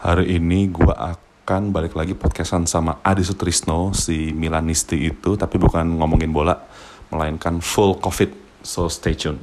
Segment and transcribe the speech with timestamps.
[0.00, 6.00] Hari ini gue akan balik lagi podcastan sama Adi Sutrisno, si Milanisti itu, tapi bukan
[6.00, 6.56] ngomongin bola,
[7.12, 8.32] melainkan full COVID.
[8.64, 9.36] So stay tune.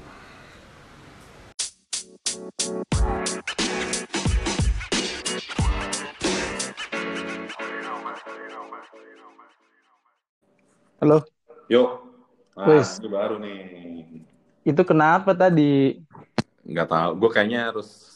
[10.98, 11.21] Halo,
[11.70, 12.02] Yuk,
[12.58, 12.98] nah, Wis.
[13.05, 14.26] baru nih.
[14.66, 16.02] itu kenapa tadi?
[16.66, 18.07] Nggak tahu, gue kayaknya harus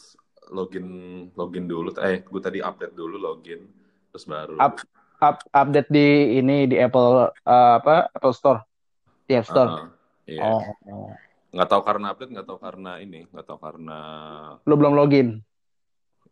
[0.52, 0.86] login
[1.32, 1.90] login dulu.
[1.98, 3.64] Eh, gue tadi update dulu login,
[4.12, 4.60] terus baru.
[4.60, 4.76] Up,
[5.24, 8.60] up, update di ini di Apple eh, apa Apple Store,
[9.24, 9.70] di App Store.
[9.72, 9.86] Ah,
[10.28, 10.40] iya.
[10.44, 11.10] Oh,
[11.52, 13.98] Nggak tahu karena update, nggak tahu karena ini, nggak tahu karena
[14.64, 15.40] lo belum login.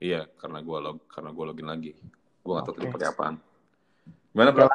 [0.00, 1.92] Iya, karena gue log karena gue login lagi.
[2.40, 2.94] Gue nggak tahu tadi Oke.
[2.96, 3.34] pakai apaan.
[4.32, 4.66] Gimana bro?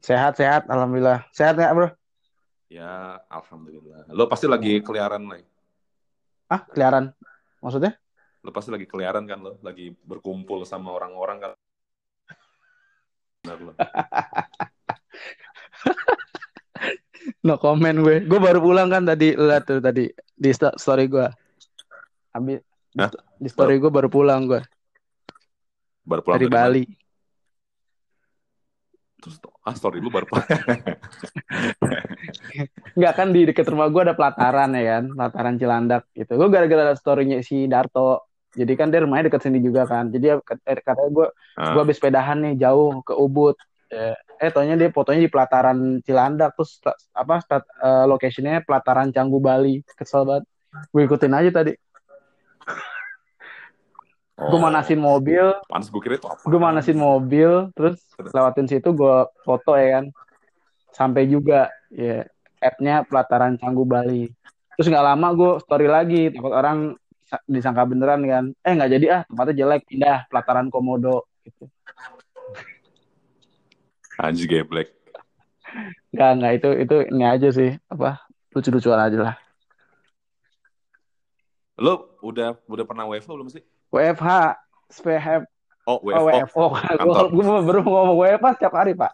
[0.00, 1.28] Sehat, sehat, alhamdulillah.
[1.36, 1.88] Sehat nggak bro?
[2.72, 4.08] Ya, alhamdulillah.
[4.08, 5.44] Lo pasti lagi keliaran lah.
[6.48, 7.12] Ah, keliaran.
[7.60, 8.00] Maksudnya?
[8.40, 11.50] Lo pasti lagi keliaran kan lo, lagi berkumpul sama orang-orang kan.
[13.44, 13.72] Benar lo.
[17.44, 18.24] No comment gue.
[18.24, 21.28] Gue baru pulang kan tadi, lihat tuh tadi di sto- story gue.
[22.32, 22.64] Habis
[22.96, 23.12] Hah?
[23.12, 24.60] sto- di story gue baru pulang gue
[26.04, 26.56] Baru pulang dari mana?
[26.56, 26.84] Bali.
[29.20, 29.36] Terus
[29.68, 30.48] ah story lu baru pulang.
[32.96, 36.40] Enggak kan di dekat rumah gue ada pelataran ya kan, pelataran Cilandak gitu.
[36.40, 38.29] Gue gara-gara storynya si Darto.
[38.50, 40.10] Jadi kan dia rumahnya dekat sini juga kan.
[40.10, 43.54] Jadi ya eh, katanya gue Ah, gue habis sepedahan nih jauh ke Ubud.
[43.90, 46.78] Eh, eh taunya dia fotonya di pelataran Cilandak terus
[47.14, 49.82] apa stat, eh, locationnya pelataran Canggu Bali.
[49.94, 50.44] Kesel banget.
[50.90, 51.72] Gue ikutin aja tadi.
[54.40, 56.40] Gue oh, manasin mobil, Panas gue kira itu apa?
[56.40, 60.04] gue manasin mobil, terus lewatin situ gue foto ya kan.
[60.96, 62.24] Sampai juga ya
[62.56, 64.32] app-nya pelataran Canggu Bali.
[64.80, 66.96] Terus nggak lama gue story lagi, takut orang
[67.46, 68.44] disangka beneran kan.
[68.66, 71.70] Eh nggak jadi ah, tempatnya jelek, pindah pelataran Komodo gitu.
[74.20, 74.92] Anjir geblek.
[76.10, 79.34] Nggak nggak itu itu ini aja sih apa lucu-lucuan aja lah.
[81.80, 83.62] Lo udah udah pernah WFO belum sih?
[83.90, 84.58] WFH,
[84.92, 85.48] SPH,
[85.88, 86.28] Oh, oh, WFO.
[86.28, 86.64] WFO.
[86.86, 87.24] kantor.
[87.32, 89.12] Gue baru ngomong WFH setiap hari pak.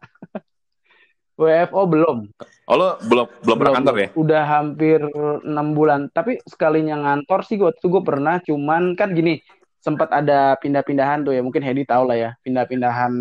[1.41, 2.19] WFO belum.
[2.67, 4.09] Oh, lo belum belum pernah kantor ya?
[4.19, 4.99] Udah hampir
[5.47, 6.11] enam bulan.
[6.11, 8.43] Tapi sekalinya ngantor sih waktu itu gue pernah.
[8.43, 9.39] Cuman kan gini,
[9.79, 11.47] sempat ada pindah-pindahan tuh ya.
[11.47, 12.31] Mungkin Hedi tahu lah ya.
[12.43, 13.15] Pindah-pindahan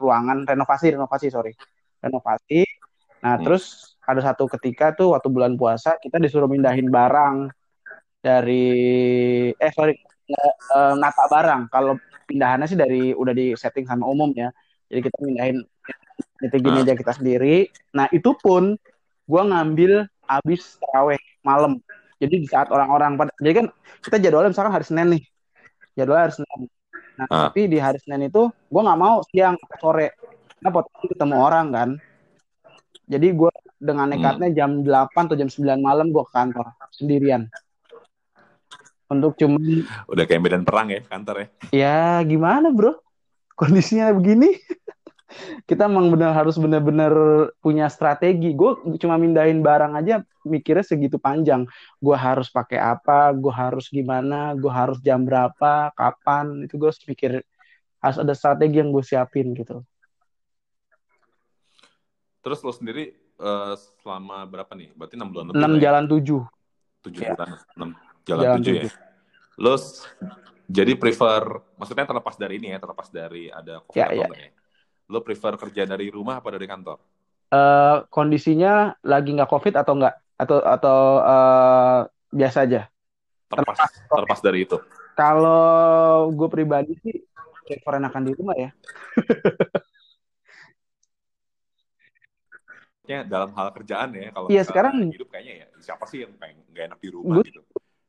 [0.00, 1.52] ruangan, renovasi, renovasi sorry,
[2.00, 2.64] renovasi.
[3.20, 3.44] Nah Hmm.
[3.44, 7.52] terus ada satu ketika tuh waktu bulan puasa kita disuruh mindahin barang
[8.24, 8.64] dari
[9.60, 9.92] eh sorry
[10.24, 10.56] nge-
[11.04, 11.68] eh, barang.
[11.68, 14.48] Kalau pindahannya sih dari udah di setting sama umum ya.
[14.88, 15.60] Jadi kita mindahin
[16.40, 16.74] nyeting Ah.
[16.76, 17.68] meja kita sendiri.
[17.92, 18.74] Nah itu pun
[19.24, 19.92] gue ngambil
[20.26, 21.78] abis taraweh malam.
[22.20, 23.66] Jadi di saat orang-orang pada, jadi kan
[24.04, 25.22] kita jadwalnya misalkan hari Senin nih,
[25.96, 26.60] jadwalnya hari Senin.
[27.16, 27.48] Nah Ah.
[27.48, 30.12] tapi di hari Senin itu gue nggak mau siang atau sore,
[30.58, 31.90] karena potensi ketemu orang kan.
[33.08, 34.14] Jadi gue dengan Hmm.
[34.14, 37.48] nekatnya jam 8 atau jam 9 malam gue ke kantor sendirian.
[39.10, 39.58] Untuk cuma
[40.06, 41.46] Udah kayak medan perang ya kantor ya?
[41.74, 42.94] ya gimana bro,
[43.56, 44.54] kondisinya begini.
[45.64, 47.12] kita emang benar harus benar-benar
[47.62, 48.52] punya strategi.
[48.52, 51.64] Gue cuma mindahin barang aja mikirnya segitu panjang.
[51.98, 56.66] Gue harus pakai apa, gue harus gimana, gue harus jam berapa, kapan.
[56.66, 57.42] Itu gue harus pikir
[58.00, 59.84] harus ada strategi yang gue siapin gitu.
[62.40, 64.96] Terus lo sendiri eh, selama berapa nih?
[64.96, 65.82] Berarti 6 bulan lebih 6 lah ya?
[65.84, 66.40] jalan 7.
[67.00, 67.32] 7 Ya.
[67.36, 67.88] bulan, 6
[68.28, 68.84] jalan, Jalan 7 ya.
[69.60, 69.74] Lo
[70.70, 71.42] jadi prefer,
[71.74, 74.26] maksudnya terlepas dari ini ya, terlepas dari ada COVID Ya, atau ya.
[74.30, 74.50] enggak ya.
[75.10, 77.02] Lo prefer kerja dari rumah apa dari kantor?
[77.50, 80.14] Eh, kondisinya lagi nggak covid atau enggak?
[80.38, 81.98] Atau atau eh,
[82.30, 82.86] biasa aja?
[83.50, 84.78] Terlepas, terlepas dari itu.
[85.18, 87.26] Kalau gue pribadi sih
[87.66, 88.70] prefer enakan di rumah ya.
[93.02, 96.62] Kayaknya dalam hal kerjaan ya, kalau misalnya sekarang- hidup kayaknya ya, siapa sih yang pengen
[96.70, 97.60] nggak enak di rumah Gue- gitu.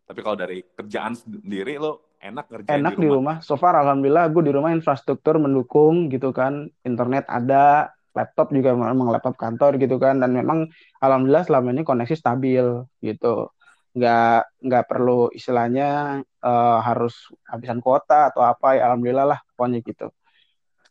[0.06, 3.42] Tapi kalau dari kerjaan sendiri, lo enak kerjain enak di rumah.
[3.42, 6.70] So far alhamdulillah gue di rumah infrastruktur mendukung gitu kan.
[6.86, 10.70] Internet ada, laptop juga memang laptop kantor gitu kan dan memang
[11.02, 12.66] alhamdulillah selama ini koneksi stabil
[13.02, 13.50] gitu.
[13.98, 20.08] Nggak nggak perlu istilahnya eh, harus habisan kuota atau apa ya alhamdulillah lah pokoknya gitu.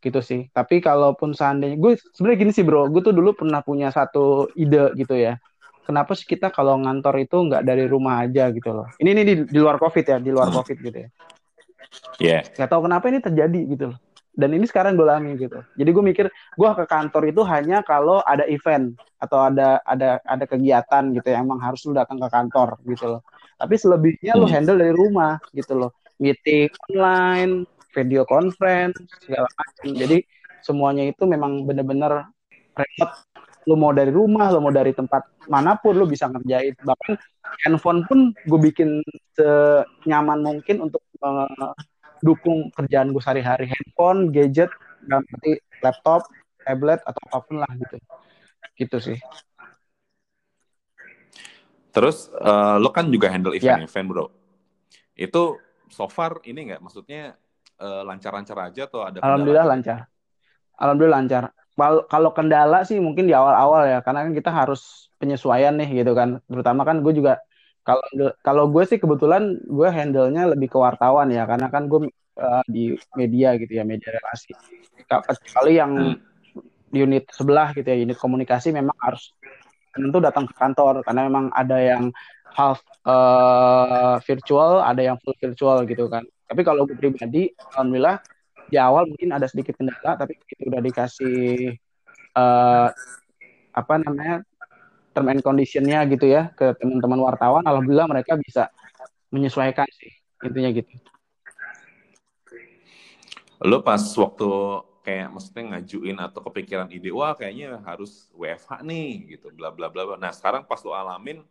[0.03, 0.41] Gitu sih.
[0.51, 4.91] Tapi kalaupun seandainya gue sebenarnya gini sih bro, gue tuh dulu pernah punya satu ide
[4.99, 5.39] gitu ya.
[5.81, 8.87] Kenapa sih kita kalau ngantor itu nggak dari rumah aja gitu loh.
[9.01, 10.61] Ini ini di, di luar covid ya, di luar Hmm.
[10.61, 11.09] covid gitu ya
[12.21, 12.45] Iya.
[12.55, 13.99] nggak tahu kenapa ini terjadi gitu loh.
[14.31, 15.59] Dan ini sekarang gue alami gitu.
[15.75, 20.45] Jadi gue mikir gue ke kantor itu hanya kalau ada event atau ada ada ada
[20.47, 23.21] kegiatan gitu yang emang harus lu datang ke kantor gitu loh.
[23.59, 24.55] Tapi selebihnya lu Hmm.
[24.55, 25.91] handle dari rumah gitu loh.
[26.23, 29.99] Meeting online video conference segala macam.
[29.99, 30.17] Jadi
[30.63, 32.31] semuanya itu memang benar-benar
[32.71, 33.15] remote
[33.69, 35.21] lu mau dari rumah lu mau dari tempat
[35.51, 36.71] mana pun lu bisa ngerjain.
[36.81, 37.13] Bahkan
[37.67, 39.03] handphone pun gue bikin
[39.35, 41.73] senyaman mungkin untuk uh,
[42.21, 43.65] dukung kerjaan gue sehari-hari.
[43.69, 44.69] Handphone gadget
[45.05, 46.25] nanti laptop
[46.61, 47.97] tablet atau apa pun lah gitu.
[48.77, 49.17] Gitu sih.
[51.91, 53.75] Terus uh, lo kan juga handle Ya.
[53.75, 54.25] event-event bro.
[55.17, 55.59] Itu
[55.91, 56.79] so far ini nggak?
[56.79, 57.35] Maksudnya
[57.81, 59.75] uh, lancar-lancar aja atau ada alhamdulillah kendala?
[59.75, 59.99] lancar.
[60.79, 61.43] Alhamdulillah lancar.
[62.07, 66.39] Kalau kendala sih mungkin di awal-awal ya karena kan kita harus penyesuaian nih gitu kan.
[66.47, 67.41] Terutama kan gue juga
[67.81, 68.05] kalau
[68.45, 72.93] kalau gue sih kebetulan gue handle-nya lebih ke wartawan ya karena kan gue uh, di
[73.17, 74.53] media gitu ya media relasi
[75.09, 75.91] kecuali yang
[76.91, 77.07] Hmm.
[77.07, 79.31] unit sebelah gitu ya unit komunikasi memang harus
[79.95, 82.11] tentu datang ke kantor karena memang ada yang
[82.51, 88.19] half uh, virtual ada yang full virtual gitu kan tapi kalau gue pribadi alhamdulillah
[88.67, 91.75] di awal mungkin ada sedikit kendala tapi begitu udah dikasih
[92.35, 92.91] uh,
[93.71, 94.43] apa namanya
[95.11, 98.71] term and conditionnya gitu ya ke teman-teman wartawan alhamdulillah mereka bisa
[99.31, 100.11] menyesuaikan sih
[100.43, 100.91] intinya gitu.
[103.61, 104.49] Lo pas waktu
[105.05, 110.13] kayak maksudnya ngajuin atau kepikiran ide wah kayaknya harus WFH nih gitu bla bla bla
[110.17, 111.41] nah sekarang pas lo alamin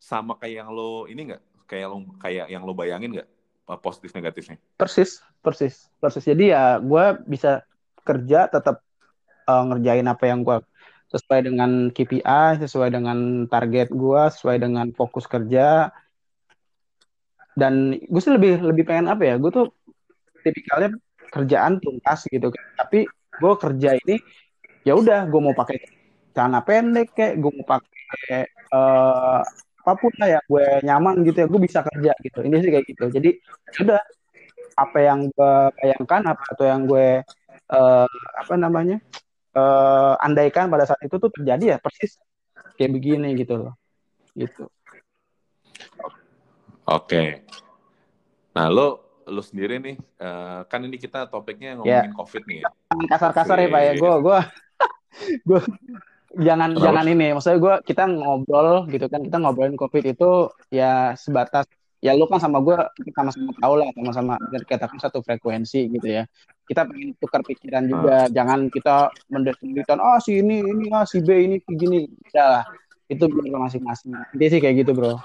[0.00, 1.42] sama kayak yang lo ini nggak?
[1.66, 3.28] Kayak lo kayak yang lo bayangin nggak
[3.68, 4.60] uh, positif negatifnya?
[4.76, 6.24] Persis persis persis.
[6.24, 7.64] Jadi ya gue bisa
[8.06, 8.84] kerja tetap
[9.48, 10.60] uh, ngerjain apa yang gue
[11.16, 15.90] sesuai dengan KPI sesuai dengan target gue sesuai dengan fokus kerja.
[17.56, 19.34] Dan gue sih lebih lebih pengen apa ya?
[19.40, 19.66] Gue tuh
[20.44, 20.92] tipikalnya
[21.32, 22.64] kerjaan tuntas gitu kan.
[22.76, 24.16] Tapi gue kerja ini
[24.86, 25.78] ya udah gue mau pakai
[26.36, 28.46] celana pendek kayak gue mau pakai
[28.76, 29.40] uh,
[29.86, 32.38] apa pun lah ya gue nyaman gitu ya gue bisa kerja gitu.
[32.44, 33.04] Ini sih kayak gitu.
[33.08, 33.30] Jadi
[33.72, 34.00] sudah
[34.76, 37.24] apa yang gue bayangkan apa atau yang gue
[37.72, 39.00] uh, apa namanya
[39.56, 42.20] uh, andaikan pada saat itu tuh terjadi ya persis
[42.76, 43.74] kayak begini gitu loh.
[44.36, 44.68] Gitu.
[46.86, 47.42] Oke.
[48.54, 52.14] Nah lo lo sendiri nih uh, kan ini kita topiknya ngomongin Ya.
[52.14, 52.60] covid nih.
[52.62, 52.70] Ya
[53.10, 53.92] kasar-kasar ya pak ya.
[53.98, 54.38] Gue gue
[55.48, 55.60] gue
[56.38, 56.84] jangan Kenapa?
[56.84, 57.26] jangan ini.
[57.34, 60.30] Maksudnya gue kita ngobrol gitu kan kita ngobrolin covid itu
[60.70, 61.66] ya sebatas
[61.98, 66.06] ya lu kan sama gue kita sama-sama tahu lah sama-sama kita kan satu frekuensi gitu
[66.06, 66.28] ya
[66.66, 71.28] kita pengen tukar pikiran juga jangan kita mendeskripsikan oh si ini ini ah si B
[71.32, 72.64] ini gini udah lah
[73.06, 75.16] itu biar masing-masing intinya sih kayak gitu bro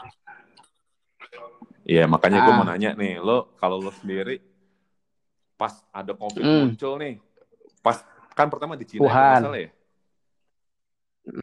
[1.82, 2.58] Iya, makanya gue Ah.
[2.58, 4.38] mau nanya nih, lo kalau lo sendiri
[5.58, 6.70] pas ada covid Hmm.
[6.70, 7.18] muncul nih,
[7.82, 8.06] pas
[8.38, 9.42] kan pertama di Cina Wuhan.
[9.42, 9.70] masalah ya,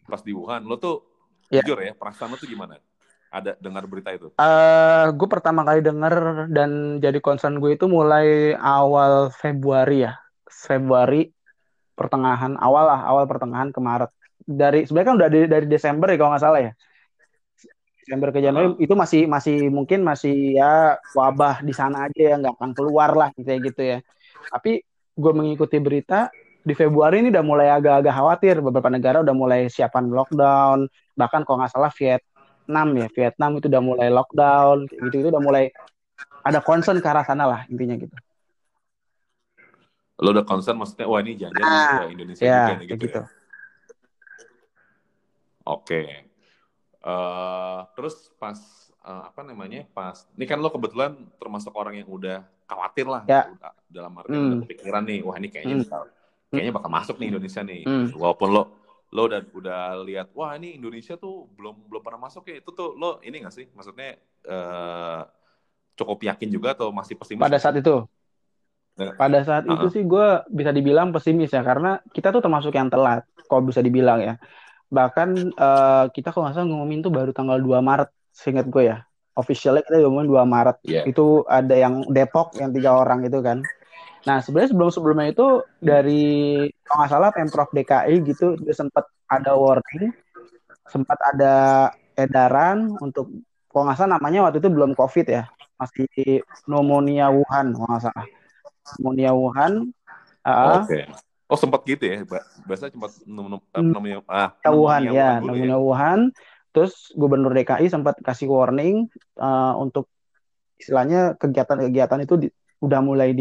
[0.06, 1.02] pas di Wuhan, lo tuh
[1.50, 1.58] Ya.
[1.60, 2.78] jujur ya, perasaan lo tuh gimana?
[3.28, 4.32] Ada dengar berita itu?
[4.40, 10.16] eh gue pertama kali denger dan jadi concern gue itu mulai awal Februari ya.
[10.48, 11.28] Februari
[11.92, 14.10] pertengahan awal lah, awal pertengahan ke Maret.
[14.48, 16.72] Dari sebenarnya kan udah dari, dari Desember ya kalau nggak salah ya.
[18.00, 22.56] Desember ke Januari itu masih masih mungkin masih ya wabah di sana aja ya nggak
[22.56, 23.98] akan keluar lah kayak gitu ya.
[24.48, 24.80] Tapi
[25.18, 26.32] gue mengikuti berita
[26.64, 31.60] di Februari ini udah mulai agak-agak khawatir beberapa negara udah mulai siapan lockdown bahkan kalau
[31.60, 31.92] nggak salah
[32.68, 35.64] Vietnam ya Vietnam itu udah mulai lockdown gitu itu udah mulai
[36.44, 38.12] ada concern ke arah sana lah intinya gitu
[40.20, 43.16] Lo udah concern maksudnya, wah ini jangan Ah, ke Indonesia ya juga nih gitu, gitu
[43.16, 43.26] ya?
[45.64, 46.02] Oke.
[46.98, 48.58] Eh, terus pas
[49.06, 49.86] eh, apa namanya?
[49.96, 53.48] Pas ini kan lo kebetulan termasuk orang yang udah khawatir lah, Ya.
[53.48, 54.62] udah, dalam arti udah Hmm.
[54.68, 55.84] kepikiran nih, wah ini kayaknya Hmm.
[55.88, 56.02] bakal
[56.52, 57.80] kayaknya bakal masuk nih Indonesia nih.
[57.88, 58.06] Hmm.
[58.12, 58.62] Walaupun lo
[59.08, 62.60] lo udah udah lihat, wah ini Indonesia tuh belum belum pernah masuk ya.
[62.60, 63.66] Itu tuh lo ini gak sih?
[63.72, 65.20] Maksudnya eh,
[65.96, 67.42] cukup yakin juga atau masih pesimis?
[67.42, 68.06] pada saat itu
[69.14, 69.94] pada saat itu Uh-uh.
[69.94, 74.18] sih gue bisa dibilang pesimis ya karena kita tuh termasuk yang telat kalau bisa dibilang
[74.18, 74.34] ya
[74.90, 79.06] bahkan eh, kita kalau nggak salah ngumumin tuh baru tanggal 2 Maret seingat gue ya
[79.38, 81.02] officialnya kita ngumumin 2 Maret Iya.
[81.06, 83.62] itu ada yang Depok yang tiga orang itu kan
[84.26, 85.46] nah sebenarnya sebelum sebelumnya itu
[85.78, 86.24] dari
[86.82, 90.10] kalau nggak salah pemprov DKI gitu dia sempat ada warning
[90.88, 91.54] sempat ada
[92.18, 93.30] edaran untuk
[93.70, 95.46] kalau nggak salah namanya waktu itu belum COVID ya
[95.78, 98.26] masih pneumonia Wuhan kalau nggak salah
[98.96, 99.72] pneumonia Wuhan
[100.42, 101.06] ah, Oke.
[101.48, 104.20] Oh sempat gitu ya, Ba- bahasa sempat nom- nom- Hmm.
[104.28, 106.20] ah Wuhan pneumonia ya, Wuhan pneumonia Wuhan.
[106.76, 109.08] Terus Gubernur DKI sempat kasih warning
[109.40, 110.12] uh, untuk
[110.76, 113.32] istilahnya kegiatan-kegiatan itu di- udah mulai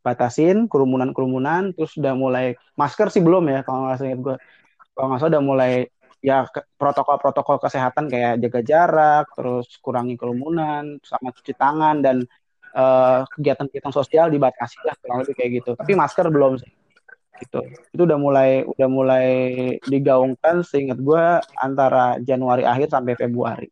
[0.00, 4.36] dibatasin, kerumunan-kerumunan, terus udah mulai masker sih belum ya kalau nggak salah gue.
[4.96, 5.72] Kalau nggak salah udah mulai
[6.24, 6.48] ya
[6.80, 12.24] protokol-protokol kesehatan kayak jaga jarak, terus kurangi kerumunan, sama cuci tangan dan
[12.72, 15.70] uh, kegiatan-kegiatan sosial dibatasi lah kurang lebih kayak gitu.
[15.76, 16.72] Tapi masker belum sih.
[17.40, 17.60] Gitu.
[17.96, 19.28] Itu udah mulai udah mulai
[19.84, 21.24] digaungkan seingat gue
[21.56, 23.68] antara Januari akhir sampai Februari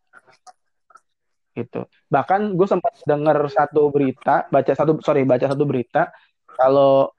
[1.59, 1.91] gitu.
[2.07, 6.15] Bahkan gue sempat dengar satu berita baca satu sorry baca satu berita
[6.47, 7.11] kalau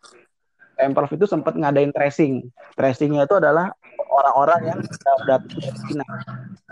[0.80, 2.48] Pemprov itu sempat ngadain tracing.
[2.80, 3.68] Tracingnya itu adalah
[4.08, 6.08] orang-orang yang datang dari Cina.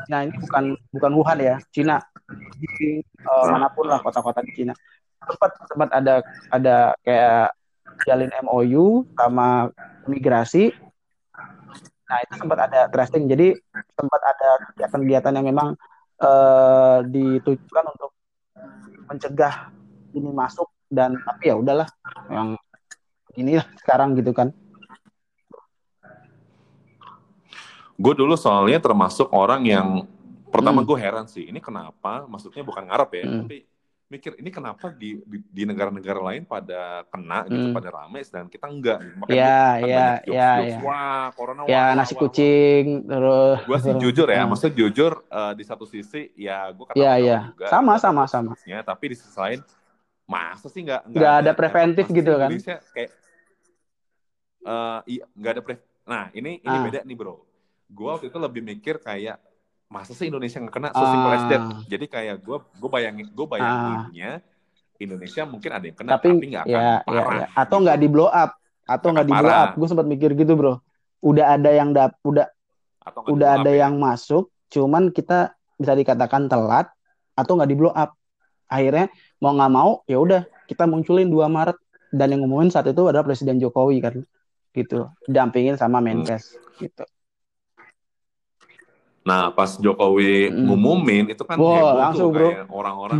[0.08, 0.64] Nah ini bukan
[0.96, 2.00] bukan Wuhan ya Cina.
[2.56, 4.72] Di uh, mana pun lah kota-kota di Cina.
[5.28, 6.24] Sempat sempat ada
[6.56, 7.52] ada kayak
[8.08, 9.76] jalin MOU sama
[10.08, 10.72] imigrasi.
[12.08, 13.28] Nah itu sempat ada tracing.
[13.28, 13.60] Jadi
[13.92, 15.76] sempat ada kegiatan-kegiatan yang memang
[16.22, 18.12] uh, ditujukan untuk
[19.08, 19.72] mencegah
[20.16, 21.88] ini masuk dan tapi ya udahlah
[22.32, 22.56] yang
[23.36, 24.56] inilah sekarang gitu kan
[27.98, 29.88] gue dulu soalnya termasuk orang yang
[30.48, 30.88] pertama hmm.
[30.88, 33.38] gue heran sih ini kenapa maksudnya bukan ngarep ya hmm.
[33.44, 33.58] tapi
[34.08, 37.76] mikir ini kenapa di di negara-negara lain pada kena gitu hmm.
[37.76, 40.78] pada rame dan kita enggak makanya ya, kan ya, ya, ya.
[40.80, 43.08] wah corona ya wah, nasi wah, kucing wah.
[43.12, 44.48] terus gue sih jujur ya hmm.
[44.48, 47.52] maksudnya jujur uh, di satu sisi ya gue kata ya, ya.
[47.52, 49.60] juga sama sama sama ya tapi di sisi lain
[50.24, 53.12] masa sih nggak nggak ada, preventif gitu kan Indonesia kayak
[54.64, 55.76] uh, iya nggak ada pre
[56.08, 56.84] nah ini ini ah.
[56.88, 57.44] beda nih bro
[57.92, 59.36] gue waktu itu lebih mikir kayak
[59.88, 60.90] masa sih Indonesia nggak kena?
[60.92, 61.64] Sesimpel uh, that.
[61.88, 66.64] Jadi kayak gue gue bayangin gue bayanginnya uh, Indonesia mungkin ada yang kena tapi nggak
[66.68, 67.48] akan ya, parah ya, ya.
[67.56, 68.52] atau nggak di blow up
[68.88, 69.70] atau nggak di blow up.
[69.80, 70.84] gue sempat mikir gitu bro.
[71.24, 72.48] Udah ada yang dap udah
[73.02, 73.88] atau udah ada ya?
[73.88, 76.92] yang masuk cuman kita bisa dikatakan telat
[77.40, 78.12] atau nggak di blow up.
[78.68, 79.08] Akhirnya
[79.40, 81.78] mau nggak mau ya udah kita munculin 2 Maret.
[82.08, 84.16] Dan yang ngumumin saat itu adalah Presiden Jokowi kan
[84.72, 85.12] gitu.
[85.28, 86.80] Dampingin sama Menkes hmm.
[86.80, 87.04] gitu
[89.28, 90.56] Nah, pas Jokowi mm.
[90.64, 93.20] ngumumin itu kan wow, heboh langsung, tuh kayak orang-orang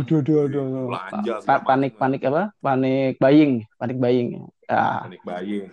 [0.88, 2.48] belanja pa panik panik apa?
[2.64, 4.28] Panik buying, panik buying.
[4.64, 5.04] Ya.
[5.04, 5.68] Panik buying.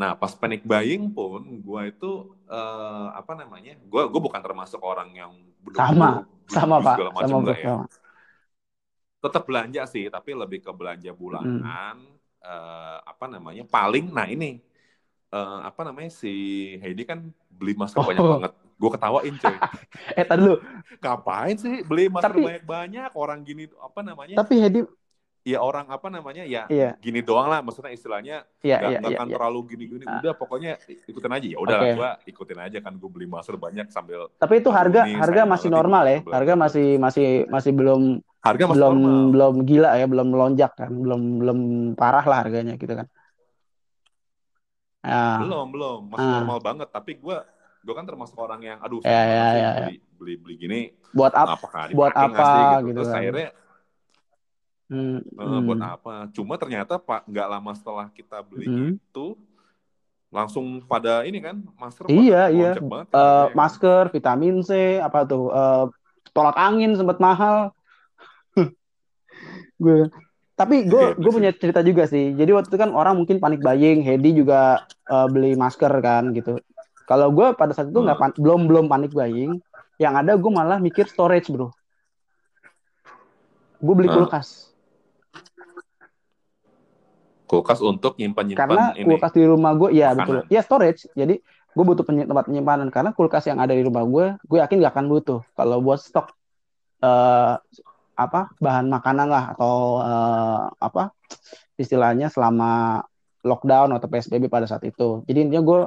[0.00, 3.76] Nah, pas panik buying pun gua itu uh, apa namanya?
[3.84, 6.08] Gua gua bukan termasuk orang yang bener sama
[6.48, 7.58] sama Pak, sama Pak.
[7.60, 7.76] Ya.
[9.20, 12.40] Tetap belanja sih, tapi lebih ke belanja bulanan mm.
[12.40, 13.68] uh, apa namanya?
[13.68, 14.64] Paling nah ini
[15.28, 16.32] uh, apa namanya si
[16.80, 17.20] Heidi kan
[17.52, 18.08] beli masker oh.
[18.08, 19.56] banyak banget gue ketawain coy
[20.20, 20.60] eh tadi lu
[21.00, 23.10] ngapain sih beli masker banyak-banyak?
[23.16, 24.36] Orang gini apa namanya?
[24.40, 24.80] Tapi Hedi
[25.46, 26.42] ya orang apa namanya?
[26.42, 26.98] Ya iya.
[26.98, 27.62] gini doang lah.
[27.62, 29.34] Maksudnya istilahnya iya, iya, gak, iya, akan iya.
[29.38, 30.04] terlalu gini-gini.
[30.04, 30.18] Uh.
[30.20, 30.72] udah pokoknya
[31.06, 31.46] ikutin aja.
[31.46, 31.92] Ya udah okay.
[31.94, 32.92] gue ikutin aja kan.
[32.98, 36.18] Gue beli masker banyak sambil tapi itu harga ini, harga masih normal ya.
[36.26, 38.02] Harga masih masih masih belum
[38.42, 39.30] harga masih belum normal.
[39.32, 40.06] belum gila ya.
[40.10, 40.90] Belum melonjak kan.
[40.90, 41.58] Belum belum
[41.94, 43.06] parah lah harganya gitu kan.
[45.06, 45.38] Ya.
[45.38, 46.00] belum belum.
[46.10, 46.34] Masih uh.
[46.42, 46.88] normal banget.
[46.90, 47.38] Tapi gue
[47.86, 50.02] gue kan termasuk orang yang aduh ya, ya, ya, beli, ya.
[50.18, 50.80] beli beli gini?
[51.14, 51.54] Buat apa
[51.94, 53.18] buat apa sih, gitu, gitu terus kan.
[53.22, 53.48] akhirnya
[54.90, 56.14] hmm, uh, buat apa?
[56.34, 58.90] Cuma ternyata pak nggak lama setelah kita beli hmm.
[58.98, 59.38] itu
[60.34, 62.74] langsung pada ini kan masker iya iya.
[62.82, 65.86] banget, uh, masker vitamin C apa tuh uh,
[66.34, 67.70] tolak angin sempat mahal.
[69.78, 70.10] Gue
[70.56, 72.32] tapi gue gue punya cerita juga sih.
[72.32, 74.00] Jadi waktu itu kan orang mungkin panik buying.
[74.00, 76.56] Hedi juga uh, beli masker kan gitu
[77.06, 78.42] kalau gue pada saat itu nggak hmm.
[78.42, 79.62] belum belum panik buying,
[80.02, 81.70] yang ada gue malah mikir storage bro.
[83.78, 84.18] Gue beli hmm.
[84.18, 84.74] kulkas.
[87.46, 89.06] Kulkas untuk nyimpan nyimpan Karena ini.
[89.06, 90.42] kulkas di rumah gue, ya betul.
[90.50, 91.06] Ya storage.
[91.14, 94.98] Jadi gue butuh tempat penyimpanan karena kulkas yang ada di rumah gue, gue yakin gak
[94.98, 95.40] akan butuh.
[95.54, 96.34] Kalau buat stok
[97.06, 97.54] uh,
[98.16, 101.12] apa bahan makanan lah atau uh, apa
[101.76, 103.04] istilahnya selama
[103.44, 105.22] lockdown atau psbb pada saat itu.
[105.28, 105.80] Jadi intinya gue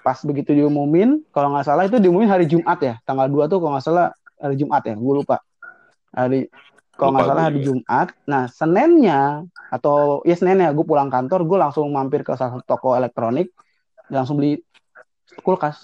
[0.00, 2.94] pas begitu diumumin kalau nggak salah itu diumumin hari Jumat ya.
[3.04, 4.06] Tanggal 2 tuh kalau nggak salah
[4.40, 5.36] hari Jumat ya gue lupa.
[6.16, 6.48] Hari
[6.96, 8.08] kalau nggak salah hari Jumat.
[8.28, 12.96] Nah Seninnya atau ya Seninnya gue pulang kantor gue langsung mampir ke salah satu toko
[12.96, 13.52] elektronik
[14.08, 14.60] langsung beli
[15.44, 15.80] kulkas.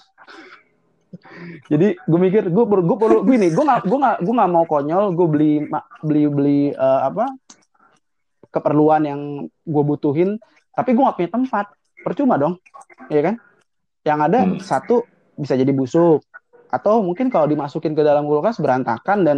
[1.71, 4.65] Jadi gue mikir gue perlu gue perlu gini gue nggak gue nggak gue nggak mau
[4.67, 5.53] konyol gue beli
[6.03, 7.25] beli beli uh, apa
[8.51, 10.35] keperluan yang gue butuhin
[10.73, 11.65] tapi gue nggak punya tempat.
[12.05, 12.55] Percuma dong
[13.09, 13.35] ya kan
[14.07, 14.63] yang ada hmm.
[14.63, 15.03] satu
[15.35, 16.23] bisa jadi busuk.
[16.71, 19.37] Atau mungkin kalau dimasukin ke dalam kulkas berantakan dan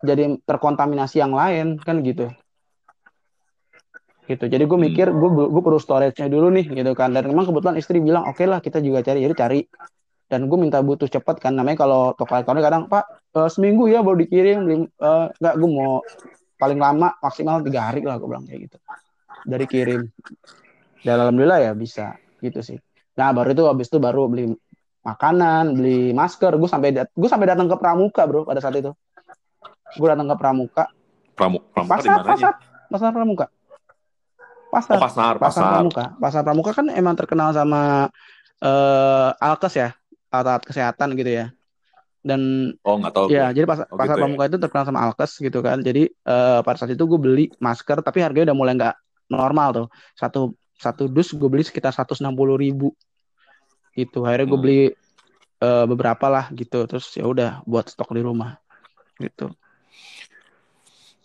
[0.00, 2.28] jadi terkontaminasi yang lain kan gitu.
[4.28, 4.44] Gitu.
[4.44, 4.86] Jadi gue hmm.
[4.92, 7.16] mikir gue gue perlu storage-nya dulu nih gitu kan.
[7.16, 9.24] Dan memang kebetulan istri bilang oke okay lah kita juga cari.
[9.24, 9.60] Jadi cari.
[10.28, 13.00] Dan gue minta butuh cepat kan namanya kalau toko elektronik kadang pak
[13.32, 16.04] uh, seminggu ya baru dikirim uh, nggak gue mau
[16.60, 18.76] paling lama maksimal tiga hari lah gue bilang kayak gitu.
[19.48, 20.04] Dari kirim
[21.00, 22.12] dan alhamdulillah ya bisa
[22.44, 22.78] gitu sih
[23.18, 24.54] Nah baru itu habis itu baru beli
[25.02, 26.54] makanan, beli masker.
[26.54, 28.94] Gue sampai gue sampai datang ke Pramuka bro pada saat itu.
[29.98, 30.84] Gue datang ke Pramuka.
[31.38, 32.52] Pramu, pramuka di pasar pasar
[32.90, 33.46] pasar pramuka
[34.74, 35.70] pasar Oh, pasar, pasar pasar.
[35.70, 38.10] pramuka pasar pramuka kan emang terkenal sama
[38.58, 39.94] eh alkes ya
[40.34, 41.46] alat kesehatan gitu ya
[42.26, 43.62] dan Oh, nggak tahu ya gue.
[43.62, 44.22] jadi pasar, Oh, pasar gitu ya.
[44.26, 48.02] pramuka itu terkenal sama alkes gitu kan jadi eh pada saat itu gue beli masker
[48.02, 48.94] tapi harganya udah mulai nggak
[49.30, 49.86] normal tuh
[50.18, 52.98] satu satu dus gue beli sekitar 160 ribu
[53.98, 54.64] gitu akhirnya gue Hmm.
[54.64, 54.78] beli
[55.66, 58.50] eh, beberapa lah gitu terus ya udah buat stok di rumah
[59.24, 59.44] gitu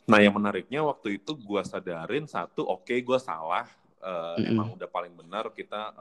[0.03, 3.63] Nah, yang menariknya waktu itu gue sadarin satu, oke gue salah,
[4.03, 4.51] eh, Mm-mm.
[4.51, 5.95] emang udah paling benar kita.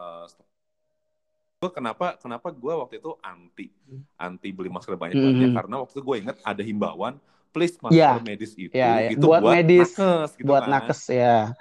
[1.63, 3.71] gue kenapa kenapa gue waktu itu anti
[4.19, 5.55] anti beli masker banyak-banyak Mhm.
[5.55, 7.15] karena waktu itu gue inget ada himbauan
[7.55, 8.27] please masker Iya.
[8.27, 9.11] medis itu Ya, ya.
[9.15, 10.71] itu Buat medis, nakes gitu buat kan.
[10.75, 11.55] nakes ya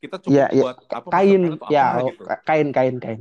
[0.00, 0.62] Kita cukup ya, ya.
[0.64, 2.24] buat apa kain ya gitu.
[2.24, 3.20] ka- kain kain kain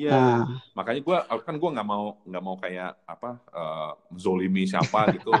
[0.00, 0.10] Iya.
[0.12, 0.40] nah
[0.72, 5.32] makanya gue kan gue nggak mau nggak mau kayak apa eh, zolimi siapa gitu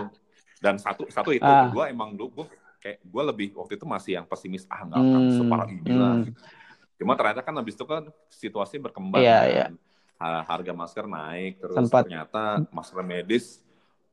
[0.58, 1.68] dan satu satu itu Ah.
[1.68, 2.46] kedua emang lu gue
[2.78, 6.12] kayak gue lebih waktu itu masih yang pesimis ah nggak Hmm, akan separah ini lah
[6.12, 6.24] hmm.
[6.24, 6.40] gitu.
[6.98, 9.66] cuma ternyata kan habis itu kan situasi berkembang Iya, kan iya.
[10.18, 12.02] Ha- harga masker naik terus Sempat.
[12.04, 13.62] ternyata masker medis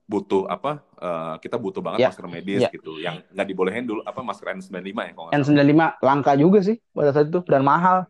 [0.06, 2.70] butuh apa eh, kita butuh banget Iya, masker medis iya.
[2.70, 5.66] gitu yang nggak dibolehin dulu apa masker N95 ya kalau nggak salah.
[5.66, 8.06] N95 langka juga sih pada saat itu dan mahal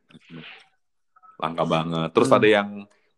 [1.39, 2.10] langka banget.
[2.15, 2.38] Terus Hmm.
[2.39, 2.70] ada yang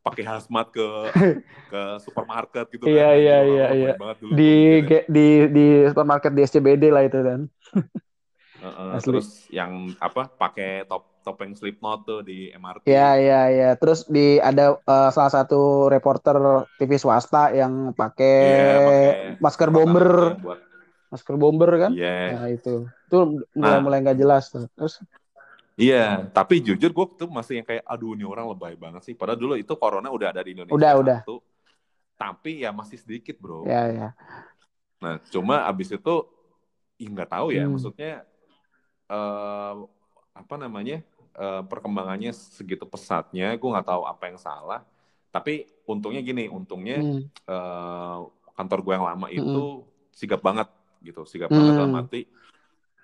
[0.06, 0.88] pakai hazmat ke
[1.72, 3.18] ke supermarket gitu Iya, kan.
[3.20, 3.92] iya, iya, iya.
[4.32, 4.54] di
[4.88, 5.04] gitu.
[5.12, 7.42] di di supermarket di SCBD lah itu kan
[8.58, 9.14] Heeh, asli.
[9.14, 12.88] terus yang apa pakai top topeng Slipknot tuh di MRT.
[12.88, 18.74] ya ya ya terus di ada eh, salah satu reporter TV swasta yang pakai Iya,
[18.80, 19.12] pakai
[19.44, 20.08] masker bomber
[20.40, 20.60] buat
[21.12, 22.16] masker bomber kan Iya.
[22.34, 23.18] nah itu itu
[23.60, 23.84] mulai Nah.
[23.84, 25.04] mulai nggak jelas tuh terus
[25.78, 29.14] Iya, tapi jujur gue tuh masih yang kayak aduh ini orang lebay banget sih.
[29.14, 31.20] Padahal dulu itu corona udah ada di Indonesia Udah, udah.
[31.22, 31.38] satu.
[32.18, 33.70] Tapi ya masih sedikit, Bro.
[33.70, 34.10] ya ya
[34.98, 36.16] Nah, cuma abis itu
[36.98, 37.78] ya nggak tahu ya, Hmm.
[37.78, 38.26] maksudnya
[39.08, 39.76] eh
[40.34, 41.06] apa namanya
[41.38, 44.82] eh, perkembangannya segitu pesatnya, gue nggak tahu apa yang salah.
[45.30, 47.22] Tapi untungnya gini, untungnya Hmm.
[47.46, 48.18] eh,
[48.58, 50.66] kantor gue yang lama itu sigap banget
[51.06, 51.80] gitu, sigap banget Hmm.
[51.86, 52.26] dalam arti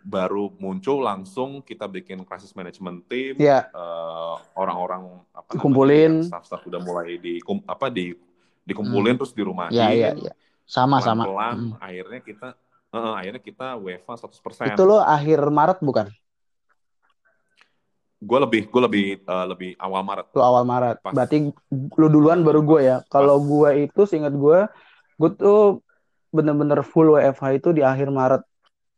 [0.03, 6.81] baru muncul langsung kita bikin crisis management team, ya eh, orang-orang apa yang staff-staff udah
[6.83, 8.11] mulai di apa di
[8.67, 10.33] dikumpulin terus di rumahin ya ya ya
[10.67, 11.27] sama sama.
[11.27, 11.71] Pelan-pelan Hmm.
[11.79, 12.47] akhirnya kita
[12.93, 14.75] eh, akhirnya kita WFA 100%.
[14.75, 16.07] itu lo akhir Maret bukan?
[18.23, 20.31] Gue lebih gue lebih eh, lebih awal Maret.
[20.31, 20.97] lo awal Maret.
[21.03, 21.11] Pas.
[21.11, 22.97] berarti lo duluan baru gue ya?
[23.11, 24.67] Kalau gue itu seingat gue
[25.19, 25.83] gue tuh
[26.33, 28.43] bener-bener full WFH itu di akhir Maret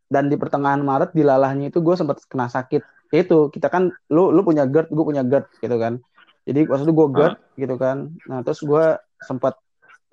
[0.06, 2.82] dan di pertengahan Maret di lalahnya itu gue sempat kena sakit.
[3.14, 5.94] Itu kita kan lu lu punya GERD gue punya GERD gitu kan.
[6.46, 7.98] Jadi waktu itu gue GERD gitu kan.
[8.30, 8.84] Nah terus gue
[9.22, 9.58] sempat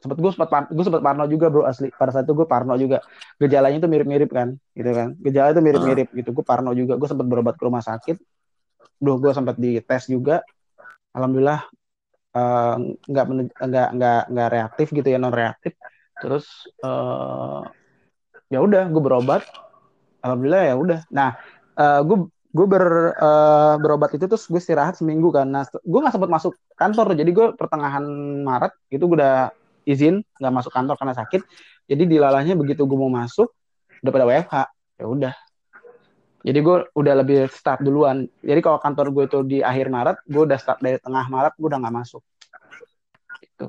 [0.03, 1.93] sempat gue sempat gue sempat parno juga bro asli.
[1.93, 3.05] Pada saat itu gue parno juga.
[3.39, 5.15] Gejalanya itu mirip-mirip kan gitu kan.
[5.21, 6.31] Gejala itu mirip-mirip gitu.
[6.33, 6.97] Gue parno juga.
[6.97, 8.17] Gue sempat berobat ke rumah sakit.
[9.03, 10.43] Duh, gue sempat dites juga.
[11.13, 11.69] Alhamdulillah
[12.33, 12.75] eh,
[13.09, 15.77] nggak men- nggak nggak nggak reaktif gitu ya non reaktif
[16.21, 16.47] terus
[16.81, 17.61] eh,
[18.53, 19.43] ya udah gue berobat
[20.23, 21.01] alhamdulillah ya udah.
[21.11, 21.35] Nah
[22.03, 22.17] gue
[22.53, 25.49] gue ber, eh, berobat itu terus gue istirahat seminggu kan.
[25.49, 27.17] Nah gue nggak sempat masuk kantor.
[27.17, 28.05] Jadi gue pertengahan
[28.45, 29.51] Maret itu gue udah
[29.89, 31.43] izin nggak masuk kantor karena sakit.
[31.89, 33.51] Jadi dilalahnya begitu gue mau masuk
[34.05, 34.55] udah pada WFH
[35.01, 35.35] ya udah.
[36.43, 38.27] Jadi gue udah lebih start duluan.
[38.43, 41.69] Jadi kalau kantor gue itu di akhir Maret gue udah start dari tengah Maret gue
[41.71, 42.23] udah nggak masuk.
[43.41, 43.67] Gitu.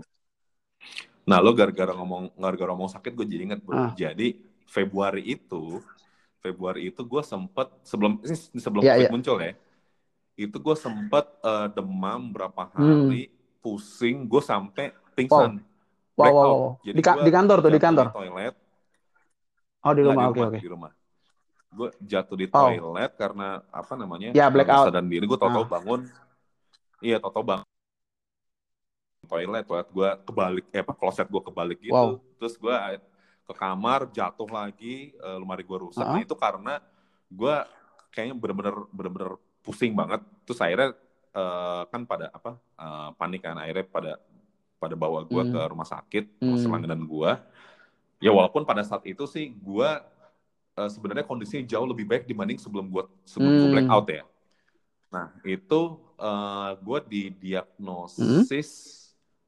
[1.23, 3.77] Nah, lo gara-gara ngomong gara-gara ngomong sakit gue jadi inget, Bro.
[3.77, 3.91] Ah.
[3.95, 5.79] Jadi Februari itu
[6.43, 9.11] Februari itu gue sempet sebelum ini sebelum Iya, COVID iya.
[9.15, 9.53] muncul ya.
[10.35, 13.07] Itu gue sempet eh, demam berapa Hmm.
[13.07, 13.31] hari,
[13.63, 15.63] pusing, gue sampai pingsan.
[16.13, 16.71] wow wow, wow.
[16.83, 18.53] Jadi Di, ka- di kantor tuh di kantor toilet.
[19.81, 20.91] oh di rumah oke oke di rumah.
[21.73, 22.69] Gue jatuh di Oh.
[22.69, 24.29] toilet karena apa namanya?
[24.35, 24.91] Ya, blackout.
[24.91, 25.23] sadar diri.
[25.23, 25.71] Gue tau-tau Ah.
[25.71, 26.05] bangun.
[26.99, 27.65] Iya, tau-tau bangun.
[29.23, 31.95] Toilet, toilet gue kebalik, eh apa, kloset gue kebalik gitu.
[31.95, 32.19] Wow.
[32.37, 32.75] Terus gue
[33.43, 36.03] ke kamar, jatuh lagi, eh, lemari gue rusak.
[36.03, 36.15] Ah.
[36.15, 36.79] Nah, itu karena
[37.27, 37.55] gue
[38.09, 40.23] kayaknya bener-bener bener-bener pusing banget.
[40.47, 40.89] Terus akhirnya
[41.33, 44.13] eh, kan pada apa eh, panik kan akhirnya pada
[44.79, 45.51] pada bawa gue Hmm.
[45.55, 46.51] ke rumah sakit, Hmm.
[46.51, 47.31] rumah selangganan gue.
[48.23, 49.89] Ya walaupun pada saat itu sih gue
[50.73, 53.75] eh, sebenarnya kondisinya jauh lebih baik dibanding sebelum gue sebelum gue Hmm.
[53.75, 54.23] blackout ya.
[55.11, 55.81] Nah itu
[56.17, 58.69] eh, gue didiagnosis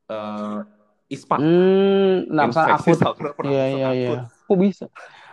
[0.06, 0.60] eh,
[1.06, 1.36] ISPA.
[1.38, 4.86] hmm nah akut saluran iya iya iya kok bisa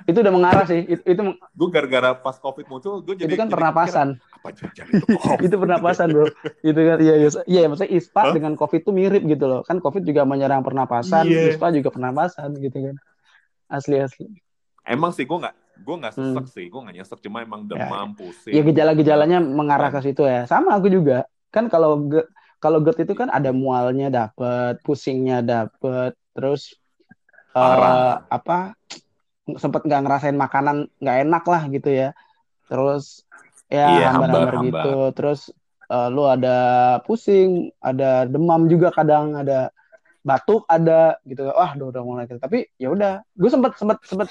[0.03, 1.21] itu udah mengarah sih itu, itu
[1.55, 5.07] Gue gara-gara pas COVID muncul, gue jadi itu kan jadi pernapasan mikir, apa jangan itu
[5.07, 5.39] COVID?
[5.47, 6.27] itu pernapasan bro
[6.61, 8.35] itu kan iya iya iya maksudnya ispa Hah?
[8.35, 11.55] dengan covid tuh mirip gitu loh kan covid juga menyerang pernapasan Iya.
[11.55, 12.97] ispa juga pernapasan gitu kan
[13.69, 14.27] asli asli
[14.83, 17.71] Emang sih gue nggak gue nggak sesek sih, gue nggak nyesek, cuma emang Hmm.
[17.73, 18.51] Ya, demam, pusing.
[18.51, 20.43] ya gejala-gejalanya mengarah Dan ke situ ya.
[20.45, 21.23] Sama aku juga.
[21.49, 22.03] Kan kalau
[22.63, 26.79] kalau GERD itu kan ada mualnya dapet, pusingnya dapet, terus
[27.51, 28.23] parah.
[28.31, 28.79] apa
[29.59, 32.09] sempet nggak ngerasain makanan nggak enak lah gitu ya.
[32.71, 33.27] Terus
[33.67, 34.93] ya Iya, hambar-hambar gitu.
[35.19, 35.41] Terus
[35.91, 36.57] eh, lu ada
[37.03, 39.75] pusing, ada demam juga kadang, ada
[40.23, 41.51] batuk ada gitu.
[41.51, 42.25] Wah, udah udah mulai.
[42.31, 44.29] Tapi ya udah, gue sempet sempet sempet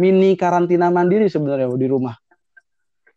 [0.00, 2.16] mini karantina mandiri sebenarnya di rumah.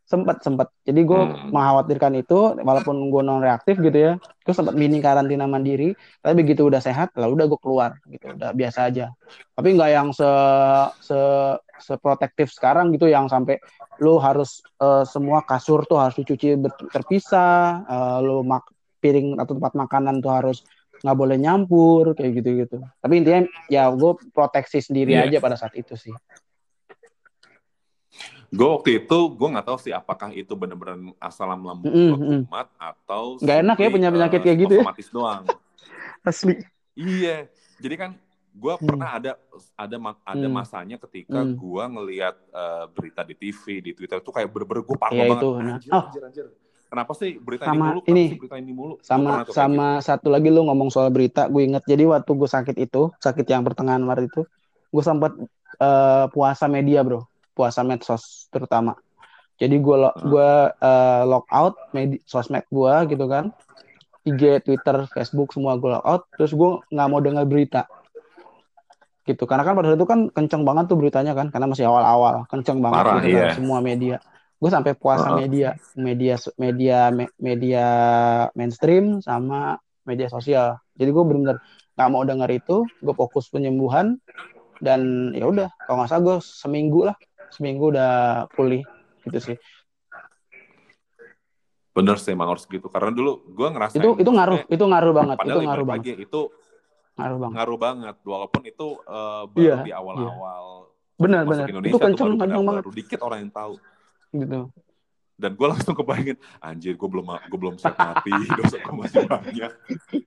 [0.09, 0.73] Sempet sempet.
[0.89, 1.53] Jadi gue Hmm.
[1.53, 4.13] mengkhawatirkan itu, walaupun gue non reaktif gitu ya.
[4.41, 5.93] Gue sempet mini karantina mandiri.
[6.17, 8.33] Tapi begitu udah sehat, lah udah gue keluar gitu.
[8.33, 9.13] Udah biasa aja.
[9.53, 10.25] Tapi nggak yang se
[11.05, 11.19] se
[11.77, 13.61] seprotektif sekarang gitu, yang sampai
[14.01, 18.65] lu harus eh, semua kasur tuh harus dicuci ber- terpisah, eh, lu mak
[18.99, 20.65] piring atau tempat makanan tuh harus
[20.99, 22.81] nggak boleh nyampur kayak gitu-gitu.
[22.99, 25.29] Tapi intinya ya gue proteksi sendiri Iya.
[25.31, 26.11] aja pada saat itu sih.
[28.49, 32.41] Gue waktu itu, gue nggak tahu sih apakah itu benar-benar asam lambung Mm-mm, gue mm.
[32.49, 34.81] kumat atau Nggak enak ya punya penyakit eh, kayak gitu ya.
[34.81, 35.43] otomatis doang.
[36.29, 36.55] Asli.
[36.97, 37.45] Iya,
[37.77, 38.12] jadi kan
[38.49, 38.88] gue Hmm.
[38.89, 39.31] pernah ada
[39.77, 40.55] ada ada Hmm.
[40.57, 41.53] masanya ketika Hmm.
[41.55, 45.43] gue ngelihat eh, berita di TV, di Twitter tuh kayak bener-bener gue parno Iya banget.
[45.45, 45.49] itu.
[45.53, 46.45] Nah, Anjir, oh anjir, anjir.
[46.89, 47.99] Kenapa sih berita ini sama mulu?
[48.01, 48.95] Kenapa ini sih berita ini mulu?
[49.05, 50.09] Sama sama gitu.
[50.09, 51.85] satu lagi lu ngomong soal berita, gue inget.
[51.85, 54.41] Jadi waktu gue sakit itu, sakit yang pertengahan Maret itu,
[54.89, 55.38] gue sempat
[55.77, 57.28] eh, puasa media bro,
[57.59, 58.95] puasa medsos terutama.
[59.59, 60.23] Jadi gue lo, Heeh.
[60.23, 63.51] gue eh, lock out medi- sosmed gue gitu kan,
[64.23, 66.23] IG, Twitter, Facebook semua gue lock out.
[66.39, 67.83] Terus gue nggak mau dengar berita
[69.27, 69.43] gitu.
[69.43, 72.79] Karena kan pada saat itu kan kenceng banget tuh beritanya kan, karena masih awal-awal, kenceng
[72.79, 73.51] banget Parah, gitu kan iya.
[73.51, 74.17] semua media.
[74.59, 75.43] Gue sampai puasa Heeh.
[75.43, 75.69] media,
[75.99, 77.85] media, media, me- media
[78.55, 79.75] mainstream sama
[80.07, 80.79] media sosial.
[80.95, 81.59] Jadi gue bener-bener
[81.99, 84.15] nggak mau denger itu, gue fokus penyembuhan
[84.79, 87.15] dan ya udah, kalau nggak salah gue seminggu lah,
[87.53, 88.85] seminggu udah pulih
[89.27, 89.57] gitu sih.
[91.93, 92.88] Bener sih emang harus gitu.
[92.88, 96.41] Karena dulu gue ngerasain, Itu itu ngaruh, itu ngaruh banget, itu ngaruh banget, lagi itu
[97.19, 97.55] ngaruh banget.
[97.57, 98.15] ngaruh banget.
[98.23, 101.65] Walaupun itu eh, baru Iya, di iya, awal-awal benar masuk benar.
[101.67, 103.73] Itu Indonesia tuh kenceng kenceng benar banget baru dikit orang yang tahu.
[104.29, 104.59] gitu.
[105.39, 108.28] Dan gue langsung kebayangin, anjir gue belum gue belum siap mati,
[108.60, 109.71] dosa gue masih banyak.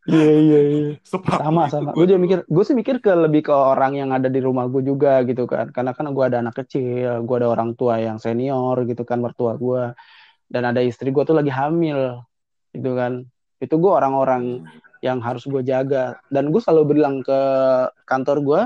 [0.09, 0.90] Iya iya iya.
[1.05, 1.92] Sama sama.
[1.92, 4.81] gue juga mikir, gue sih mikir ke lebih ke orang yang ada di rumah gue
[4.81, 5.68] juga gitu kan.
[5.68, 9.61] Karena kan gue ada anak kecil, gue ada orang tua yang senior gitu kan, mertua
[9.61, 9.92] gue,
[10.48, 12.25] dan ada istri gue tuh lagi hamil
[12.72, 13.29] gitu kan.
[13.61, 14.64] Itu gue orang-orang
[15.05, 16.16] yang harus gue jaga.
[16.33, 17.40] Dan gue selalu bilang ke
[18.09, 18.61] kantor gue,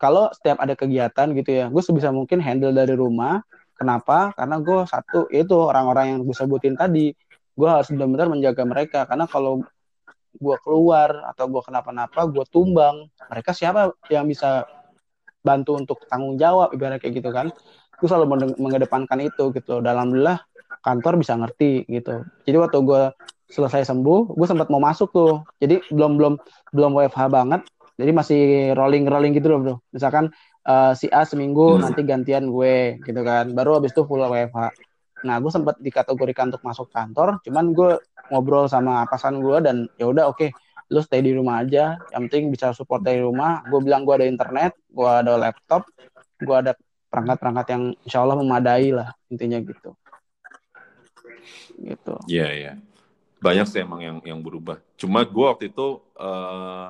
[0.00, 3.44] kalau setiap ada kegiatan gitu ya, gue sebisa mungkin handle dari rumah.
[3.84, 4.32] Kenapa?
[4.32, 7.12] Karena gue satu itu orang-orang yang gue sebutin tadi,
[7.52, 9.00] gue harus benar-benar menjaga mereka.
[9.04, 9.60] Karena kalau
[10.32, 13.12] gue keluar atau gue kenapa-napa, gue tumbang.
[13.28, 14.64] Mereka siapa yang bisa
[15.44, 17.52] bantu untuk tanggung jawab ibarat kayak gitu kan?
[18.00, 19.84] Gue selalu mengedepankan itu gitu.
[19.84, 20.40] Dan alhamdulillah
[20.80, 22.24] kantor bisa ngerti gitu.
[22.48, 23.02] Jadi waktu gue
[23.52, 25.44] selesai sembuh, gue sempat mau masuk tuh.
[25.60, 26.34] Jadi belum belum
[26.72, 27.60] belum WFH banget.
[27.94, 28.42] Jadi masih
[28.74, 29.74] rolling rolling gitu loh bro.
[29.94, 30.32] Misalkan
[30.64, 31.88] eh, si A seminggu Hmm.
[31.88, 33.52] nanti gantian gue gitu kan.
[33.52, 34.72] Baru habis itu full WFH.
[35.24, 37.40] Nah gue sempat dikategorikan untuk masuk kantor.
[37.44, 37.96] Cuman gue
[38.32, 40.52] ngobrol sama atasan gue dan ya udah oke
[40.92, 41.96] lu stay di rumah aja.
[42.12, 43.64] Yang penting bisa support dari rumah.
[43.68, 45.88] Gue bilang gue ada internet, gue ada laptop,
[46.40, 46.72] gue ada
[47.08, 49.96] perangkat-perangkat yang insya Allah memadai lah intinya gitu.
[51.80, 52.14] Gitu.
[52.28, 52.72] Iya, iya.
[53.40, 54.80] Banyak sih emang yang yang berubah.
[54.96, 56.88] Cuma gue waktu itu eh,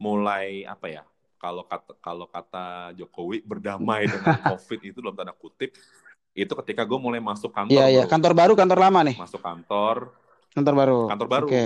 [0.00, 1.02] mulai apa ya?
[1.44, 5.76] Kalau kata kalau kata Jokowi berdamai dengan COVID itu dalam tanda kutip
[6.32, 8.04] itu ketika gue mulai masuk kantor, Iya iya.
[8.08, 9.16] Kantor baru, kantor lama nih.
[9.20, 10.10] Masuk kantor,
[10.50, 10.98] Kantor baru.
[11.06, 11.64] kantor baru, Oke.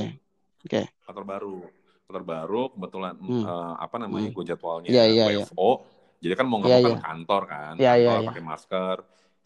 [0.67, 0.83] Oke.
[1.07, 1.57] kantor baru,
[2.05, 2.63] kantor baru.
[2.75, 3.45] Kebetulan Hmm.
[3.47, 4.29] eh, apa namanya?
[4.29, 4.37] Hmm.
[4.37, 5.47] Gue jadwalnya Iya, iya, iya.
[5.47, 5.71] WFO.
[6.19, 6.99] Jadi kan mau nggak kan iya.
[7.01, 8.97] kantor kan, Iya, iya, kantor pakai masker.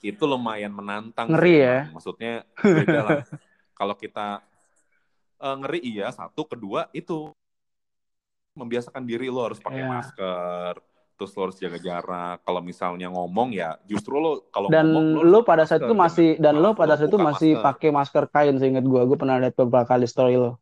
[0.02, 1.28] Itu lumayan menantang.
[1.30, 1.76] Ngeri sih ya.
[1.84, 1.92] emang.
[1.94, 3.20] Maksudnya beda lah.
[3.78, 4.26] Kalau kita
[5.38, 7.30] eh, ngeri iya, satu, kedua itu
[8.56, 9.88] membiasakan diri lo harus pakai Iya.
[9.90, 10.72] masker,
[11.16, 12.38] terus lo harus jaga jarak.
[12.44, 16.60] Kalau misalnya ngomong ya justru lo kalau Dan ngomong lu pada saat itu masih dan
[16.60, 17.64] Maaf, pada lo saat itu masih masker.
[17.64, 19.02] pakai masker kain seingat gua.
[19.04, 20.60] Gua pernah lihat beberapa kali story lo.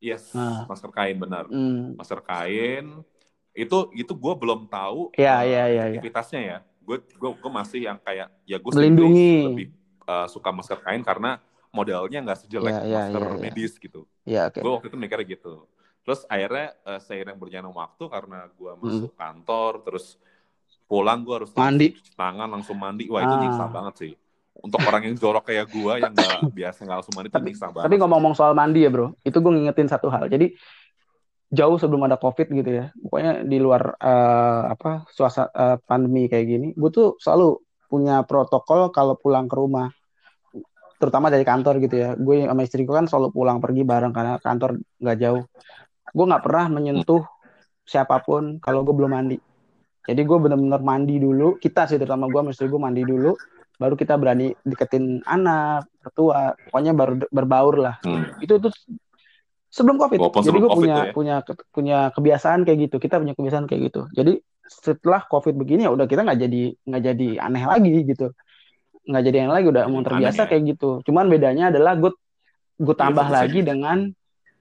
[0.00, 0.64] Yes, Nah.
[0.64, 1.44] masker kain benar.
[1.46, 1.94] Hmm.
[1.94, 3.04] Masker kain
[3.50, 5.82] itu itu gue belum tahu Iya, eh, iya, iya, iya.
[5.92, 6.58] aktivitasnya ya.
[6.80, 9.32] Gue gue gue masih yang kayak ya gue Melindungi.
[9.46, 9.66] lebih
[10.02, 11.36] eh, suka masker kain karena
[11.70, 13.42] modelnya nggak sejelek Iya, iya, masker iya, iya.
[13.44, 14.00] medis gitu.
[14.24, 14.58] Iya, oke.
[14.58, 15.52] Gue waktu itu mikirnya gitu.
[16.00, 20.16] Terus akhirnya eh, seiring berjalannya waktu karena gue masuk kantor terus
[20.84, 21.62] pulang gue harus Hmm.
[21.62, 21.86] Mandi.
[21.92, 23.04] cuci tangan langsung mandi.
[23.06, 23.40] Wah itu Ah.
[23.40, 24.12] nyiksa banget sih.
[24.56, 26.18] Untuk orang yang jorok kayak gue yang nggak
[26.58, 27.86] biasa nggak langsung mandi Tapi- nyiksa banget.
[27.86, 30.26] Tapi ngomong-ngomong soal mandi ya bro, itu gue ngingetin satu hal.
[30.26, 30.52] Jadi
[31.48, 36.46] jauh sebelum ada covid gitu ya, pokoknya di luar eh, apa suasana eh, pandemi kayak
[36.48, 39.90] gini, gue tuh selalu punya protokol kalau pulang ke rumah
[40.96, 44.70] terutama dari kantor gitu ya gue sama istriku kan selalu pulang pergi bareng karena kantor
[44.94, 45.42] nggak jauh
[46.10, 47.22] gue nggak pernah menyentuh
[47.86, 49.38] siapa pun kalau gue belum mandi.
[50.00, 51.58] Jadi gue bener-bener mandi dulu.
[51.60, 53.34] Kita sih terutama gue istri gue mandi dulu
[53.80, 57.96] baru kita berani deketin anak ketua pokoknya baru berbaur lah.
[58.04, 58.36] Hmm.
[58.44, 58.68] itu tuh
[59.72, 60.20] sebelum covid.
[60.20, 61.12] Walaupun jadi gue punya ya?
[61.16, 61.36] punya
[61.72, 62.96] punya kebiasaan kayak gitu.
[63.00, 64.00] Kita punya kebiasaan kayak gitu.
[64.12, 64.36] Jadi
[64.68, 68.26] setelah covid begini ya udah kita nggak jadi nggak jadi aneh lagi gitu.
[69.08, 70.48] Nggak jadi yang lagi udah mau terbiasa ya?
[70.52, 70.90] kayak gitu.
[71.08, 72.12] Cuman bedanya adalah gue
[72.80, 74.12] gue iya, tambah ya, lagi dengan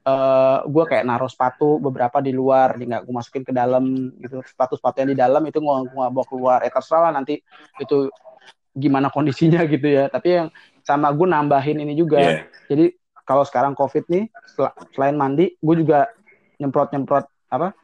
[0.09, 4.41] uh, eh, gue kayak naruh sepatu beberapa di luar nggak gue masukin ke dalam gitu.
[4.41, 6.59] Sepatu sepatu yang di dalam itu gue gue bawa keluar.
[6.65, 7.39] Eh terserah lah nanti
[7.77, 8.09] itu
[8.73, 10.09] gimana kondisinya gitu ya.
[10.09, 10.47] Tapi yang
[10.81, 12.17] sama gue nambahin ini juga.
[12.17, 12.41] Yeah.
[12.65, 12.85] jadi
[13.25, 16.09] kalau sekarang covid nih sel selain mandi gue juga
[16.57, 17.77] nyemprot nyemprot apa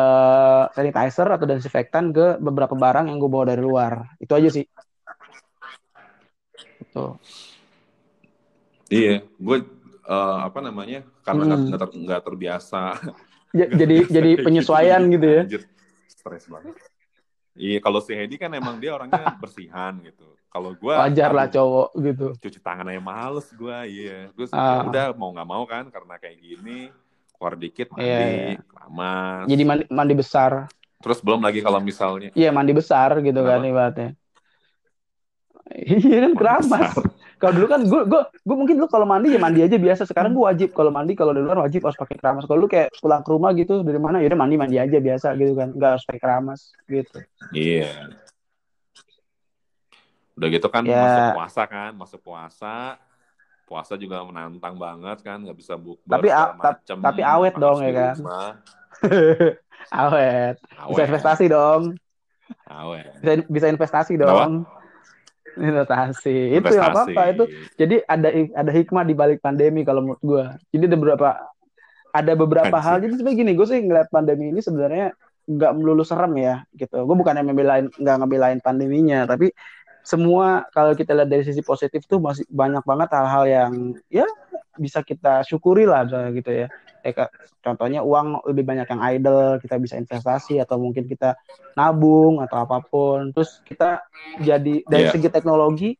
[0.00, 4.16] uh, sanitizer atau desinfektan ke beberapa barang yang gue bawa dari luar.
[4.16, 4.64] Itu aja sih.
[6.80, 7.06] Gitu.
[8.90, 9.22] Iya.
[9.38, 9.62] Gue
[10.10, 11.72] uh, apa namanya karena nggak hmm.
[11.78, 12.82] ter, gak terbiasa
[13.80, 15.42] jadi jadi penyesuaian gitu ya
[16.10, 16.74] stres banget
[17.54, 21.88] iya kalau si Hedi kan emang dia orangnya bersihan gitu kalau gue wajar lah cowok
[22.02, 24.58] gitu cuci tangan aja males gue iya terus uh.
[24.58, 26.90] ya udah mau nggak mau kan karena kayak gini
[27.38, 29.46] keluar dikit mandi yeah, yeah.
[29.46, 30.66] jadi mandi, mandi besar
[31.00, 33.64] terus belum lagi kalau misalnya iya mandi besar gitu kan Kenapa?
[33.64, 34.10] kan ibaratnya
[35.70, 36.94] Iya kan keramas.
[37.40, 40.04] Kalau dulu kan gue gue gue mungkin lu kalau mandi ya mandi aja biasa.
[40.04, 42.44] Sekarang gue wajib kalau mandi kalau di luar wajib harus pakai keramas.
[42.44, 45.32] Kalau lu kayak pulang ke rumah gitu dari mana ya udah mandi mandi aja biasa
[45.40, 45.72] gitu kan.
[45.72, 47.16] Enggak harus pakai keramas gitu.
[47.56, 47.88] Iya.
[47.88, 48.30] Yeah.
[50.36, 51.00] Udah gitu kan yeah.
[51.00, 52.76] masuk puasa kan, masuk puasa.
[53.68, 56.26] Puasa juga menantang banget kan, nggak bisa bukber tapi
[56.58, 58.16] macem, tapi awet dong ya kan.
[59.94, 60.56] awet.
[60.82, 60.90] awet.
[60.90, 61.82] Bisa investasi dong.
[62.66, 63.14] Awet.
[63.22, 64.66] Bisa bisa investasi dong.
[64.66, 64.79] Kenapa?
[65.58, 66.54] Investasi.
[66.58, 67.44] Itu ya apa-apa itu.
[67.74, 70.44] Jadi ada ada hikmah di balik pandemi kalau menurut gue.
[70.76, 71.28] Jadi ada beberapa
[72.10, 72.86] ada beberapa Anjir.
[72.86, 72.96] hal.
[73.02, 75.14] Jadi sebenarnya gini, gue sih ngeliat pandemi ini sebenarnya
[75.50, 77.02] nggak melulu serem ya gitu.
[77.06, 79.50] Gue bukan yang membelain nggak ngebelain pandeminya, tapi
[80.00, 83.72] semua kalau kita lihat dari sisi positif tuh masih banyak banget hal-hal yang
[84.08, 84.26] ya
[84.80, 86.66] bisa kita syukuri lah gitu ya.
[87.00, 87.16] Eh,
[87.64, 91.36] contohnya uang lebih banyak yang idle, kita bisa investasi atau mungkin kita
[91.76, 93.32] nabung atau apa pun.
[93.32, 94.04] Terus kita
[94.40, 95.12] jadi dari yeah.
[95.12, 95.96] segi teknologi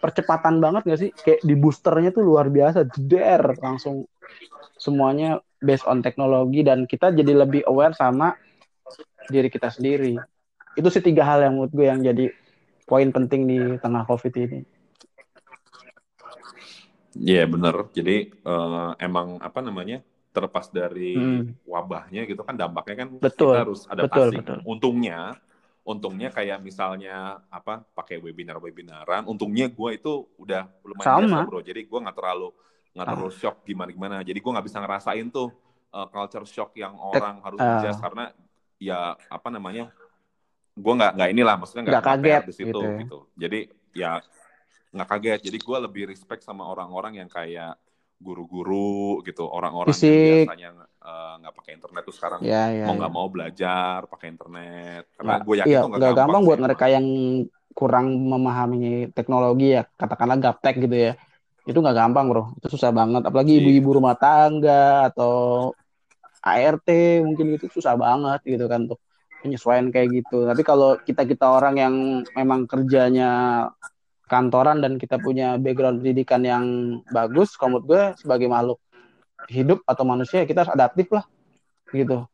[0.00, 1.10] percepatan banget gak sih?
[1.12, 4.08] Kayak di boosternya tuh luar biasa, jeder langsung
[4.80, 8.32] semuanya based on teknologi dan kita jadi lebih aware sama
[9.28, 10.16] diri kita sendiri.
[10.74, 12.32] Itu sih tiga hal yang menurut gue yang jadi
[12.88, 14.60] poin penting di tengah COVID ini.
[17.20, 17.74] Iya yeah, benar.
[17.92, 21.66] Jadi uh, emang apa namanya terlepas dari hmm.
[21.66, 24.38] wabahnya gitu kan dampaknya kan betul, kita harus adaptasi.
[24.38, 24.58] Betul, betul.
[24.62, 25.34] Untungnya,
[25.82, 31.20] untungnya kayak misalnya apa pakai webinar webinaran, untungnya gue itu udah lumayan Sama.
[31.26, 31.60] biasa bro.
[31.66, 32.48] Jadi gue nggak terlalu
[32.90, 34.16] nggak terlalu shock gimana gimana.
[34.22, 35.50] Jadi gue nggak bisa ngerasain tuh
[35.94, 37.82] uh, culture shock yang orang harus uh.
[37.82, 38.30] adjust karena
[38.80, 39.92] ya apa namanya
[40.72, 42.80] gue nggak nggak inilah maksudnya nggak kaget di situ gitu.
[42.80, 42.96] Ya.
[43.04, 43.60] gitu jadi
[43.92, 44.12] ya
[44.96, 47.76] nggak kaget jadi gue lebih respect sama orang-orang yang kayak
[48.20, 52.40] guru-guru gitu orang-orang yang biasanya eh, nggak uh, pakai internet tuh sekarang.
[52.44, 53.16] Ya, ya, mau nggak ya.
[53.16, 55.02] mau belajar pakai internet.
[55.16, 57.06] Karena gue yakin iya, tuh nggak gampang, gampang buat mereka yang
[57.72, 59.82] kurang memahami teknologi ya.
[59.88, 61.12] Katakanlah gaptek gitu ya.
[61.64, 62.44] Itu nggak gampang bro.
[62.60, 63.24] Itu susah banget.
[63.24, 63.60] Apalagi iya.
[63.64, 65.72] ibu-ibu rumah tangga atau
[66.44, 66.88] ART
[67.24, 69.00] mungkin itu susah banget gitu kan tuh
[69.40, 70.44] penyesuaian kayak gitu.
[70.44, 71.94] Tapi kalau kita kita orang yang
[72.36, 73.64] memang kerjanya
[74.30, 76.64] kantoran dan kita punya background pendidikan yang
[77.10, 78.78] bagus, kalau gue sebagai makhluk
[79.50, 81.26] hidup atau manusia kita harus adaptif lah,
[81.90, 82.30] gitu.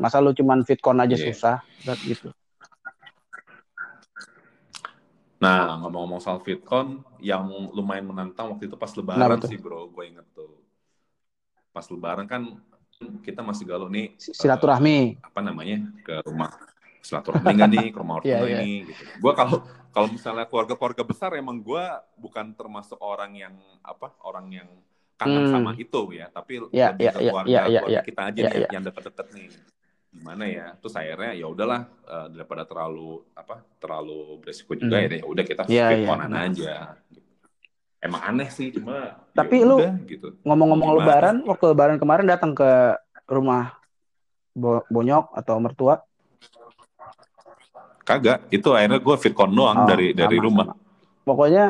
[0.00, 1.28] Masa lu cuman fitcon aja yeah.
[1.28, 1.56] susah,
[2.08, 2.32] gitu.
[5.38, 7.46] Nah, ngomong-ngomong soal fitcon, yang
[7.76, 10.56] lumayan menantang waktu itu pas lebaran nah, sih bro, gue inget tuh.
[11.70, 12.58] Pas lebaran kan
[13.22, 16.50] kita masih galau nih silaturahmi uh, apa namanya ke rumah
[16.98, 18.62] silaturahmi nggak nih ke rumah orang yeah, yeah.
[18.62, 19.02] ini gitu.
[19.22, 21.84] Gue kalau kalau misalnya keluarga-keluarga besar emang gue
[22.20, 24.68] bukan termasuk orang yang apa orang yang
[25.18, 25.52] kangen hmm.
[25.52, 28.38] sama itu ya, tapi yeah, lebih yeah, ke keluarga, yeah, yeah, keluarga yeah, kita aja
[28.38, 28.70] yeah, nih yeah.
[28.70, 29.48] yang deket-deket nih
[30.08, 35.20] gimana ya terus akhirnya ya udahlah uh, daripada terlalu apa terlalu beresiko juga hmm.
[35.20, 36.42] ya udah kita yeah, yeah.
[36.48, 36.74] aja
[38.00, 39.76] emang aneh sih cuma tapi ya lu
[40.08, 40.32] gitu.
[40.48, 42.96] ngomong-ngomong lebaran waktu lebaran kemarin datang ke
[43.28, 43.76] rumah
[44.58, 46.02] Bo bonyok atau mertua
[48.08, 48.48] kagak.
[48.48, 50.66] Itu akhirnya gue fitcon doang oh, dari sama, dari rumah.
[50.72, 50.86] sama.
[51.28, 51.64] pokoknya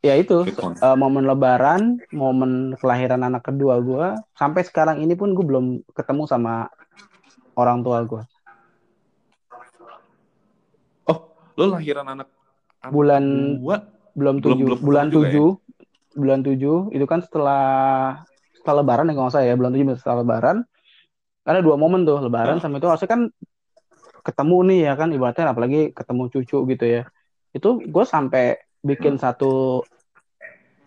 [0.00, 5.44] ya itu uh, momen lebaran momen kelahiran anak kedua gue sampai sekarang ini pun gue
[5.44, 6.72] belum ketemu sama
[7.54, 8.22] orang tua gue
[11.06, 11.18] oh
[11.60, 12.32] lo lahiran anak,
[12.80, 13.24] anak bulan
[13.60, 14.64] gua belum tujuh.
[14.64, 15.12] belum bulan ya?
[15.16, 15.48] tujuh.
[16.12, 16.76] Bulan tujuh.
[16.92, 17.64] Itu kan setelah
[18.56, 19.54] setelah lebaran ya kalau nggak salah ya.
[19.56, 20.56] Bulan tujuh setelah lebaran.
[21.42, 22.62] Ada dua momen tuh lebaran Hah?
[22.62, 22.86] sama itu.
[22.86, 23.20] Harusnya kan
[24.26, 25.08] ketemu nih ya kan?
[25.10, 27.02] Ibaratnya apalagi ketemu cucu gitu ya.
[27.52, 29.82] Itu gue sampai bikin satu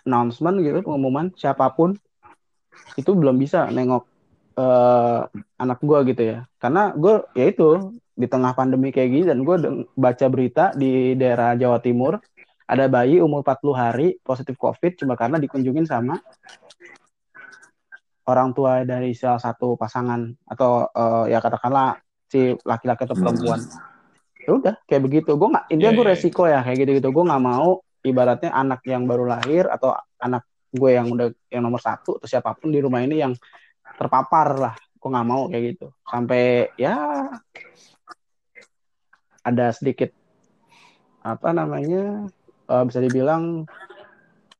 [0.04, 1.96] announcement gitu pengumuman siapa pun
[3.00, 4.04] itu belum bisa nengok
[4.60, 5.20] eh,
[5.60, 6.38] anak gue gitu ya.
[6.60, 9.56] Karena gue ya itu di tengah pandemi kayak gini dan gue
[9.92, 12.16] baca berita di daerah Jawa Timur
[12.66, 16.18] ada bayi umur 40 hari positif COVID cuma karena dikunjungin sama
[18.26, 22.00] orang tua dari salah satu pasangan atau eh, ya katakanlah
[22.36, 23.60] si laki-laki atau perempuan.
[24.44, 25.32] Ya udah kayak begitu.
[25.40, 28.52] Gue nggak intinya Iya, gue iya, resiko ya kayak gitu gitu gue nggak mau ibaratnya
[28.52, 30.44] anak yang baru lahir atau anak
[30.76, 33.32] gue yang udah yang nomor satu atau siapa pun di rumah ini yang
[33.96, 34.76] terpapar lah.
[35.00, 35.88] Gue nggak mau kayak gitu.
[36.04, 37.00] Sampai ya
[39.46, 40.12] ada sedikit
[41.24, 42.28] apa namanya
[42.68, 43.64] eh, bisa dibilang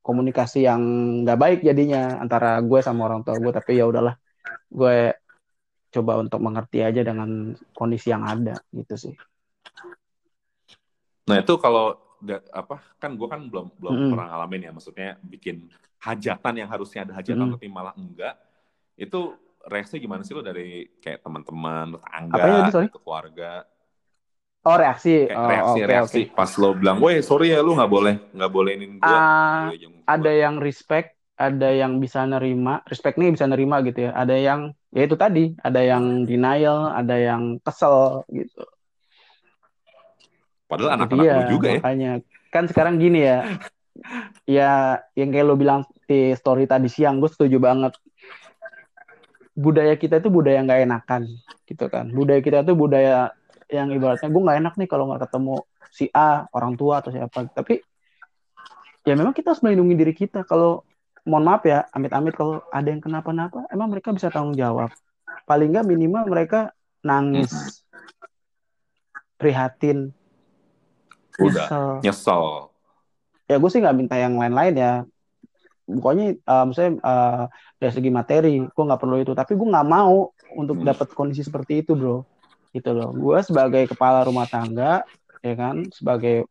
[0.00, 0.82] komunikasi yang
[1.26, 4.14] nggak baik jadinya antara gue sama orang tua gue tapi ya udahlah
[4.70, 5.14] gue
[5.94, 9.14] coba untuk mengerti aja dengan kondisi yang ada gitu sih
[11.26, 11.98] Nah itu kalau
[12.54, 14.10] apa kan gue kan belum belum Mm-mm.
[14.10, 15.68] pernah ngalamin ya maksudnya bikin
[16.00, 17.54] hajatan yang harusnya ada hajatan Mm-mm.
[17.58, 18.34] tapi malah enggak
[18.96, 23.66] itu reaksi gimana sih lo dari kayak teman-teman tetangga gitu, keluarga
[24.66, 25.10] oh reaksi
[25.46, 28.14] kayak oh, reaksi oke reaksi oke pas lo bilang weh sorry ya lu nggak boleh
[28.36, 33.20] nggak bolehin gue Ah, gue jenguk ada gua." yang respect ada yang bisa nerima respect
[33.20, 34.16] nih bisa nerima gitu ya.
[34.16, 38.64] Ada yang ya itu tadi ada yang denial ada yang kesel gitu.
[40.66, 41.80] Padahal anak-anak dia lu juga ya.
[41.84, 42.12] makanya.
[42.48, 43.38] Kan sekarang gini ya.
[44.48, 47.92] Ya yang kayak lo bilang di story tadi siang gue setuju banget.
[49.56, 51.22] Budaya kita itu budaya nggak enakan
[51.68, 52.08] gitu kan.
[52.10, 53.32] Budaya kita itu budaya
[53.68, 55.54] yang ibaratnya gue nggak enak nih kalau nggak ketemu
[55.92, 57.44] si A orang tua atau siapa.
[57.52, 57.80] Tapi
[59.04, 60.44] ya memang kita harus melindungi diri kita.
[60.48, 60.84] Kalau
[61.26, 64.94] mohon maaf ya amit-amit kalau ada yang kenapa-napa emang mereka bisa tanggung jawab.
[65.44, 66.70] Paling nggak minimal mereka
[67.02, 67.82] nangis
[69.36, 70.14] prihatin
[71.36, 71.88] udah nyesel.
[72.00, 72.44] nyesel.
[73.46, 74.94] Ya gue sih nggak minta yang lain-lain ya.
[75.86, 77.44] Pokoknya eh, misalnya eh,
[77.78, 79.32] dari segi materi gue nggak perlu itu.
[79.36, 80.88] Tapi gue nggak mau untuk Hmm.
[80.88, 82.24] dapat kondisi seperti itu bro.
[82.72, 83.12] Gitu loh.
[83.12, 85.04] Gue sebagai kepala rumah tangga
[85.44, 86.48] ya kan sebagai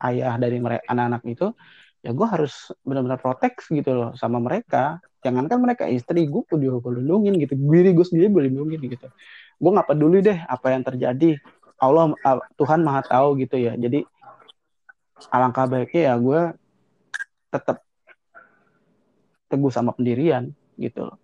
[0.00, 1.52] ayah dari anak-anak itu
[2.00, 5.00] ya gue harus benar-benar protek gitu loh sama mereka.
[5.20, 7.52] Jangankan mereka istri gue pun juga gue lindungin gitu.
[7.56, 9.06] Diri gue sendiri gue lindungin gitu.
[9.60, 11.36] Gue nggak peduli deh apa yang terjadi.
[11.80, 13.76] Allah ah, Tuhan maha tahu gitu ya.
[13.76, 14.04] Jadi
[15.28, 16.40] alangkah baiknya ya gue
[17.52, 17.84] tetap
[19.52, 21.18] teguh sama pendirian gitu loh.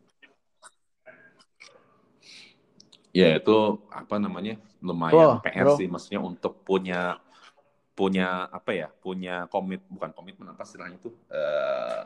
[3.16, 4.60] Ya itu apa namanya?
[4.84, 5.80] Lumayan Wah, PR bro.
[5.80, 5.88] sih.
[5.88, 7.16] Maksudnya untuk punya
[7.96, 11.16] punya apa ya punya komit bukan komitmen apa istilahnya tuh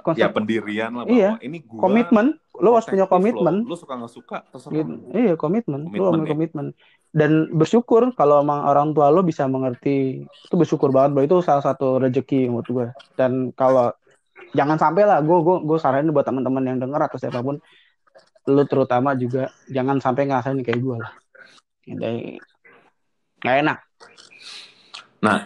[0.06, 2.26] Konsep- ya pendirian lah bahwa Iya, ini gua komitmen.
[2.62, 3.66] Lo harus punya komitmen.
[3.66, 4.92] Lo, lo suka nggak suka terserah gitu.
[5.10, 6.30] iya komitmen, lo Komitmen harus ya.
[6.30, 6.66] komitmen.
[7.10, 10.22] Dan bersyukur kalau emang orang tua lo bisa mengerti.
[10.46, 11.26] Itu bersyukur banget bro.
[11.26, 12.86] Itu salah satu rezeki menurut gue
[13.18, 13.90] dan kalau
[14.50, 17.58] jangan sampai lah gue gue gue saranin buat teman-teman yang dengar atau siapa pun
[18.46, 21.12] lo terutama juga jangan sampai ngerasain kayak gue lah.
[21.82, 22.38] Jadi,
[23.42, 23.78] nggak enak.
[25.20, 25.40] Nah.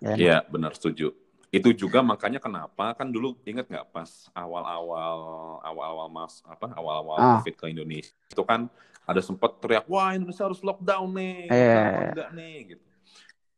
[0.00, 1.12] Iya benar setuju.
[1.50, 5.18] Itu juga makanya kenapa kan dulu inget nggak pas awal-awal
[5.60, 7.30] awal-awal mas apa awal-awal Ah.
[7.36, 8.70] covid ke Indonesia itu kan
[9.02, 11.74] ada sempat teriak wah Indonesia harus lockdown nih, Iya.
[11.74, 12.84] kenapa enggak nih gitu.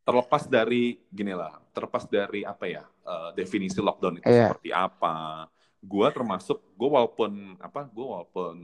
[0.03, 4.51] Terlepas dari gini lah, terlepas dari apa ya eh, definisi lockdown itu Iya.
[4.51, 5.47] seperti apa.
[5.83, 8.57] Gua termasuk gua walaupun apa gua walaupun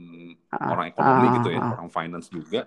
[0.49, 1.71] Ah, orang ekonomi ah, gitu ya, ah.
[1.77, 2.65] orang finance juga,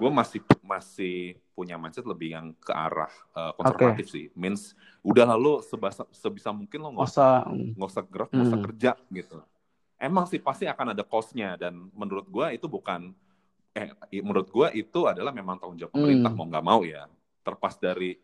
[0.00, 1.16] gue masih masih
[1.52, 4.32] punya mindset lebih yang ke arah uh, konservatif sih.
[4.32, 4.72] Means
[5.04, 8.66] udah lalu sebisa, sebisa mungkin lo nggak usah mm, nggak usah gerak, nggak usah Hmm.
[8.66, 9.38] kerja gitu.
[10.00, 13.12] Emang sih pasti akan ada cost-nya dan menurut gue itu bukan
[13.70, 13.92] eh
[14.24, 16.38] menurut gue itu adalah memang tanggung jawab pemerintah Hmm.
[16.40, 17.04] mau nggak mau ya.
[17.44, 18.16] Terpas dari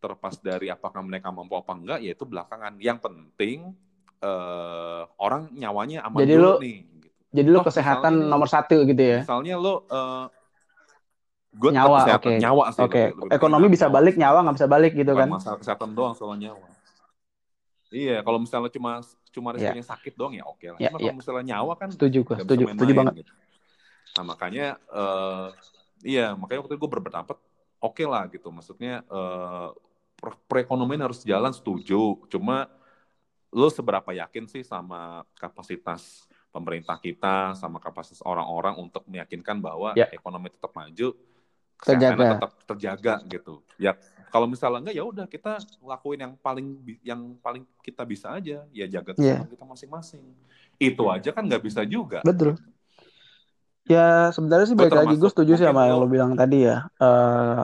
[0.00, 2.80] terpas dari apakah mereka mampu apa enggak ya itu belakangan.
[2.80, 3.58] Yang penting
[4.20, 6.76] eh, orang nyawanya aman Jadi dulu lo- nih.
[6.80, 7.08] Gitu.
[7.30, 10.26] jadi lo Toh, kesehatan misalnya nomor satu gitu ya Misalnya lo uh,
[11.50, 12.38] gue Nyawa, kesehatan oke.
[12.38, 12.80] nyawa sih.
[12.80, 13.96] oke ekonomi bisa nyawa.
[13.98, 16.66] balik nyawa nggak bisa balik gitu Bukan kan masalah kesehatan doang soal nyawa.
[17.90, 20.78] Iya, kalau misalnya cuma cuma resikonya sakit doang ya oke lah.
[20.78, 21.10] Ya, Cuma ya.
[21.10, 23.32] kalau misalnya nyawa kan setuju gue setuju bisa setuju main-main banget gitu.
[24.14, 25.48] Nah makanya eh
[26.06, 27.36] iya makanya waktu itu gue berpendapat
[27.82, 28.48] oke lah gitu.
[28.48, 29.68] Maksudnya eh
[30.14, 32.14] per- perekonomian harus jalan setuju.
[32.30, 32.70] Cuma
[33.50, 40.06] lo seberapa yakin sih sama kapasitas pemerintah kita, sama kapasitas orang-orang untuk meyakinkan bahwa Ya.
[40.10, 41.10] ekonomi tetap maju
[41.80, 42.36] Terjaga.
[42.36, 43.64] tetap terjaga gitu.
[43.76, 43.96] Ya
[44.28, 46.66] kalau misalnya enggak ya udah kita lakuin yang paling
[47.02, 49.42] yang paling kita bisa aja ya jaga Iya.
[49.42, 50.24] kesehatan kita masing-masing.
[50.76, 52.20] Itu aja kan nggak bisa juga.
[52.22, 52.60] Betul.
[53.88, 56.86] Ya sebenarnya sih Gue balik lagi gue setuju sih sama yang lo bilang tadi ya.
[57.00, 57.62] Eh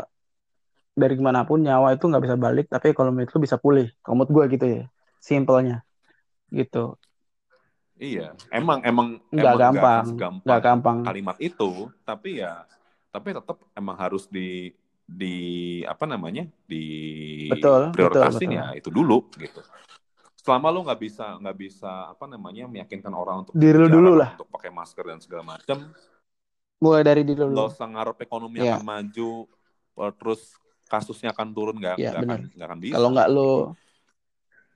[0.96, 3.92] dari gimana pun nyawa itu nggak bisa balik, tapi kalau menurut bisa pulih.
[4.00, 4.84] Kalau menurut gue gitu ya,
[5.20, 5.84] simpelnya
[6.48, 6.96] gitu.
[7.96, 10.98] iya emang emang Nggak emang gampang, nggak segampang gampang.
[11.00, 12.68] kalimat itu tapi ya
[13.16, 14.68] tapi tetap emang harus di
[15.06, 15.36] di
[15.88, 16.84] apa namanya di
[17.48, 18.58] Betul, betul, prioritasin betul.
[18.60, 19.64] ya itu dulu gitu.
[20.36, 24.10] Selama lo nggak bisa nggak bisa apa namanya meyakinkan orang untuk Diri lu jaga dulu
[24.14, 24.30] lah.
[24.36, 25.78] untuk pakai masker dan segala macam,
[26.76, 27.56] Mulai dari diri lu.
[27.56, 28.76] nggak usah ngarep ekonomi Iya.
[28.76, 29.30] akan maju,
[29.96, 30.40] eh, terus
[30.86, 32.94] kasusnya akan turun nggak nggak akan nggak akan bisa.
[32.94, 33.52] Kalau nggak lu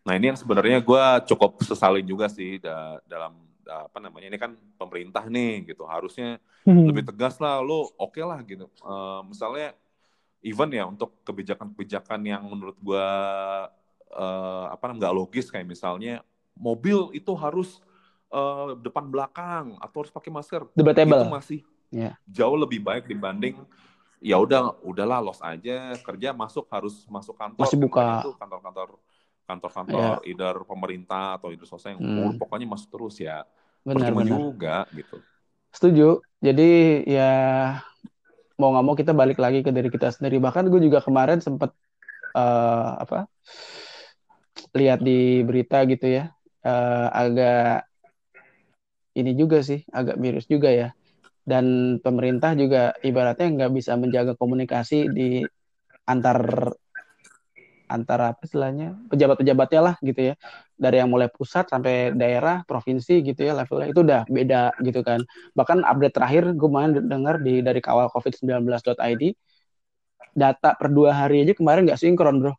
[0.01, 4.39] Nah ini yang sebenarnya gue cukup sesalin juga sih da- dalam da- apa namanya ini
[4.39, 8.67] kan pemerintah nih gitu harusnya lebih tegas lah lo oke lah gitu.
[8.67, 9.73] Eh, misalnya
[10.43, 13.09] even ya untuk kebijakan-kebijakan yang menurut gue
[14.11, 16.25] eh, apa namanya nggak logis kayak misalnya
[16.59, 17.79] mobil itu harus
[18.35, 21.31] eh, depan belakang atau harus pakai masker itu debatable.
[21.31, 21.61] masih
[21.91, 22.15] Iya.
[22.23, 23.59] jauh lebih baik dibanding
[24.23, 27.99] ya udah udahlah los aja kerja masuk harus masuk kantor Masih buka.
[27.99, 28.89] Contohnya tuh kantor-kantor
[29.51, 31.99] kantor-kantor either pemerintah atau either swasta yang.
[31.99, 32.39] Hmm.
[32.39, 33.43] pokoknya masuk terus ya
[33.87, 34.39] Benar, percuma benar.
[34.41, 35.17] juga gitu
[35.71, 36.21] Setuju.
[36.41, 36.71] Jadi
[37.07, 37.31] ya
[38.59, 40.37] mau nggak mau kita balik lagi ke diri kita sendiri.
[40.43, 41.71] Bahkan gue juga kemarin sempet
[42.37, 43.31] eh, apa
[44.77, 46.25] lihat di berita gitu ya,
[46.67, 47.87] eh, agak
[49.17, 50.89] ini juga sih, agak miris juga ya.
[51.43, 55.43] Dan pemerintah juga ibaratnya nggak bisa menjaga komunikasi di
[56.07, 56.39] antar
[57.91, 60.35] antara apa istilahnya pejabat-pejabatnya lah gitu ya.
[60.79, 65.21] Dari yang mulai pusat sampai daerah provinsi gitu ya levelnya itu udah beda gitu kan.
[65.59, 69.23] Bahkan update terakhir gue main dengar di dari kawal covid19.id
[70.31, 72.55] data per dua hari aja kemarin nggak sinkron bro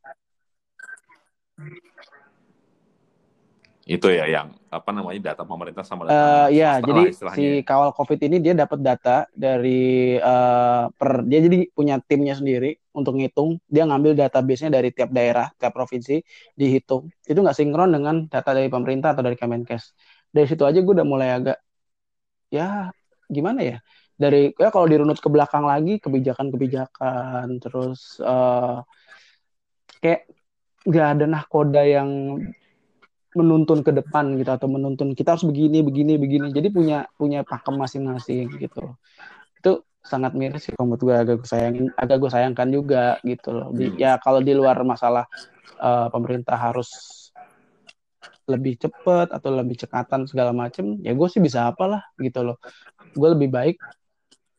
[3.92, 7.92] itu ya yang apa namanya data pemerintah sama data ya, swasta jadi lah si kawal
[7.92, 13.60] COVID ini dia dapat data dari eh, per dia jadi punya timnya sendiri untuk ngitung.
[13.68, 16.24] Dia ngambil database-nya dari tiap daerah, tiap provinsi,
[16.56, 17.12] dihitung.
[17.28, 19.92] Itu nggak sinkron dengan data dari pemerintah atau dari Kemenkes.
[20.32, 21.60] Dari situ aja gue udah mulai agak
[22.48, 22.96] ya
[23.28, 23.78] gimana ya?
[24.16, 28.80] Dari ya kalau dirunut ke belakang lagi kebijakan-kebijakan terus eh
[30.00, 30.32] kayak
[30.88, 32.10] nggak ada nahkoda yang
[33.32, 36.48] menuntun ke depan gitu atau menuntun kita harus begini begini begini.
[36.52, 38.96] Jadi punya punya pakem masing-masing gitu.
[39.60, 43.50] Itu sangat miris sih kalau menurut gue agak gue sayangin agak gue sayangkan juga gitu
[43.56, 43.68] loh.
[43.78, 44.02] Di- Hmm.
[44.02, 45.26] ya kalau di luar masalah
[45.82, 46.90] eh, pemerintah harus
[48.50, 52.58] lebih cepet atau lebih cekatan segala macem ya gue sih bisa apalah gitu loh.
[53.16, 53.76] Gue lebih baik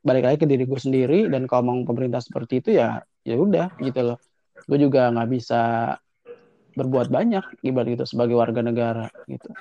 [0.02, 3.66] balik lagi ke diri gue sendiri dan kalau mau pemerintah seperti itu ya ya udah
[3.78, 4.16] gitu loh.
[4.68, 5.60] Gue juga nggak bisa
[6.72, 9.52] berbuat banyak ibarat gitu sebagai warga negara gitu.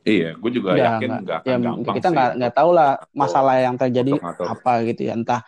[0.00, 2.90] Iya gue juga Udah, yakin nggak- akan ya gampang kita sih nggak nggak tahu lah
[3.12, 5.12] masalah yang terjadi apa gitu ya.
[5.12, 5.40] Entah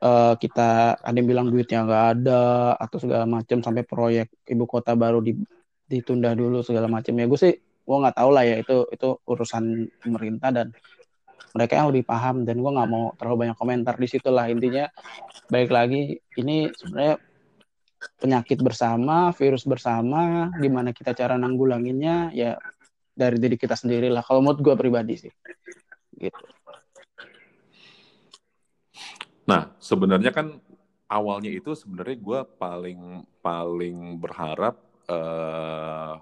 [0.00, 0.68] eh, kita
[1.00, 2.42] ada yang bilang duitnya nggak ada
[2.80, 5.36] atau segala macam sampai proyek ibu kota baru di,
[5.84, 9.64] ditunda dulu segala macam ya gue sih gue nggak tahu lah ya itu itu urusan
[10.00, 10.72] pemerintah dan
[11.54, 14.48] mereka yang lebih paham dan gue nggak mau terlalu banyak komentar di situ lah.
[14.48, 14.88] Intinya
[15.52, 17.20] balik lagi ini sebenarnya
[18.18, 22.56] penyakit bersama virus bersama gimana kita cara nanggulanginnya ya
[23.14, 25.32] dari diri kita sendiri lah kalau menurut gue pribadi sih
[26.18, 26.44] gitu
[29.44, 30.56] Nah, sebenarnya kan
[31.04, 36.14] awalnya itu sebenarnya gue paling paling berharap eh,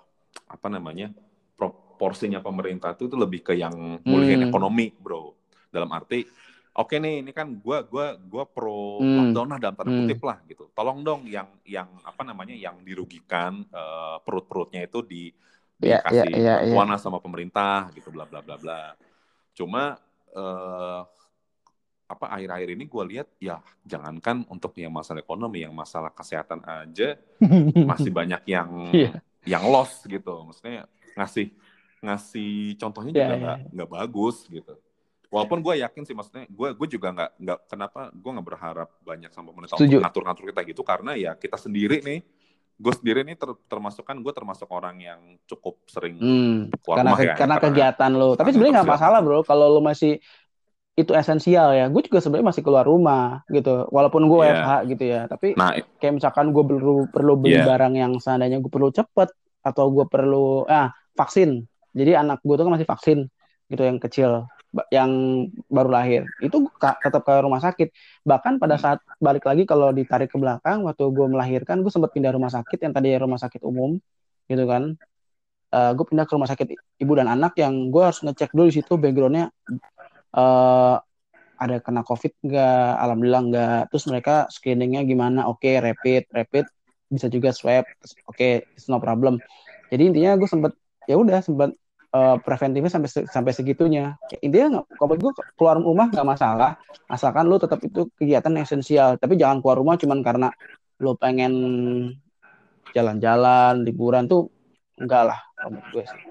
[0.50, 1.14] apa namanya
[1.54, 4.48] proporsinya pemerintah itu, itu lebih ke yang mulihin Hmm.
[4.50, 5.38] ekonomi, bro.
[5.70, 6.26] Dalam arti,
[6.72, 9.16] oke nih, ini kan gue gua gua pro Hmm.
[9.18, 10.00] lockdown lah dalam tanda Hmm.
[10.04, 10.64] kutip lah gitu.
[10.72, 15.22] Tolong dong yang yang apa namanya yang dirugikan eh, perut-perutnya itu di
[15.82, 18.80] Iya, dikasih iya, iya, bantuan lah sama pemerintah gitu bla bla bla bla.
[19.52, 19.98] Cuma
[20.32, 21.00] eh,
[22.12, 23.56] apa akhir-akhir ini gue lihat ya
[23.88, 27.16] jangankan untuk yang masalah ekonomi, yang masalah kesehatan aja
[27.90, 29.10] masih banyak yang Iya.
[29.48, 30.44] yang loss gitu.
[30.46, 30.86] Maksudnya
[31.18, 31.46] ngasih
[32.04, 34.74] ngasih contohnya Iya, juga nggak nggak bagus gitu.
[35.32, 39.32] Walaupun gue yakin sih maksudnya gue gue juga nggak nggak kenapa gue nggak berharap banyak
[39.32, 42.20] sama pemerintah untuk ngatur-ngatur kita gitu karena ya kita sendiri nih
[42.76, 47.10] gue sendiri nih ter- termasuk kan gue termasuk orang yang cukup sering Hmm, keluar karena
[47.10, 48.28] rumah ke- ya karena kegiatan lo.
[48.28, 50.20] Tapi karena sebenarnya nggak masalah bro kalau lo masih
[50.92, 51.88] itu esensial ya.
[51.88, 53.88] Gue juga sebenarnya masih keluar rumah gitu.
[53.88, 54.52] Walaupun gue Iya.
[54.52, 55.20] WFH gitu ya.
[55.24, 57.64] Tapi Nah, kayak misalkan gue perlu perlu beli Iya.
[57.64, 59.32] barang yang seandainya gue perlu cepet
[59.64, 61.64] atau gue perlu ah vaksin.
[61.96, 63.18] Jadi anak gue tuh kan masih vaksin
[63.70, 64.44] gitu yang kecil.
[64.88, 65.10] Yang
[65.68, 67.92] baru lahir itu tetap ke rumah sakit.
[68.24, 72.32] Bahkan pada saat balik lagi kalau ditarik ke belakang waktu gue melahirkan gue sempat pindah
[72.32, 74.00] rumah sakit yang tadi rumah sakit umum
[74.48, 74.96] gitu kan.
[75.72, 76.66] Uh, eh, gue pindah ke rumah sakit
[77.00, 79.52] ibu dan anak yang gue harus ngecek dulu di situ backgroundnya
[80.36, 80.96] uh,
[81.56, 83.80] ada kena covid nggak alhamdulillah nggak.
[83.92, 85.48] Terus mereka screeningnya gimana?
[85.52, 86.64] Oke okay, rapid rapid
[87.12, 89.36] bisa juga swab oke okay, it's no problem.
[89.92, 90.72] Jadi intinya gue sempet
[91.04, 91.76] ya udah sempet
[92.12, 94.14] uh, preventifnya sampai sampai segitunya.
[94.44, 99.16] Intinya kalau gue keluar rumah nggak masalah asalkan lo tetap itu kegiatan esensial.
[99.18, 100.48] Tapi jangan keluar rumah cuman karena
[101.02, 101.52] lo pengen
[102.92, 104.52] jalan-jalan liburan tuh
[105.00, 106.22] enggak lah menurut gue sih.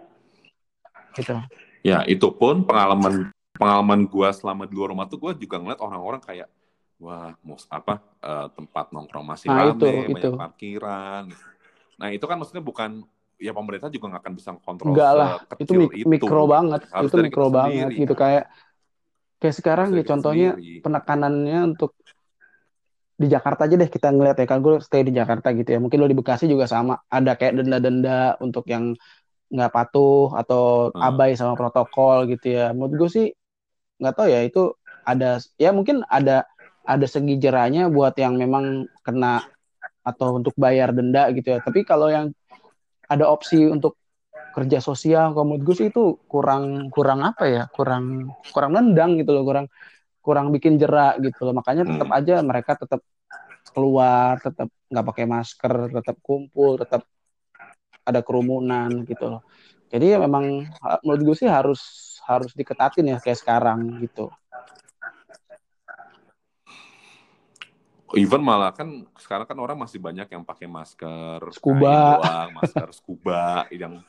[1.17, 1.35] Gitu.
[1.81, 6.21] Ya itu pun pengalaman pengalaman gue selama di luar rumah tuh gue juga ngeliat orang-orang
[6.23, 6.47] kayak
[7.01, 10.29] wah mus apa uh, tempat nongkrong masih nah, rame itu, banyak itu.
[10.37, 11.23] parkiran.
[11.97, 13.01] Nah itu kan maksudnya bukan
[13.41, 16.05] ya pemerintah juga nggak akan bisa kontrol Enggak lah, itu, mik itu.
[16.05, 18.13] mikro banget, Harus itu mikro banget sendiri, gitu.
[18.13, 18.21] Kan?
[18.21, 18.43] kayak
[19.41, 20.85] kayak sekarang ya contohnya sendiri.
[20.85, 21.97] penekanannya untuk
[23.21, 24.45] di Jakarta aja deh kita ngeliat ya.
[24.49, 25.79] Kan gue stay di Jakarta gitu ya.
[25.81, 26.97] Mungkin lo di Bekasi juga sama.
[27.05, 28.97] Ada kayak denda-denda untuk yang
[29.51, 30.97] nggak patuh atau hmm.
[30.97, 32.73] abai sama protokol gitu ya.
[32.73, 33.27] Menurut gue sih
[34.01, 34.41] nggak tahu ya.
[34.41, 34.73] Itu
[35.05, 36.49] ada ya mungkin ada
[36.81, 39.45] ada segi jerahnya buat yang memang kena
[40.01, 41.59] atau untuk bayar denda gitu ya.
[41.61, 42.33] Tapi kalau yang
[43.11, 43.99] ada opsi untuk
[44.55, 49.31] kerja sosial kalau menurut gue sih itu kurang kurang apa ya kurang kurang nendang gitu
[49.35, 49.67] loh kurang
[50.23, 52.17] kurang bikin jerak gitu loh makanya tetap hmm.
[52.19, 53.01] aja mereka tetap
[53.71, 57.03] keluar tetap nggak pakai masker tetap kumpul tetap
[58.03, 59.41] ada kerumunan gitu loh
[59.91, 60.71] jadi ya memang
[61.03, 64.31] menurut gue sih harus harus diketatin ya kayak sekarang gitu.
[68.17, 73.65] Even malah kan sekarang kan orang masih banyak yang pakai masker scuba doang, masker scuba
[73.71, 74.03] yang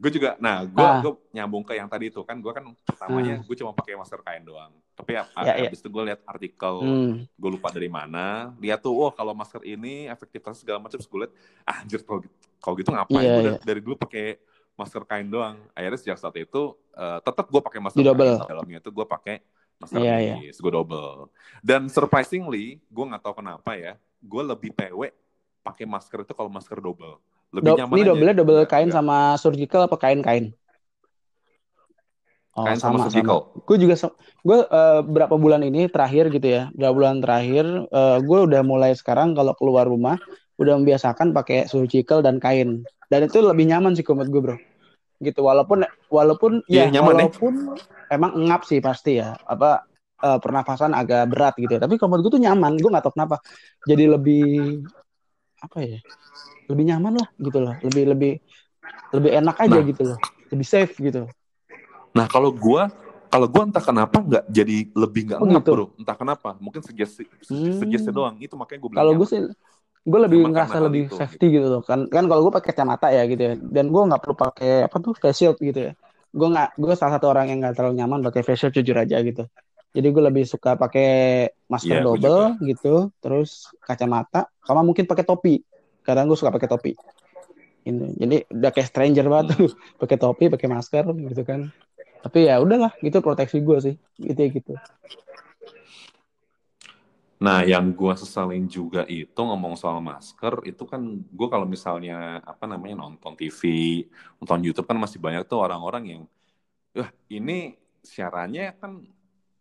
[0.00, 1.04] gue juga nah gue ah.
[1.04, 3.44] gue nyambung ke yang tadi itu kan gue kan pertamanya hmm.
[3.44, 5.68] gue cuma pakai masker kain doang tapi ya, ya, ya.
[5.68, 7.12] habis itu gue lihat artikel hmm.
[7.36, 11.32] gue lupa dari mana lihat tuh oh kalau masker ini efektivitas segala macam gue lihat
[11.68, 12.32] ah, anjir kalau gitu,
[12.64, 13.60] kalau gitu ngapain yeah, gue yeah.
[13.60, 14.40] dari dulu pakai
[14.80, 15.60] masker kain doang.
[15.76, 18.40] Akhirnya sejak saat itu uh, tetap gue pakai masker double.
[18.40, 18.48] kain.
[18.48, 19.36] Dalamnya itu gue pakai
[19.80, 20.38] masker yeah, yeah.
[20.52, 21.32] gue double.
[21.64, 25.08] Dan surprisingly, gue nggak tahu kenapa ya, gue lebih PW
[25.64, 27.16] pakai masker itu kalau masker double.
[27.50, 29.00] Lebih Do nyaman Ini double double kain enggak.
[29.00, 30.52] sama surgical apa kain-kain?
[32.54, 33.56] Oh, kain sama, sama surgical.
[33.64, 33.96] Gue juga,
[34.44, 38.92] gue uh, berapa bulan ini terakhir gitu ya, berapa bulan terakhir, uh, gue udah mulai
[38.92, 40.20] sekarang kalau keluar rumah
[40.60, 42.84] udah membiasakan pakai surgical dan kain.
[43.08, 44.56] Dan itu lebih nyaman sih menurut gue bro
[45.20, 45.46] gitu.
[45.46, 48.16] Walaupun walaupun yeah, ya nyaman, walaupun eh.
[48.16, 49.36] emang ngap sih pasti ya.
[49.46, 49.84] Apa
[50.24, 51.80] uh, pernafasan agak berat gitu ya.
[51.80, 52.72] tapi kalau menurut gue tuh nyaman.
[52.80, 53.36] Gue nggak tahu kenapa.
[53.84, 54.80] Jadi lebih
[55.60, 56.00] apa ya
[56.72, 57.74] lebih nyaman lah gitu loh.
[57.84, 58.32] Lebih lebih
[59.12, 60.18] lebih enak aja nah, gitu loh.
[60.50, 61.28] Lebih safe gitu.
[62.16, 62.82] Nah kalau gue
[63.30, 65.70] kalau gue entah kenapa nggak jadi lebih nggak oh, ngap gitu.
[65.70, 65.86] bro.
[65.94, 66.58] Entah kenapa.
[66.58, 67.78] Mungkin sugesti hmm.
[67.78, 68.38] sugesti doang.
[68.42, 69.40] Itu makanya gue kalau gue sih
[70.00, 71.56] gue lebih Emang ngerasa lebih itu, safety gitu.
[71.60, 71.82] gitu loh.
[71.84, 73.54] Kan kan kalau gue pakai kacamata ya gitu ya.
[73.60, 75.92] Dan gue nggak perlu pakai apa tuh face shield gitu ya.
[76.32, 79.20] Gue nggak gue salah satu orang yang nggak terlalu nyaman pakai face shield jujur aja
[79.20, 79.44] gitu.
[79.90, 85.60] Jadi gue lebih suka pakai masker yeah, double gitu terus kacamata sama mungkin pakai topi.
[86.00, 86.92] Kadang gue suka pakai topi.
[87.80, 89.72] Ini jadi udah kayak stranger banget tuh.
[90.04, 91.72] Pakai topi pakai masker gitu kan.
[92.20, 93.94] Tapi ya udahlah gitu proteksi gue sih.
[94.20, 94.76] Gitu ya gitu
[97.40, 102.68] Nah, yang gue sesalin juga itu ngomong soal masker, itu kan gue kalau misalnya apa
[102.68, 103.60] namanya nonton TV,
[104.36, 106.22] nonton YouTube kan masih banyak tuh orang-orang yang,
[106.92, 109.00] wah ini siarannya kan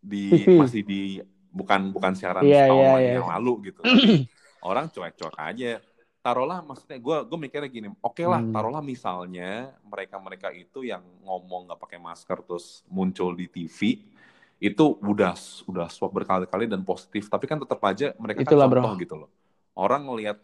[0.04, 0.60] di TV.
[0.60, 1.24] masih di
[1.56, 3.16] bukan bukan siaran yeah, setahun yeah, yeah.
[3.24, 3.82] yang lalu gitu.
[4.70, 5.80] orang cuek-cuek aja.
[6.20, 8.52] Taruhlah maksudnya gue gue mikirnya gini, oke okay lah hmm.
[8.52, 14.04] taruhlah misalnya mereka-mereka itu yang ngomong nggak pakai masker terus muncul di TV,
[14.60, 15.34] itu udah
[15.72, 17.32] udah swab berkali-kali dan positif.
[17.32, 19.04] Tapi kan tetap aja mereka kan Itulah, kan contoh bro.
[19.04, 19.30] gitu loh.
[19.80, 20.38] Orang ngelihat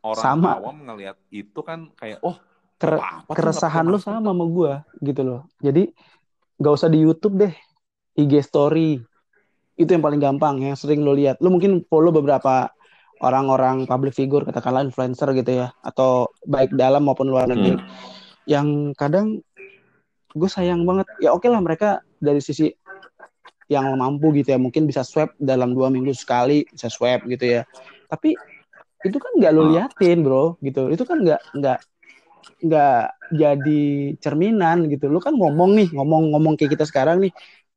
[0.00, 0.56] orang sama.
[0.56, 2.40] awam ngelihat itu kan kayak oh
[2.78, 4.72] Ker apa keresahan lu sama sama gue
[5.04, 5.40] gitu loh.
[5.60, 5.92] Jadi
[6.58, 7.54] nggak usah di YouTube deh.
[8.16, 8.98] IG story.
[9.78, 11.38] Itu yang paling gampang yang sering lo lihat.
[11.44, 12.70] Lu mungkin follow beberapa
[13.18, 17.76] orang-orang public figure katakanlah influencer gitu ya atau baik dalam maupun luar negeri.
[17.76, 17.86] Hmm.
[18.48, 19.44] yang kadang
[20.32, 21.04] gue sayang banget.
[21.20, 22.72] Ya oke okay lah mereka dari sisi
[23.68, 24.58] yang mampu gitu ya.
[24.58, 27.62] Mungkin bisa swab dalam dua minggu sekali bisa swab gitu ya.
[28.08, 28.34] Tapi
[29.04, 30.88] itu kan nggak lo liatin bro gitu.
[30.90, 31.78] Itu kan nggak nggak
[32.64, 33.00] nggak
[33.36, 33.84] jadi
[34.18, 35.06] cerminan gitu.
[35.06, 37.32] Lu kan ngomong nih ngomong-ngomong kayak kita sekarang nih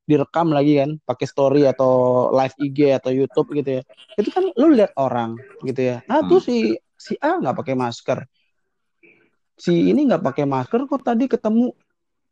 [0.07, 3.83] direkam lagi kan pakai story atau live IG atau YouTube gitu ya.
[4.17, 5.97] Itu kan lu lihat orang gitu ya.
[6.09, 6.47] Nah tuh hmm.
[6.47, 6.55] si
[6.97, 8.19] si A nggak pakai masker.
[9.59, 11.69] Si ini nggak pakai masker kok tadi ketemu.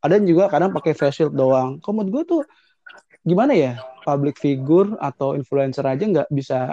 [0.00, 1.76] Ada juga kadang pakai face shield doang.
[1.84, 2.42] Menurut gue tuh
[3.20, 6.72] gimana ya public figure atau influencer aja nggak bisa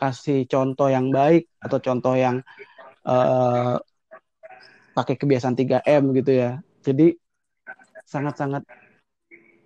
[0.00, 2.40] kasih contoh yang baik atau contoh yang
[3.06, 3.76] uh,
[4.92, 6.60] pakai kebiasaan 3M gitu ya.
[6.82, 7.14] Jadi
[8.04, 8.66] sangat-sangat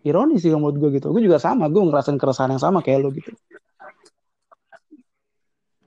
[0.06, 1.10] ironis sih menurut gue gitu.
[1.10, 3.32] Gue juga sama gue ngerasain keresahan yang sama kayak lo gitu.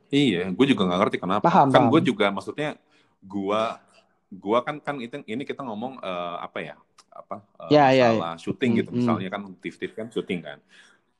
[0.09, 1.45] Iya gue juga nggak ngerti kenapa.
[1.45, 2.75] Paham, kan gue juga maksudnya
[3.21, 3.61] gue
[4.29, 6.75] gue kan kan itu ini kita ngomong uh, apa ya
[7.20, 8.41] apa uh, ya, ya, masalah ya.
[8.41, 10.57] syuting gitu hmm, misalnya kan tif-tif kan syuting kan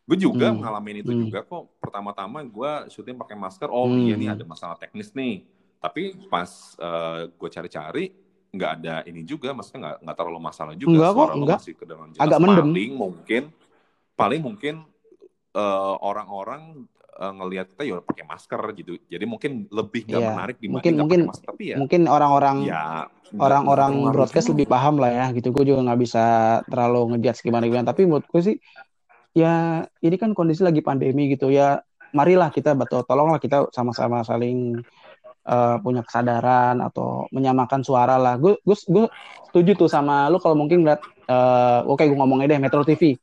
[0.10, 1.22] gue juga hmm, ngalamin itu hmm.
[1.30, 4.36] juga kok pertama-tama gue syuting pakai masker oh iya nih Hmm.
[4.42, 5.46] ada masalah teknis nih
[5.80, 6.50] tapi pas
[6.82, 8.06] uh, gue cari-cari
[8.50, 11.60] nggak ada ini juga maksudnya nggak nggak terlalu masalah juga Enggak kok, suara lo enggak.
[11.62, 12.66] masih kedengaran jelas Agak mendem.
[12.66, 13.44] paling mungkin
[14.18, 14.76] paling mungkin
[15.54, 16.62] uh, orang-orang
[17.20, 20.30] uh, ngelihat kita ya pakai masker gitu jadi mungkin lebih nggak Iya.
[20.32, 22.84] menarik Mungkin nggak mungkin pakai masker tapi ya mungkin orang-orang ya
[23.38, 24.54] orang-orang broadcast juga.
[24.58, 25.54] lebih paham lah ya gitu.
[25.54, 26.26] Gue juga nggak bisa
[26.66, 27.86] terlalu ngejudge gimana gimana.
[27.94, 28.56] Tapi menurut gue sih
[29.38, 31.78] ya ini kan kondisi lagi pandemi gitu ya.
[32.10, 34.82] Marilah kita betul tolonglah kita sama-sama saling
[35.46, 38.42] eh, punya kesadaran atau menyamakan suara lah.
[38.42, 39.06] Gue gue gue
[39.54, 43.14] setuju tuh sama lu kalau mungkin ngeliat eh, oke gue ngomongnya deh Metro TV.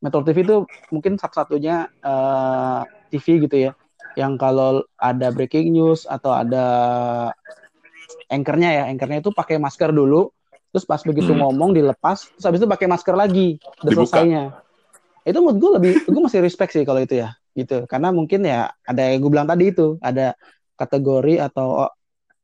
[0.00, 0.56] Metro TV itu
[0.88, 2.82] mungkin satu-satunya eh,
[3.12, 3.72] TV gitu ya
[4.16, 6.64] yang kalau ada breaking news atau ada
[8.28, 10.32] anchornya ya anchornya itu pakai masker dulu
[10.72, 11.44] terus pas begitu Hmm.
[11.44, 14.42] ngomong dilepas terus habis itu pakai masker lagi udah selesainya.
[15.22, 17.84] Itu menurut gue lebih gue masih respect sih kalau itu ya gitu.
[17.84, 20.34] Karena mungkin ya ada yang gue bilang tadi itu ada
[20.74, 21.86] kategori atau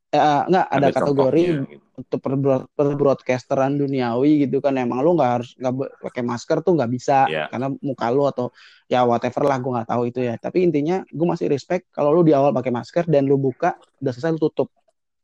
[0.09, 1.77] eh, eh, enggak ada, kategori gitu.
[1.99, 2.33] untuk per,
[2.73, 7.29] per broadcasteran duniawi gitu kan emang lu nggak harus nggak pakai masker tuh nggak bisa
[7.29, 7.45] Iya.
[7.53, 8.49] karena muka lu atau
[8.89, 12.25] ya whatever lah gue nggak tahu itu ya tapi intinya gue masih respect kalau lu
[12.25, 14.73] di awal pakai masker dan lu buka udah selesai lu tutup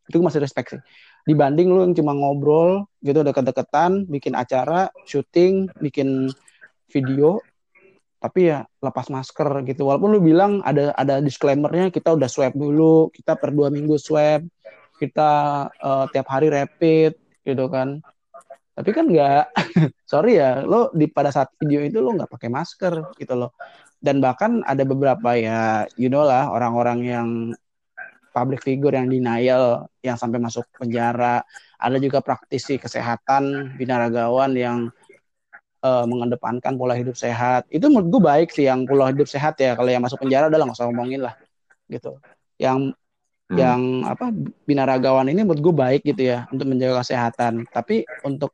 [0.06, 0.82] itu gue masih respect sih
[1.26, 6.30] dibanding lu yang cuma ngobrol gitu deket-deketan bikin acara syuting bikin
[6.94, 7.42] video
[8.26, 9.86] tapi ya lepas masker gitu.
[9.86, 14.41] Walaupun lu bilang ada ada disclaimernya kita udah swab dulu kita per dua minggu swab
[14.97, 15.32] kita
[15.69, 17.13] eh, tiap hari rapid
[17.45, 18.01] gitu kan.
[18.73, 19.43] Tapi kan nggak
[20.11, 23.53] sorry ya lo di pada saat video itu lo nggak pakai masker gitu loh.
[24.01, 27.30] Dan bahkan ada beberapa ya you know lah orang-orang yang
[28.36, 31.45] public figure yang denial yang sampai masuk penjara.
[31.80, 34.91] Ada juga praktisi kesehatan binaragawan yang
[35.86, 37.70] eh, mengedepankan pola hidup sehat.
[37.70, 39.78] Itu menurut gue baik sih yang pola hidup sehat ya.
[39.78, 41.36] Kalau yang masuk penjara udah nggak usah ngomongin lah
[41.94, 42.18] gitu.
[42.60, 42.98] Yang
[43.46, 43.58] Hmm.
[43.62, 44.34] yang apa
[44.66, 47.70] binaragawan ini menurut gue baik gitu ya untuk menjaga kesehatan.
[47.70, 48.52] Tapi untuk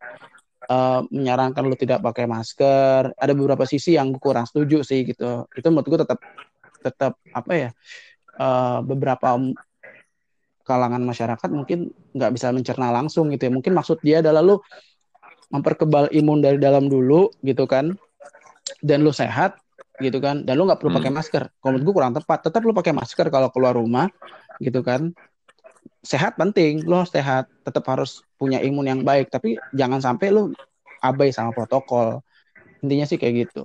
[0.71, 5.47] eh, menyarankan lu tidak pakai masker ada beberapa sisi yang gue kurang setuju sih gitu.
[5.55, 6.19] Itu menurut gue tetap
[6.85, 7.69] tetap apa ya
[8.41, 9.27] eh, beberapa
[10.61, 13.51] kalangan masyarakat mungkin nggak bisa mencerna langsung gitu ya.
[13.53, 14.61] Mungkin maksud dia adalah lu
[15.51, 17.93] memperkebal imun dari dalam dulu gitu kan.
[18.81, 19.59] Dan lu sehat
[19.99, 20.41] gitu kan.
[20.47, 20.99] Dan lu nggak perlu Hmm.
[21.03, 21.43] pakai masker.
[21.59, 22.39] Kalau menurut gue kurang tepat.
[22.47, 24.07] Tetap lu pakai masker kalau keluar rumah
[24.57, 25.11] gitu kan.
[26.01, 26.81] Sehat penting.
[26.87, 27.51] Lu harus sehat.
[27.61, 29.29] Tetap harus punya imun yang baik.
[29.29, 30.55] Tapi jangan sampai lu
[31.03, 32.23] abai sama protokol.
[32.81, 33.61] Intinya sih kayak gitu.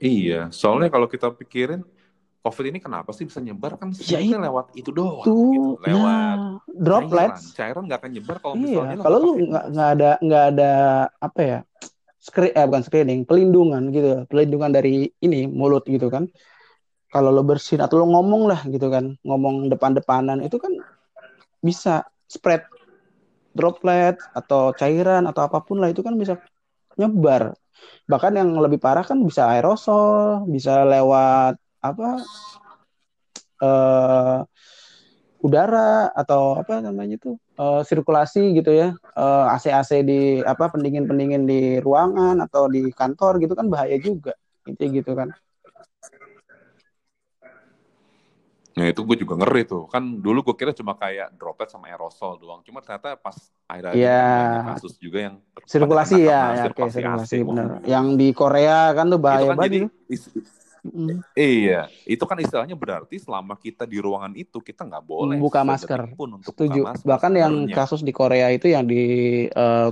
[0.00, 1.84] Iya, soalnya kalau kita pikirin
[2.40, 3.76] COVID ini kenapa sih bisa nyebar?
[3.76, 5.68] Kan Ya, sebenarnya lewat itu doang tuh gitu.
[5.84, 7.52] Lewat nah, droplets.
[7.52, 7.84] Cairan.
[7.84, 10.72] Nggak akan nyebar kalau iya misalnya kalau lu nggak nggak ada nggak ada
[11.20, 11.58] apa ya
[12.20, 16.32] screen eh bukan screening pelindungan gitu pelindungan dari ini mulut gitu kan.
[17.12, 20.72] Kalau lo bersin atau lo ngomong lah gitu kan ngomong depan-depanan itu kan
[21.60, 22.64] bisa spread
[23.52, 26.40] droplet atau cairan atau apa pun lah itu kan bisa
[26.96, 27.52] nyebar.
[28.08, 32.08] Bahkan yang lebih parah kan bisa aerosol bisa lewat apa
[33.60, 34.40] eh
[35.40, 41.60] udara atau apa namanya itu eh, sirkulasi gitu ya eh, AC-AC di apa pendingin-pendingin di
[41.80, 44.36] ruangan atau di kantor gitu kan bahaya juga
[44.68, 45.30] intinya gitu kan
[48.70, 49.84] Nah itu gue juga ngeri tuh.
[49.90, 52.62] Kan dulu gue kira cuma kayak droplet sama aerosol doang.
[52.64, 54.16] Cuma ternyata pas akhir-akhir Iya.
[54.24, 55.34] ini banyak kasus juga yang
[55.66, 57.46] sirkulasi ya, ya sirkulasi sirkulasi AC.
[57.50, 59.88] bener yang di Korea kan tuh Itu bahaya kan banget jadi itu.
[60.08, 60.30] is-
[60.80, 61.20] Mm.
[61.36, 66.16] iya, itu kan istilahnya berarti selama kita di ruangan itu kita nggak boleh buka masker
[66.16, 67.76] pun untuk setuju buka masker bahkan yang sebenarnya.
[67.76, 69.02] kasus di Korea itu yang di
[69.44, 69.88] eh,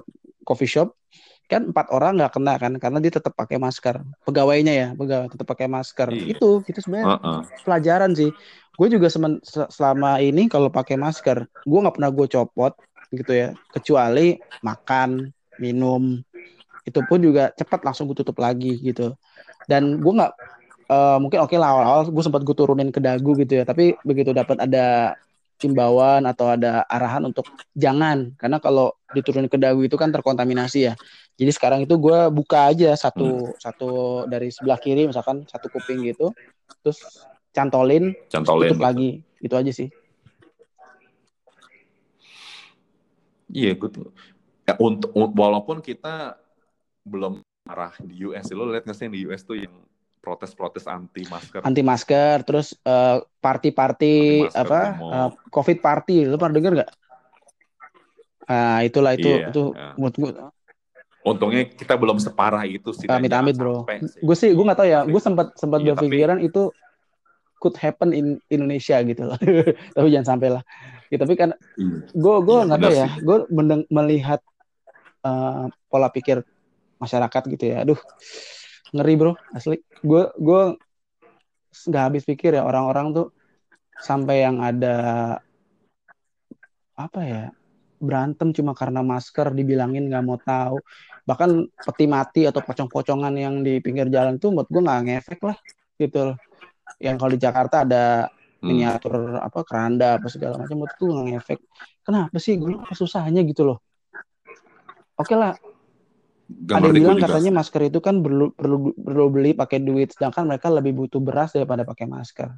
[0.48, 0.96] coffee shop
[1.44, 5.44] kan empat orang nggak kena kan karena dia tetap pakai masker pegawainya ya pegawai tetap
[5.48, 6.36] pakai masker Iya.
[6.36, 7.40] itu itu sebenarnya Heeh.
[7.64, 8.30] pelajaran sih
[8.78, 12.72] gue juga semen- se- selama ini kalau pakai masker gue nggak pernah gue copot
[13.12, 16.20] gitu ya kecuali makan minum
[16.84, 19.12] itu pun juga cepat langsung gue tutup lagi gitu
[19.68, 20.32] dan gue nggak
[20.88, 24.32] eh, mungkin oke lah awal-awal gue sempat gue turunin ke dagu gitu ya tapi begitu
[24.32, 25.16] dapat ada
[25.58, 30.94] imbauan atau ada arahan untuk jangan karena kalau diturunin ke dagu itu kan terkontaminasi ya.
[31.38, 33.58] Jadi sekarang itu gue buka aja satu hmm.
[33.58, 33.90] satu
[34.30, 36.30] dari sebelah kiri misalkan satu kuping gitu
[36.82, 38.70] terus cantolin, cantolin.
[38.70, 39.88] tutup lagi itu aja sih.
[43.48, 44.12] Iya gue tuh
[44.68, 46.36] ya, untuk walaupun kita
[47.02, 49.72] belum arah di US lo lihat nggak sih di US tuh yang
[50.18, 51.64] protes-protes anti masker.
[51.64, 54.80] Anti masker, terus uh, party-party apa?
[54.98, 56.90] Uh, Covid party, lu pernah denger nggak?
[58.48, 59.92] Nah, itulah itu iya, itu ya.
[60.00, 60.32] menurut gue.
[61.20, 63.04] Untungnya kita belum separah itu sih.
[63.12, 63.84] Amit amit bro.
[64.24, 65.00] Gue sih gue nggak tahu ya.
[65.04, 66.48] Gue sempat sempat iya, berpikiran tapi...
[66.48, 66.62] itu
[67.60, 69.36] could happen in Indonesia gitu loh.
[69.96, 70.62] tapi jangan sampai lah.
[71.12, 71.52] Ya, tapi kan
[72.16, 73.08] gue gue iya, nggak tahu ya.
[73.20, 73.38] Gue
[73.92, 74.40] melihat
[75.28, 76.40] uh, pola pikir
[76.96, 77.84] masyarakat gitu ya.
[77.84, 78.00] Aduh
[78.94, 79.76] ngeri bro asli.
[80.00, 80.62] Gue gue
[81.88, 83.26] nggak habis pikir ya orang-orang tuh
[83.98, 84.96] sampai yang ada
[86.98, 87.44] apa ya
[87.98, 90.78] berantem cuma karena masker dibilangin nggak mau tahu.
[91.26, 91.50] Bahkan
[91.84, 95.58] peti mati atau pocong-pocongan yang di pinggir jalan tuh buat gue nggak ngefek lah
[95.98, 96.38] gitu loh.
[96.98, 98.64] yang kalau di Jakarta ada hmm.
[98.64, 101.60] miniatur apa keranda apa segala macam buat gue nggak ngefek.
[102.06, 102.56] Kenapa sih?
[102.56, 103.78] Gue susahnya gitu loh.
[105.18, 105.52] Oke lah
[106.48, 110.48] Gak ada yang bilang katanya masker itu kan perlu perlu perlu beli pakai duit sedangkan
[110.48, 112.48] mereka lebih butuh beras daripada pakai masker.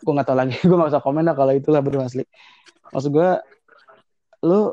[0.00, 2.24] Gue nggak tahu lagi gue nggak usah komen lah kalau itulah bro asli.
[2.88, 3.30] Maksud gue
[4.48, 4.72] lu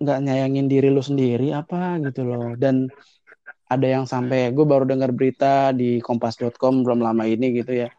[0.00, 2.56] nggak nyayangin diri lu sendiri apa gitu loh.
[2.56, 2.88] Dan
[3.68, 7.92] ada yang sampai gue baru dengar berita di kompas.com belum lama ini gitu ya.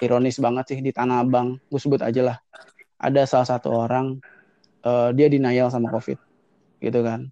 [0.00, 2.36] Ironis banget sih di Tanah Abang gue sebut aja lah.
[2.96, 4.16] Ada salah satu orang
[4.80, 6.16] uh, dia denial sama covid
[6.80, 7.28] gitu kan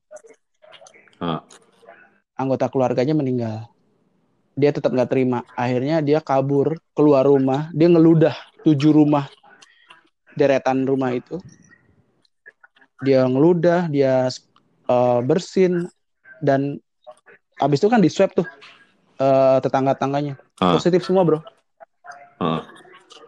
[2.35, 3.71] Anggota keluarganya meninggal.
[4.55, 5.43] Dia tetap nggak terima.
[5.59, 7.71] Akhirnya dia kabur keluar rumah.
[7.75, 9.27] Dia ngeludah tujuh rumah
[10.35, 11.39] deretan rumah itu.
[13.03, 14.31] Dia ngeludah, dia
[14.89, 15.91] uh, bersin
[16.41, 16.79] dan
[17.59, 18.47] habis itu kan di swab tuh
[19.23, 20.39] uh, tetangga-tangganya.
[20.59, 21.41] Positif semua, Bro.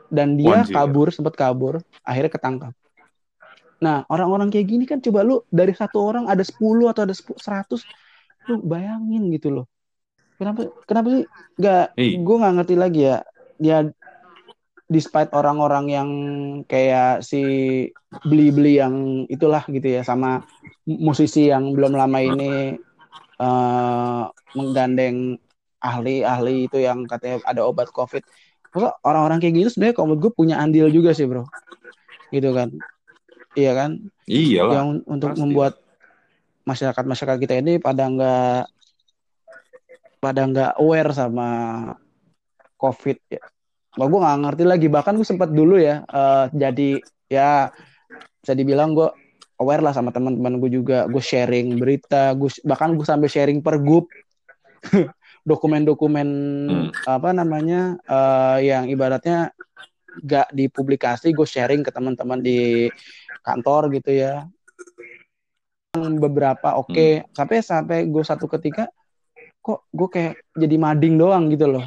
[0.07, 2.73] Dan dia kabur, sempat kabur, akhirnya ketangkap.
[3.77, 7.85] Nah, orang-orang kayak gini kan coba lu dari satu orang ada 10 atau ada 100,
[8.49, 9.67] lu bayangin gitu loh.
[10.37, 11.25] Kenapa kenapa sih
[11.61, 13.19] nggak gue nggak ngerti lagi ya.
[13.57, 13.79] Dia
[14.87, 16.11] despite orang-orang yang
[16.71, 17.43] kayak si
[18.25, 20.47] beli-beli yang itulah gitu ya sama
[20.87, 22.79] musisi yang belum lama ini
[23.43, 25.37] uh, menggandeng
[25.83, 28.25] ahli-ahli itu yang katanya ada obat covid.
[29.05, 31.49] Orang-orang kayak gitu sebenarnya kalau gue punya andil juga sih bro,
[32.29, 32.77] gitu kan
[33.57, 33.91] iya kan?
[34.29, 34.75] Iyalah.
[34.77, 35.41] Yang untuk pasti.
[35.43, 35.75] membuat
[36.67, 38.63] masyarakat masyarakat kita ini pada nggak
[40.21, 41.49] pada nggak aware sama
[42.77, 43.19] covid.
[43.33, 43.43] Ya
[43.97, 44.87] Bah, gue nggak ngerti lagi.
[44.93, 47.01] Bahkan gue sempat dulu ya uh, jadi
[47.33, 47.73] ya
[48.45, 49.09] bisa dibilang gue
[49.57, 51.09] aware lah sama teman-teman gue juga.
[51.09, 54.13] Gue sharing berita gue bahkan gue sampai sharing per grup
[55.49, 56.29] dokumen-dokumen
[56.69, 56.89] hmm.
[57.09, 59.55] apa namanya uh, yang ibaratnya
[60.25, 62.89] gak dipublikasi gue sharing ke teman-teman di
[63.47, 64.51] kantor gitu ya
[65.97, 67.13] beberapa oke okay.
[67.23, 67.33] hmm.
[67.33, 68.91] sampai sampai gue satu ketika
[69.63, 71.87] kok gue kayak jadi mading doang gitu loh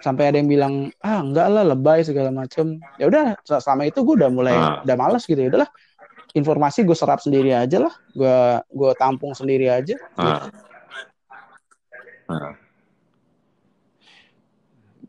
[0.00, 4.14] sampai ada yang bilang ah enggak lah lebay segala macem ya udah selama itu gue
[4.20, 4.84] udah mulai ah.
[4.84, 5.70] udah males gitu ya udahlah
[6.36, 8.36] informasi gue serap sendiri aja lah gue
[8.68, 10.48] gue tampung sendiri aja ah.
[12.28, 12.65] Ah.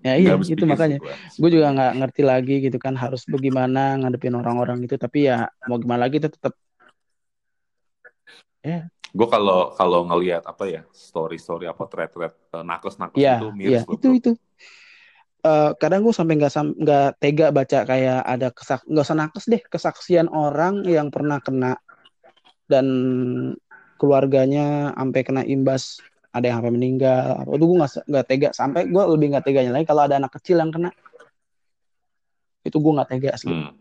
[0.08, 0.98] Ya iya itu makanya.
[1.36, 5.76] gue juga nggak ngerti lagi gitu kan harus bagaimana ngadepin orang-orang itu tapi ya mau
[5.76, 6.56] gimana lagi itu tetap
[8.64, 8.70] ya.
[8.72, 8.84] Yeah.
[9.12, 13.40] gue kalau kalau ngelihat apa ya story story apa thread thread uh, nakes nakes yeah,
[13.40, 14.32] itu miris yeah, itu itu.
[15.46, 16.52] Uh, kadang gue sampai nggak
[16.82, 21.80] nggak tega baca kayak ada kesak nggak usah nakes deh kesaksian orang yang pernah kena
[22.68, 22.86] dan
[23.98, 26.04] keluarganya sampai kena imbas
[26.38, 27.26] ada yang sampai meninggal.
[27.44, 28.50] Apa itu gue nggak nggak tega.
[28.54, 30.90] Sampai gue lebih nggak teganya lagi kalau ada anak kecil yang kena.
[32.62, 33.74] Itu gue nggak tega asli hmm.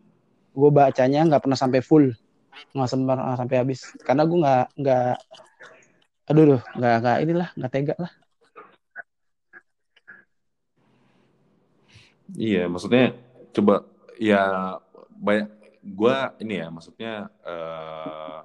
[0.57, 2.07] gue bacanya nggak pernah sampai full.
[2.73, 3.81] Nggak sempat sampai habis.
[4.01, 5.15] Karena gue nggak nggak
[6.27, 8.13] aduh duh nggak nggak inilah nggak tega lah.
[12.35, 13.15] Iya maksudnya
[13.55, 13.87] coba
[14.19, 14.75] ya
[15.15, 15.49] banyak
[15.87, 18.43] gue ini ya maksudnya uh,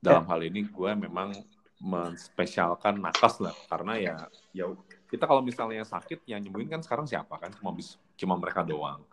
[0.00, 0.28] dalam ya.
[0.32, 1.36] hal ini gue memang
[1.80, 3.56] menspesialkan nakes lah.
[3.68, 4.16] Karena ya
[4.56, 4.72] ya
[5.06, 7.52] kita kalau misalnya sakit yang nyembuhin kan sekarang siapa kan?
[7.56, 9.04] Cuma bis, cuma mereka doang.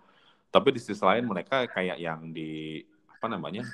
[0.53, 3.65] Tapi di sisi lain mereka kayak yang di apa namanya?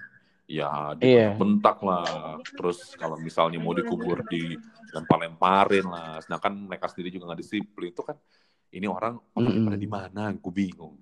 [0.49, 1.37] Ya iya.
[1.37, 2.41] bentak lah.
[2.41, 4.57] Terus kalau misalnya mau dikubur di
[4.89, 6.17] lempar-lemparin lah.
[6.25, 7.93] Sedangkan mereka sendiri juga nggak disiplin.
[7.93, 8.17] Itu kan
[8.73, 9.67] ini orang orang mm -hmm.
[9.69, 10.21] pada di mana?
[10.33, 10.97] Gue bingung.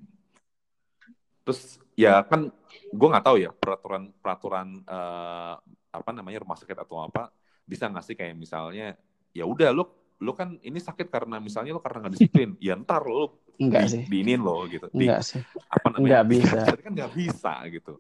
[1.48, 2.52] Terus ya kan
[2.92, 5.56] gue nggak tahu ya peraturan peraturan uh,
[5.88, 7.32] apa namanya rumah sakit atau apa
[7.68, 8.96] bisa nggak sih kayak misalnya
[9.36, 9.84] ya udah lo
[10.18, 13.90] lo kan ini sakit karena misalnya lo karena nggak disiplin ya ntar lo enggak di,
[13.92, 14.04] sih.
[14.10, 14.88] diinin lo gitu.
[14.90, 15.42] Di, enggak sih.
[15.70, 16.58] apa namanya enggak bisa.
[16.86, 17.94] Kan nggak bisa gitu.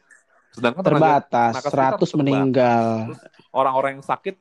[0.53, 2.11] Sedangkan terbatas tenaga, tenaga 100 terbatas.
[2.17, 2.85] meninggal.
[3.53, 4.35] Orang-orang yang sakit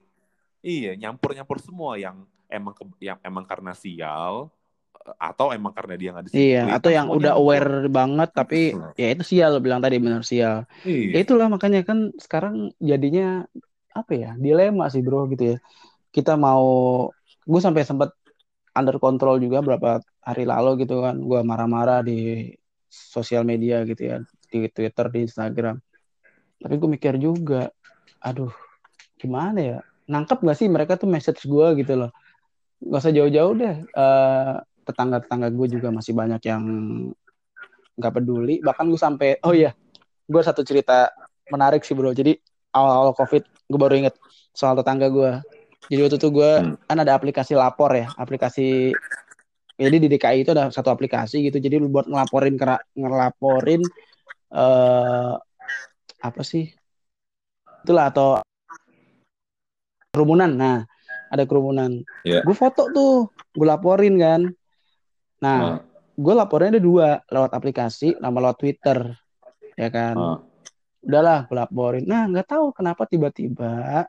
[0.64, 4.48] iya nyampur-nyampur semua yang emang ke, yang emang karena sial
[5.06, 7.46] atau emang karena dia nggak disiplin iya atau yang udah nyampur.
[7.46, 10.66] aware banget tapi ya itu sial lo bilang tadi benar sial.
[10.82, 11.14] Iya.
[11.14, 13.46] ya itulah makanya kan sekarang jadinya
[13.96, 15.58] apa ya dilema sih bro gitu ya.
[16.12, 16.64] Kita mau
[17.44, 18.12] gue sampai sempat
[18.76, 21.16] under control juga berapa hari lalu gitu kan.
[21.20, 22.52] Gue marah-marah di
[22.90, 24.16] sosial media gitu ya
[24.52, 25.76] di Twitter di Instagram.
[26.60, 27.72] Tapi gue mikir juga
[28.20, 28.52] aduh
[29.16, 29.78] gimana ya?
[30.06, 32.10] Nangkep gak sih mereka tuh message gue gitu loh.
[32.78, 36.62] Gak usah jauh-jauh deh uh, tetangga-tetangga gue juga masih banyak yang
[37.96, 38.60] nggak peduli.
[38.60, 39.72] Bahkan gue sampai oh iya
[40.26, 41.10] gue satu cerita
[41.50, 42.12] menarik sih bro.
[42.12, 42.36] Jadi
[42.76, 44.14] awal-awal covid gue baru inget
[44.52, 45.32] soal tetangga gue
[45.88, 46.76] jadi waktu itu gue Hmm.
[46.84, 48.92] kan ada aplikasi lapor ya aplikasi
[49.76, 51.60] jadi di DKI itu ada satu aplikasi gitu.
[51.60, 53.84] Jadi lu buat ngelaporin kera- ngelaporin
[54.48, 55.32] eh
[56.18, 56.72] apa sih?
[57.84, 58.40] Itulah atau
[60.08, 60.48] kerumunan.
[60.48, 60.76] Nah
[61.28, 62.00] ada kerumunan.
[62.24, 62.40] Iya.
[62.40, 64.40] gue foto tuh gue laporin kan.
[65.44, 65.76] Nah Ah,
[66.16, 69.12] gue laporinnya ada dua lewat aplikasi sama lewat Twitter
[69.76, 70.16] ya kan.
[70.16, 70.38] Ah.
[71.06, 74.04] Udahlah gue laporin nah nggak tahu kenapa tiba-tiba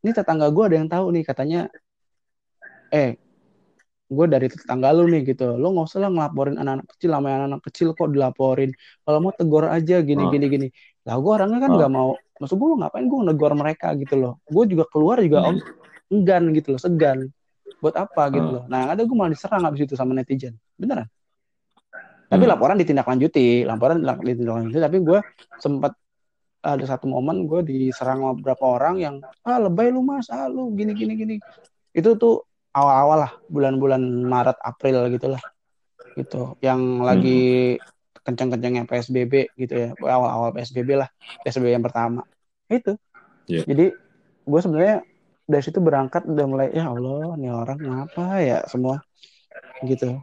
[0.00, 1.60] ini tetangga gue ada yang tahu nih katanya
[2.90, 3.18] eh
[4.04, 7.42] gue dari tetangga lu nih gitu lo nggak usah lah ngelaporin anak-anak kecil sama yang
[7.50, 8.70] anak kecil kok dilaporin
[9.02, 10.30] kalau mau tegur aja gini Ah.
[10.30, 10.68] gini gini
[11.02, 11.76] lah gue orangnya kan Ah.
[11.82, 15.50] nggak mau maksud gue ngapain gue negor mereka gitu loh gue juga keluar juga Hmm.
[15.50, 15.56] om
[16.12, 17.26] enggan gitu loh segan
[17.82, 18.54] buat apa gitu Ah.
[18.60, 21.08] loh nah ada gue malah diserang abis itu sama netizen beneran
[22.28, 22.52] tapi Hmm.
[22.54, 25.18] laporan ditindaklanjuti laporan ditindaklanjuti tapi gue
[25.58, 25.96] sempat
[26.64, 30.32] ada satu momen gue diserang sama beberapa orang yang ah lebay lu mas.
[30.32, 31.36] Ah lu gini gini gini.
[31.92, 35.42] Itu tuh awal-awal lah bulan-bulan Maret April gitulah
[36.16, 36.56] gitu.
[36.64, 37.42] Yang lagi
[38.24, 39.88] kenceng-kencengnya PSBB gitu ya.
[40.00, 41.08] Awal-awal PSBB lah.
[41.44, 42.24] PSBB yang pertama.
[42.72, 42.96] Itu.
[43.44, 43.60] Iya.
[43.68, 43.92] jadi
[44.48, 45.04] gue sebenarnya
[45.44, 49.04] dari situ berangkat udah mulai ya Allah nih orang ngapa ya semua?
[49.84, 50.16] Gitu.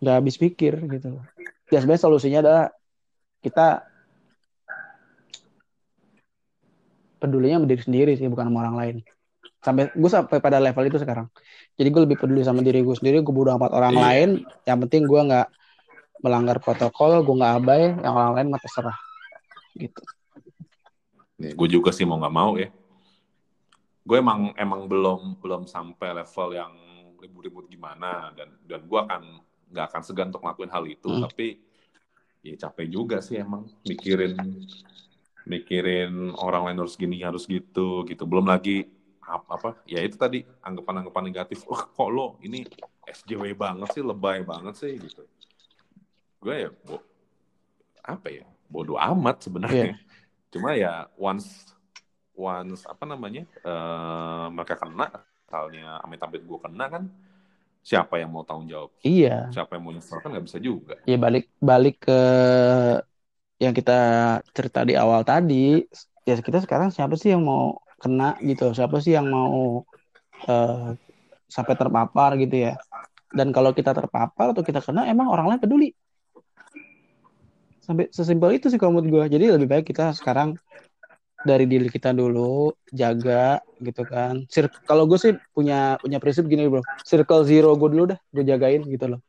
[0.00, 1.20] Nggak habis pikir gitu.
[1.68, 2.66] Ya sebenarnya solusinya adalah
[3.44, 3.89] kita
[7.20, 8.96] pedulinya sama diri sendiri sih bukan sama orang lain
[9.60, 11.28] sampai gue sampai pada level itu sekarang
[11.76, 14.02] jadi gue lebih peduli sama diri gue sendiri gue bodo amat orang Iya.
[14.02, 14.30] lain
[14.64, 15.48] yang penting gue nggak
[16.24, 18.96] melanggar protokol gue nggak abai yang orang lain mah terserah
[19.76, 20.00] gitu
[21.40, 22.68] Nih, gue juga sih mau nggak mau ya.
[24.04, 26.72] Gue emang emang belum belum sampai level yang
[27.16, 29.40] ribut-ribut gimana dan dan gue akan
[29.72, 31.08] nggak akan segan untuk ngelakuin hal itu.
[31.08, 31.24] Hmm.
[31.24, 31.56] Tapi
[32.44, 34.36] ya capek juga sih emang mikirin
[35.48, 38.22] mikirin orang lain harus gini harus gitu gitu.
[38.28, 38.86] Belum lagi
[39.24, 41.64] ap- apa ya itu tadi anggapan-anggapan negatif.
[41.68, 42.64] Wah kok lo ini
[43.08, 45.22] SJW banget sih, lebay banget sih gitu.
[46.40, 47.04] Gue ya bo-
[48.04, 49.96] apa ya bodoh amat sebenarnya.
[50.52, 51.72] Cuma ya once
[52.36, 55.06] once apa namanya eh, mereka kena,
[55.46, 57.02] misalnya amit-amit gue kena kan,
[57.84, 58.90] siapa yang mau tanggung jawab?
[59.04, 60.96] iya Siapa yang mau nyesel kan nggak bisa juga.
[61.08, 62.12] ya balik balik ke
[63.64, 63.92] yang kita
[64.56, 65.84] cerita di awal tadi
[66.28, 68.72] ya kita sekarang siapa sih yang mau kena gitu?
[68.76, 69.84] Siapa sih yang mau
[70.50, 70.86] eh,
[71.56, 72.72] sampai terpapar gitu ya?
[73.38, 75.88] Dan kalau kita terpapar atau kita kena emang orang lain peduli.
[77.80, 80.54] Sampai sesimpel itu sih menurut gue jadi lebih baik kita sekarang
[81.40, 84.44] dari diri kita dulu jaga gitu kan.
[84.52, 86.84] Sir- kalau gue sih punya punya prinsip gini bro.
[87.08, 89.20] Circle zero gue dulu dah gue jagain gitu loh.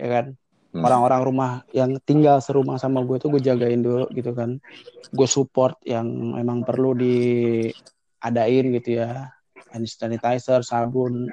[0.00, 0.24] Ya kan
[0.70, 0.86] Hmm.
[0.86, 4.62] orang-orang rumah yang tinggal serumah sama gue tuh gue jagain dulu gitu kan.
[5.10, 6.06] Gue support yang
[6.38, 9.34] memang perlu diadain gitu ya.
[9.74, 11.26] Hand sanitizer sabun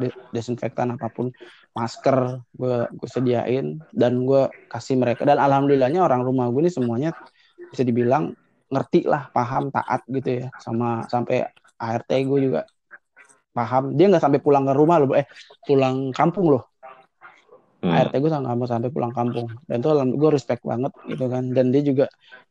[0.00, 1.28] de- desinfektan apa pun
[1.76, 5.28] masker gue gue sediain dan gue kasih mereka.
[5.28, 7.12] Dan alhamdulillahnya orang rumah gue ini semuanya
[7.68, 8.32] bisa dibilang
[8.72, 11.44] ngerti lah paham taat gitu ya sama sampai
[11.76, 12.64] ART gue juga
[13.52, 13.92] paham.
[13.92, 15.28] Dia nggak sampai pulang ke rumah loh eh
[15.68, 16.72] pulang kampung loh
[17.78, 17.94] Hmm.
[17.94, 19.46] ART gue mau sampai pulang kampung.
[19.70, 21.54] Dan itu gue respect banget gitu kan.
[21.54, 22.06] Dan dia juga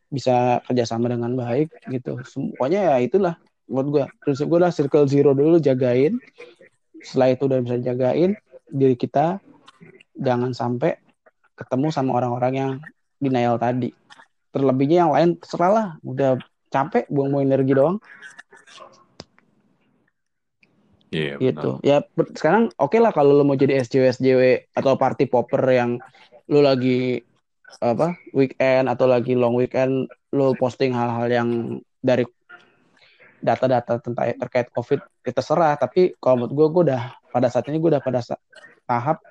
[0.08, 2.20] bisa kerjasama dengan baik gitu.
[2.24, 3.36] Semuanya ya itulah
[3.68, 6.16] menurut gue prinsip gue lah circle zero dulu jagain.
[7.04, 8.40] Setelah itu udah bisa jagain
[8.72, 9.44] diri kita.
[10.18, 10.98] Jangan sampai
[11.60, 12.72] ketemu sama orang-orang yang
[13.20, 13.92] denial tadi.
[14.56, 15.88] Terlebihnya yang lain terserah lah.
[16.08, 16.40] Udah
[16.72, 18.00] capek buang-buang energi doang
[21.18, 21.70] Iya, gitu.
[21.82, 24.44] ya per- sekarang oke lah kalau lo mau jadi SJW SJW
[24.78, 25.98] atau party popper yang
[26.48, 27.22] lo lagi
[27.82, 31.50] apa weekend atau lagi long weekend lo posting hal-hal yang
[32.00, 32.24] dari
[33.42, 35.78] data-data tentang terkait covid ya terserah.
[35.78, 38.22] Tapi kalau menurut gue gue udah pada saat ini gue udah pada
[38.88, 39.22] tahap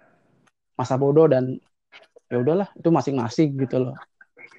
[0.76, 1.56] masa bodoh dan
[2.30, 3.96] ya udahlah itu masing-masing gitu loh.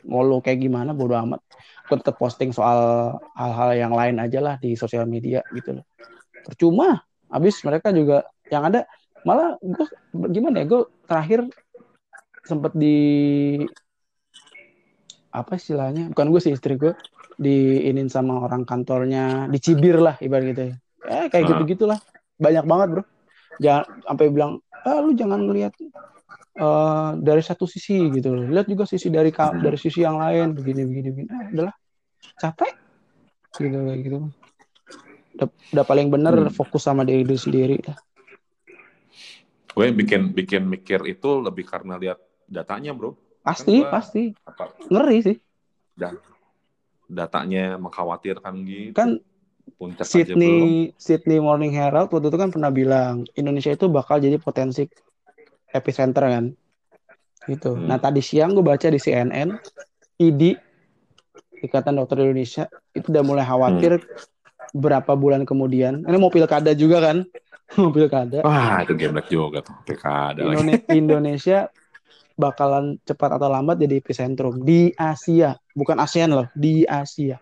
[0.07, 1.41] Mau lo kayak gimana bodoh amat.
[1.87, 5.85] Gue tetap posting soal hal-hal yang lain aja lah di sosial media gitu loh.
[6.43, 8.87] Percuma habis mereka juga yang ada
[9.27, 9.87] malah gue
[10.31, 11.39] gimana ya gue terakhir
[12.47, 12.97] sempat di
[15.35, 16.95] apa istilahnya bukan gue sih istri gue
[17.37, 20.75] diinin sama orang kantornya dicibir lah ibarat gitu ya.
[21.07, 21.99] Eh, kayak gitu gitulah
[22.41, 23.03] banyak banget bro.
[23.61, 24.51] Jangan sampai bilang
[24.87, 25.73] ah lu jangan ngelihat
[26.57, 28.33] uh, dari satu sisi gitu.
[28.33, 31.29] Loh lihat juga sisi dari dari sisi yang lain begini begini begini.
[31.29, 31.75] Ah, udahlah.
[32.41, 32.73] Capek.
[33.57, 34.17] Gitu kayak gitu
[35.37, 36.53] udah, udah paling bener hmm.
[36.53, 37.77] fokus sama diri sendiri.
[37.85, 37.97] Lah
[39.77, 42.17] gue bikin bikin mikir itu lebih karena lihat
[42.49, 43.13] datanya bro.
[43.45, 44.33] Pasti kan pasti.
[44.41, 45.37] apa, ngeri sih.
[45.93, 46.17] Dan
[47.05, 48.97] datanya mengkhawatirkan gitu.
[48.97, 49.21] Kan
[49.77, 54.89] Puncak Sydney Sydney Morning Herald waktu itu kan pernah bilang Indonesia itu bakal jadi potensi
[55.69, 56.45] epicenter kan?
[57.47, 57.77] Gitu.
[57.77, 57.87] Hmm.
[57.87, 59.55] nah tadi siang gue baca di CNN
[60.19, 60.57] ID
[61.63, 64.07] Ikatan Dokter Indonesia itu udah mulai khawatir hmm.
[64.73, 66.03] Berapa bulan kemudian.
[66.03, 67.17] Ini mau pilkada juga kan?
[67.75, 68.47] Mau pilkada.
[68.47, 69.75] Wah itu game juga tuh.
[69.83, 71.59] Pilkada Indonesia, Indonesia
[72.39, 77.35] bakalan cepat atau lambat jadi epicentrum di Asia, bukan ASEAN loh, di Asia.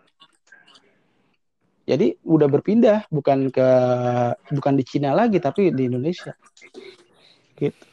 [1.86, 3.69] Jadi udah berpindah bukan ke
[4.49, 6.34] bukan di Cina lagi tapi di Indonesia.
[7.53, 7.86] Gitu.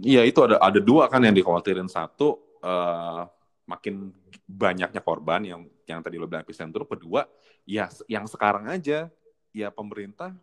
[0.00, 1.92] Iya itu ada ada dua kan yang dikhawatirin.
[1.92, 3.28] Satu uh,
[3.64, 4.12] makin
[4.44, 7.24] banyaknya korban yang yang tadi lo bilang epicentrum kedua
[7.64, 9.08] ya yang sekarang aja
[9.56, 10.36] ya pemerintah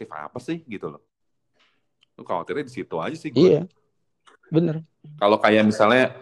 [0.00, 1.04] apa sih gitu loh
[2.20, 3.40] Lu khawatirnya di situ aja sih gue.
[3.40, 3.62] Iya.
[4.52, 4.84] Bener.
[5.16, 6.12] Kalau kayak misalnya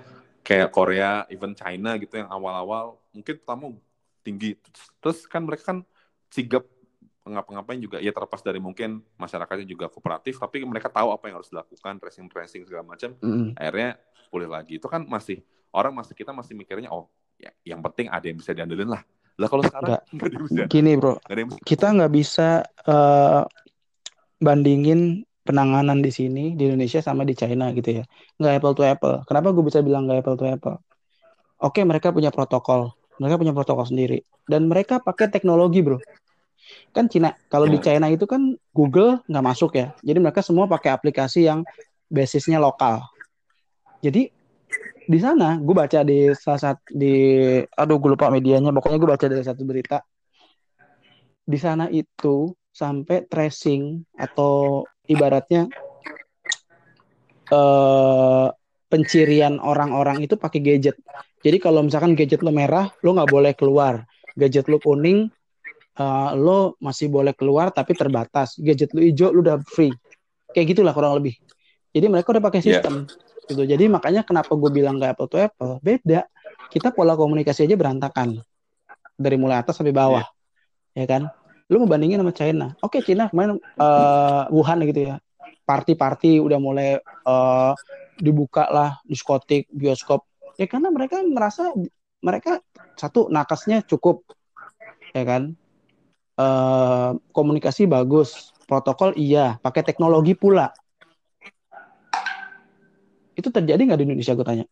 [0.46, 3.74] kayak Korea, even China gitu yang awal-awal mungkin pertama
[4.22, 4.54] tinggi.
[5.02, 5.78] Terus kan mereka kan
[6.30, 6.62] sigap
[7.29, 11.53] ngapa-ngapain juga ya terlepas dari mungkin masyarakatnya juga kooperatif tapi mereka tahu apa yang harus
[11.53, 13.55] dilakukan tracing tracing segala macam mm.
[13.57, 14.76] akhirnya pulih lagi.
[14.76, 15.41] Itu kan masih
[15.72, 17.09] orang masih kita masih mikirnya oh
[17.41, 19.03] ya yang penting ada yang bisa diandelin lah.
[19.39, 20.03] Lah kalau sekarang nggak,
[20.45, 20.62] bisa.
[20.68, 21.16] Gini bro.
[21.24, 23.43] Gak kita nggak bisa uh,
[24.39, 28.05] bandingin penanganan di sini di Indonesia sama di China gitu ya.
[28.37, 29.16] Nggak apple to apple.
[29.24, 30.76] Kenapa gue bisa bilang nggak apple to apple?
[31.64, 32.93] Oke mereka punya protokol.
[33.18, 34.22] Mereka punya protokol sendiri.
[34.47, 35.99] Dan mereka pakai teknologi bro
[36.92, 39.94] kan Cina kalau di China itu kan Google nggak masuk ya.
[40.02, 41.62] Jadi mereka semua pakai aplikasi yang
[42.08, 43.04] basisnya lokal.
[44.00, 44.30] Jadi
[45.08, 47.14] di sana gue baca di salah satu di
[47.64, 48.72] aduh gue lupa medianya.
[48.72, 49.98] Pokoknya gue baca dari satu berita.
[51.48, 55.66] Di sana itu sampai tracing atau ibaratnya
[57.50, 58.52] uh,
[58.88, 60.96] pencirian orang-orang itu pakai gadget.
[61.44, 64.04] Jadi kalau misalkan gadget lo merah, lo nggak boleh keluar.
[64.34, 65.30] Gadget lo kuning,
[65.99, 68.57] uh, lo masih boleh keluar tapi terbatas.
[68.59, 69.92] Gadget lo hijau, lo udah free.
[70.55, 71.36] Kayak gitulah kurang lebih.
[71.92, 72.66] Jadi mereka udah pakai iya.
[72.78, 73.05] sistem.
[73.05, 73.46] Yeah.
[73.49, 73.62] Gitu.
[73.64, 76.28] Jadi makanya kenapa gue bilang nggak apple to apple, beda.
[76.68, 78.40] Kita pola komunikasi aja berantakan
[79.16, 80.22] dari mulai atas sampai bawah,
[80.94, 81.05] yeah.
[81.05, 81.22] ya kan?
[81.68, 85.16] lu mau bandingin sama China oke okay, China kemarin uh, Wuhan gitu ya
[85.68, 86.96] party-party udah mulai
[87.28, 87.76] uh,
[88.16, 90.24] dibuka lah diskotik bioskop
[90.57, 91.70] ya karena mereka merasa
[92.24, 92.64] mereka
[92.96, 94.24] satu nakasnya cukup
[95.12, 95.55] ya kan
[96.39, 100.70] uh, komunikasi bagus protokol iya pakai teknologi pula
[103.34, 104.66] itu terjadi nggak di Indonesia gue tanya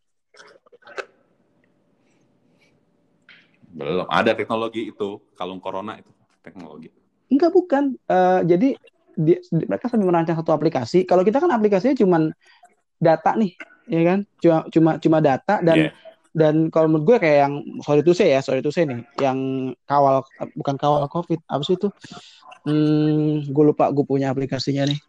[3.77, 6.09] belum ada teknologi itu kalung corona itu
[6.41, 6.89] teknologi?
[7.29, 7.99] Enggak bukan.
[8.09, 8.79] Uh, jadi
[9.19, 11.03] di, mereka sambil merancang satu aplikasi.
[11.03, 12.31] Kalau kita kan aplikasinya cuma
[12.97, 13.53] data nih,
[13.91, 14.19] ya kan?
[14.39, 15.93] Cuma cuma cuma data dan yeah.
[16.37, 19.73] Dan kalau menurut gue kayak yang sorry to say ya, sorry to say nih, yang
[19.89, 20.21] kawal
[20.53, 21.89] bukan kawal covid, apa sih itu?
[22.69, 25.01] Hmm, gue lupa gue punya aplikasinya nih.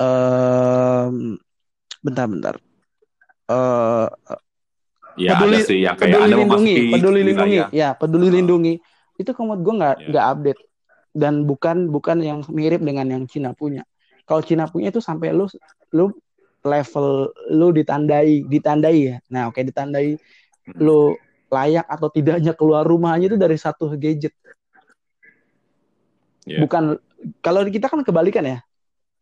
[0.00, 1.36] Um,
[2.00, 2.54] bentar bentar.
[3.44, 4.08] Uh,
[5.20, 8.74] ya peduli, sih yang kayak peduli lindungi, peduli lindungi, ya peduli lindungi
[9.18, 10.08] itu menurut gue nggak yeah.
[10.14, 10.60] nggak update
[11.12, 13.82] dan bukan bukan yang mirip dengan yang Cina punya
[14.22, 15.50] kalau Cina punya itu sampai lu
[15.90, 16.14] lu
[16.64, 20.78] level lu ditandai ditandai ya nah oke okay, ditandai hmm.
[20.78, 21.14] lu
[21.48, 24.34] layak atau tidaknya keluar rumahnya itu dari satu gadget
[26.44, 26.60] yeah.
[26.60, 27.00] bukan
[27.40, 28.58] kalau kita kan kebalikan ya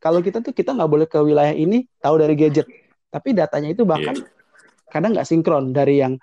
[0.03, 2.67] kalau kita tuh kita nggak boleh ke wilayah ini tahu dari gadget
[3.09, 4.29] tapi datanya itu bahkan yeah.
[4.91, 6.19] kadang nggak sinkron dari yang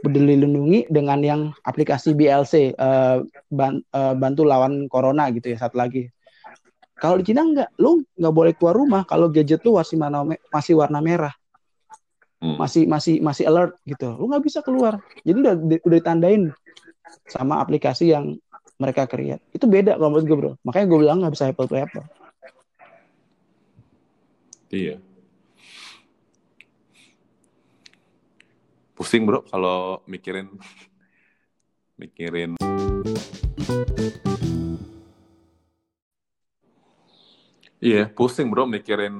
[0.00, 3.20] peduli lindungi dengan yang aplikasi BLC uh,
[3.52, 6.08] ban, uh, bantu lawan corona gitu ya satu lagi
[7.00, 10.20] Kalau di Cina enggak, lu nggak boleh keluar rumah kalau gadget lu masih mana
[10.52, 11.32] masih warna merah.
[12.44, 12.60] Hmm.
[12.60, 14.12] Masih masih masih alert gitu.
[14.20, 15.00] Lu nggak bisa keluar.
[15.24, 16.52] Jadi udah udah ditandain
[17.24, 18.36] sama aplikasi yang
[18.76, 19.40] mereka create.
[19.56, 20.52] Itu beda kalau menurut gue, Bro.
[20.60, 22.04] Makanya gue bilang nggak bisa apple to apple.
[24.68, 24.96] Iya.
[28.92, 30.52] Pusing, Bro, kalau mikirin
[31.96, 32.60] mikirin
[37.80, 39.16] Iya, pusing bro mikirin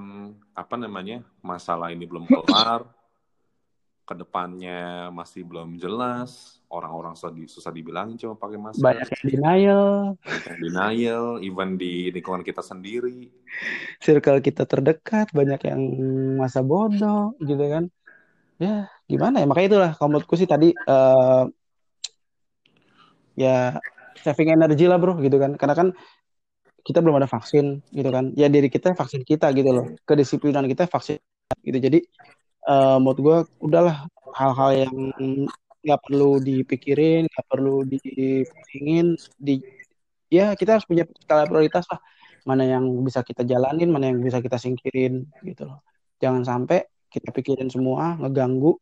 [0.52, 2.84] apa namanya masalah ini belum kelar,
[4.10, 8.82] ke depannya masih belum jelas, orang-orang susah, di, susah dibilangin cuma pakai masker.
[8.82, 9.86] Banyak yang denial.
[10.18, 13.30] Banyak yang denial, even di lingkungan kita sendiri.
[14.02, 15.80] Circle kita terdekat, banyak yang
[16.42, 17.86] masa bodoh gitu kan.
[18.58, 19.46] Ya, gimana ya?
[19.46, 21.46] Makanya itulah kalau menurutku sih tadi uh,
[23.38, 23.78] ya
[24.20, 25.54] saving energy lah bro gitu kan.
[25.54, 25.88] Karena kan
[26.86, 28.32] kita belum ada vaksin gitu kan.
[28.36, 29.86] Ya diri kita vaksin kita gitu loh.
[30.08, 31.20] Kedisiplinan kita vaksin
[31.64, 31.78] gitu.
[31.78, 31.98] Jadi
[32.68, 34.06] uh, menurut gue udahlah
[34.36, 34.94] hal-hal yang
[35.80, 39.64] nggak perlu dipikirin nggak perlu dipingin di
[40.28, 42.00] ya kita harus punya skala prioritas lah.
[42.48, 45.84] Mana yang bisa kita jalanin mana yang bisa kita singkirin gitu loh.
[46.20, 48.76] Jangan sampai kita pikirin semua ngeganggu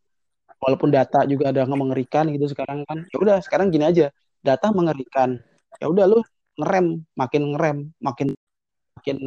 [0.59, 3.07] walaupun data juga ada mengerikan gitu sekarang kan.
[3.11, 4.11] Ya udah sekarang gini aja.
[4.43, 5.39] Data mengerikan.
[5.83, 6.21] Ya udah lu
[6.59, 8.29] ngerem makin ngerem makin
[8.99, 9.19] makin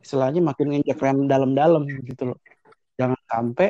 [0.00, 2.38] istilahnya makin nginjek rem dalam-dalam gitu loh.
[2.96, 3.68] Jangan sampai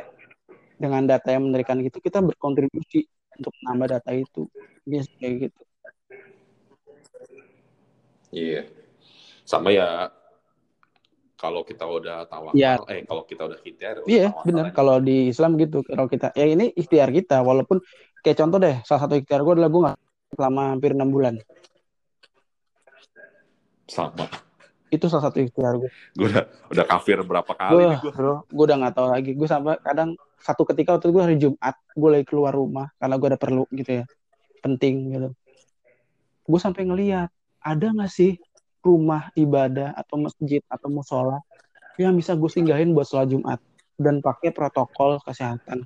[0.80, 3.04] dengan data yang mengerikan gitu kita berkontribusi
[3.36, 4.48] untuk menambah data itu.
[5.20, 5.62] Kayak gitu.
[8.30, 8.62] Iya.
[9.44, 10.14] Sama ya
[11.40, 12.76] kalau kita udah tawakal ya.
[12.92, 14.76] eh kalau kita udah ikhtiar iya benar.
[14.76, 17.80] kalau di Islam gitu kalau kita ya ini ikhtiar kita walaupun
[18.20, 19.98] kayak contoh deh salah satu ikhtiar gue adalah gue nggak
[20.36, 21.34] selama hampir enam bulan
[23.90, 24.30] sama.
[24.90, 25.90] Itu salah satu ikhtiar gue.
[26.14, 28.10] Gue udah, udah kafir berapa kali gue.
[28.14, 29.30] Bro, gue udah gak tahu lagi.
[29.34, 33.28] Gue sampai kadang satu ketika waktu gue hari Jumat, gue lagi keluar rumah karena gue
[33.34, 34.04] ada perlu gitu ya.
[34.62, 35.28] Penting gitu.
[36.46, 37.30] Gue sampai ngeliat,
[37.62, 38.38] ada gak sih
[38.80, 41.44] rumah ibadah atau masjid atau musola
[42.00, 43.60] yang bisa gue singgahin buat sholat Jumat
[44.00, 45.84] dan pakai protokol kesehatan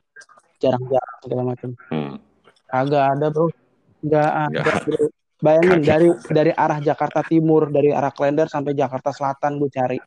[0.63, 1.71] jarang-jarang segala macam.
[1.91, 2.15] Hmm.
[2.71, 3.51] Agak ada bro,
[4.07, 5.07] nggak ada bro.
[5.43, 9.99] Bayangin dari dari arah Jakarta Timur, dari arah Klender sampai Jakarta Selatan gue cari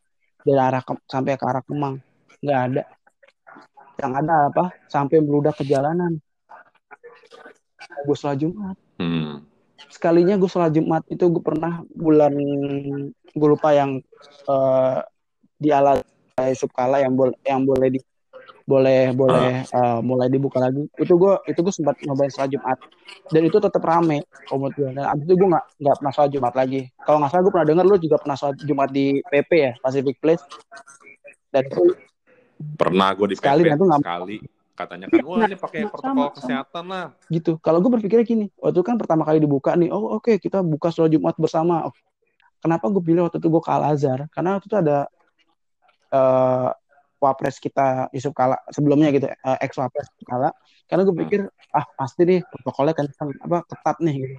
[0.41, 1.99] dari arah ke, sampai ke arah Kemang
[2.41, 2.84] nggak ada.
[3.97, 4.65] Yang ada apa?
[4.88, 6.21] Sampai meludak ke jalanan.
[8.05, 8.78] Gue sholat Jumat.
[9.01, 9.43] Hmm.
[9.89, 12.34] Sekalinya gue sholat Jumat itu gue pernah bulan
[13.34, 14.01] gue lupa yang
[14.49, 15.01] uh,
[15.57, 15.97] di ala
[16.45, 17.99] Yusuf Kala yang boleh yang boleh di
[18.68, 20.84] boleh boleh uh, mulai dibuka lagi.
[20.99, 22.78] Itu gue itu gue sempat nyobain sholat Jumat.
[23.32, 26.53] Dan itu tetap rame komod gue dan abis itu gue nggak nggak pernah sholat Jumat
[26.53, 26.82] lagi.
[27.07, 30.20] Kalau nggak salah gue pernah dengar lu juga pernah sholat Jumat di PP ya Pacific
[30.20, 30.43] Place?
[31.47, 31.95] Dan itu
[32.76, 34.03] pernah gue di sekali, PP gak...
[34.03, 34.38] sekali.
[34.78, 37.57] Katanya kan wah ini pakai protokol sama, kesehatan lah gitu.
[37.63, 40.91] Kalau gue berpikirnya gini waktu kan pertama kali dibuka nih oh oke okay, kita buka
[40.91, 41.88] sholat Jumat bersama.
[42.59, 45.07] Kenapa gue pilih waktu itu gue ke Al Azhar karena waktu itu ada
[46.11, 46.70] uh,
[47.18, 50.53] wapres kita Yusuf Kala sebelumnya gitu uh, ex wapres Kala.
[50.88, 51.41] Karena gue pikir
[51.76, 53.07] ah pasti nih protokolnya kan
[53.43, 54.36] apa ketat nih gitu.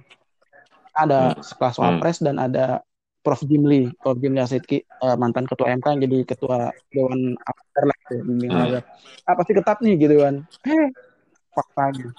[0.95, 1.43] Ada hmm.
[1.45, 1.83] sekelas hmm.
[1.85, 2.81] wapres dan ada
[3.19, 3.43] Prof.
[3.43, 4.17] Jimli Prof.
[4.17, 6.57] Jimli Asidki uh, mantan ketua MK yang jadi ketua
[6.89, 9.27] Dewan Apter lah gitu, hmm.
[9.27, 10.35] ah pasti ketat nih gitu kan.
[10.65, 10.87] Eh
[11.51, 12.15] faktanya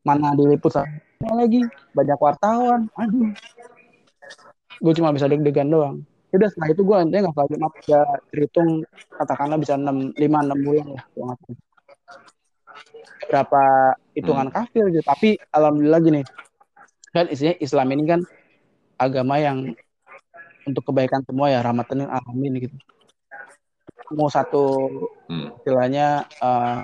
[0.00, 0.72] mana diliput
[1.20, 1.60] lagi
[1.92, 2.88] banyak wartawan.
[2.96, 3.36] Aduh.
[4.80, 8.02] Gue cuma bisa deg-degan doang udah setelah itu gue nanti nggak lagi maaf ya.
[8.30, 8.70] Terhitung
[9.18, 11.04] katakanlah bisa enam lima enam bulan lah
[13.30, 13.62] berapa
[14.18, 14.54] hitungan hmm.
[14.54, 15.04] kafir gitu.
[15.06, 16.22] Tapi alhamdulillah gini
[17.10, 18.20] kan isinya Islam ini kan
[18.94, 19.74] agama yang
[20.66, 22.76] untuk kebaikan semua ya rahmatan alamin gitu.
[24.14, 24.90] Mau satu
[25.30, 25.62] hmm.
[25.62, 26.82] istilahnya uh,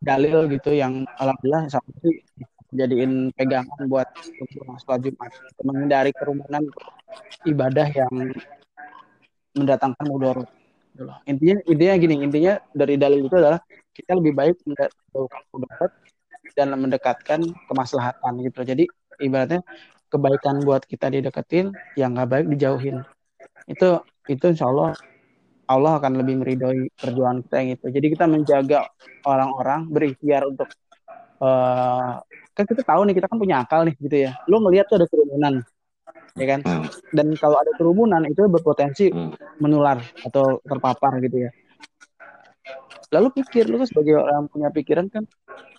[0.00, 2.24] dalil gitu yang alhamdulillah sampai
[2.74, 4.08] jadiin pegangan buat
[4.82, 5.30] sholat Jumat.
[5.62, 6.62] Menghindari kerumunan
[7.46, 8.12] ibadah yang
[9.54, 10.44] mendatangkan gitu
[11.24, 13.62] intinya intinya gini intinya dari dalil itu adalah
[13.94, 15.92] kita lebih baik mendapatkan mudorot
[16.54, 17.40] dan mendekatkan
[17.70, 18.60] kemaslahatan gitu.
[18.66, 18.84] Jadi
[19.22, 19.62] ibaratnya
[20.10, 23.06] kebaikan buat kita dideketin yang nggak baik dijauhin.
[23.70, 24.94] Itu itu insya Allah
[25.70, 28.78] Allah akan lebih meridhoi perjuangan kita yang itu jadi kita menjaga
[29.22, 30.66] orang-orang berikhtiar untuk
[31.38, 32.18] uh,
[32.54, 34.32] kan kita tahu nih kita kan punya akal nih gitu ya.
[34.50, 35.62] Lo ngelihat tuh ada kerumunan
[36.38, 36.60] ya kan?
[36.62, 36.86] Hmm.
[37.10, 39.58] dan kalau ada kerumunan itu berpotensi hmm.
[39.58, 41.50] menular atau terpapar gitu ya.
[43.10, 45.26] Lalu pikir lu sebagai orang punya pikiran kan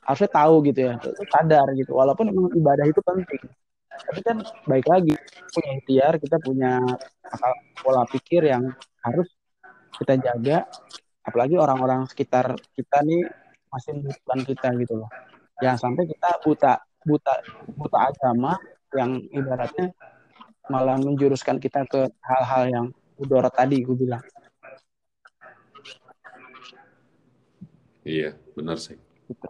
[0.04, 0.94] harusnya tahu gitu ya.
[1.00, 1.96] Lu sadar gitu.
[1.96, 3.44] Walaupun memang ibadah itu penting.
[3.92, 4.38] Tapi kan
[4.68, 5.16] baik lagi
[5.52, 6.84] punya ikhtiar kita punya
[7.24, 9.32] akal pola pikir yang harus
[9.96, 10.68] kita jaga.
[11.24, 13.24] Apalagi orang-orang sekitar kita nih
[13.72, 15.10] masih membutuhkan kita gitu loh
[15.62, 16.74] jangan sampai kita buta
[17.06, 17.34] buta
[17.78, 18.58] buta agama
[18.98, 19.94] yang ibaratnya
[20.68, 22.86] malah menjuruskan kita ke hal-hal yang
[23.22, 24.22] udara tadi gue bilang
[28.02, 28.98] iya benar sih
[29.30, 29.50] gitu.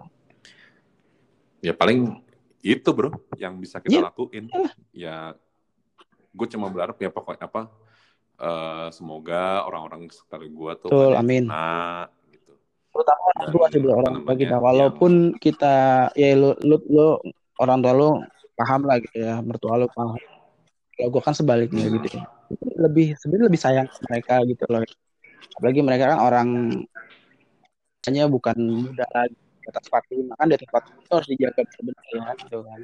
[1.64, 2.20] ya paling
[2.62, 3.10] itu bro
[3.40, 4.06] yang bisa kita Iya.
[4.12, 4.46] lakuin
[4.94, 5.16] ya
[6.32, 7.72] gue cuma berharap ya pokoknya apa
[8.40, 11.48] eh, semoga orang-orang sekitar gue tuh Betul, amin.
[11.48, 12.21] kena, gitu
[12.92, 14.56] terutama orang Dan, tua sih bro orang tua kita.
[14.60, 15.76] Walaupun kita
[16.14, 17.08] ya lu, lu, lu
[17.58, 18.10] orang tua lu
[18.60, 20.20] paham lah gitu ya mertua lu paham.
[20.96, 22.28] Kalau gue kan sebaliknya gitu ya.
[22.78, 24.84] Lebih sebenarnya lebih sayang mereka gitu loh.
[25.58, 26.48] Apalagi mereka kan orang
[28.06, 32.06] hanya bukan muda lagi di atas 45 kan di atas 45 itu harus dijaga benar-benar
[32.12, 32.80] ya gitu kan.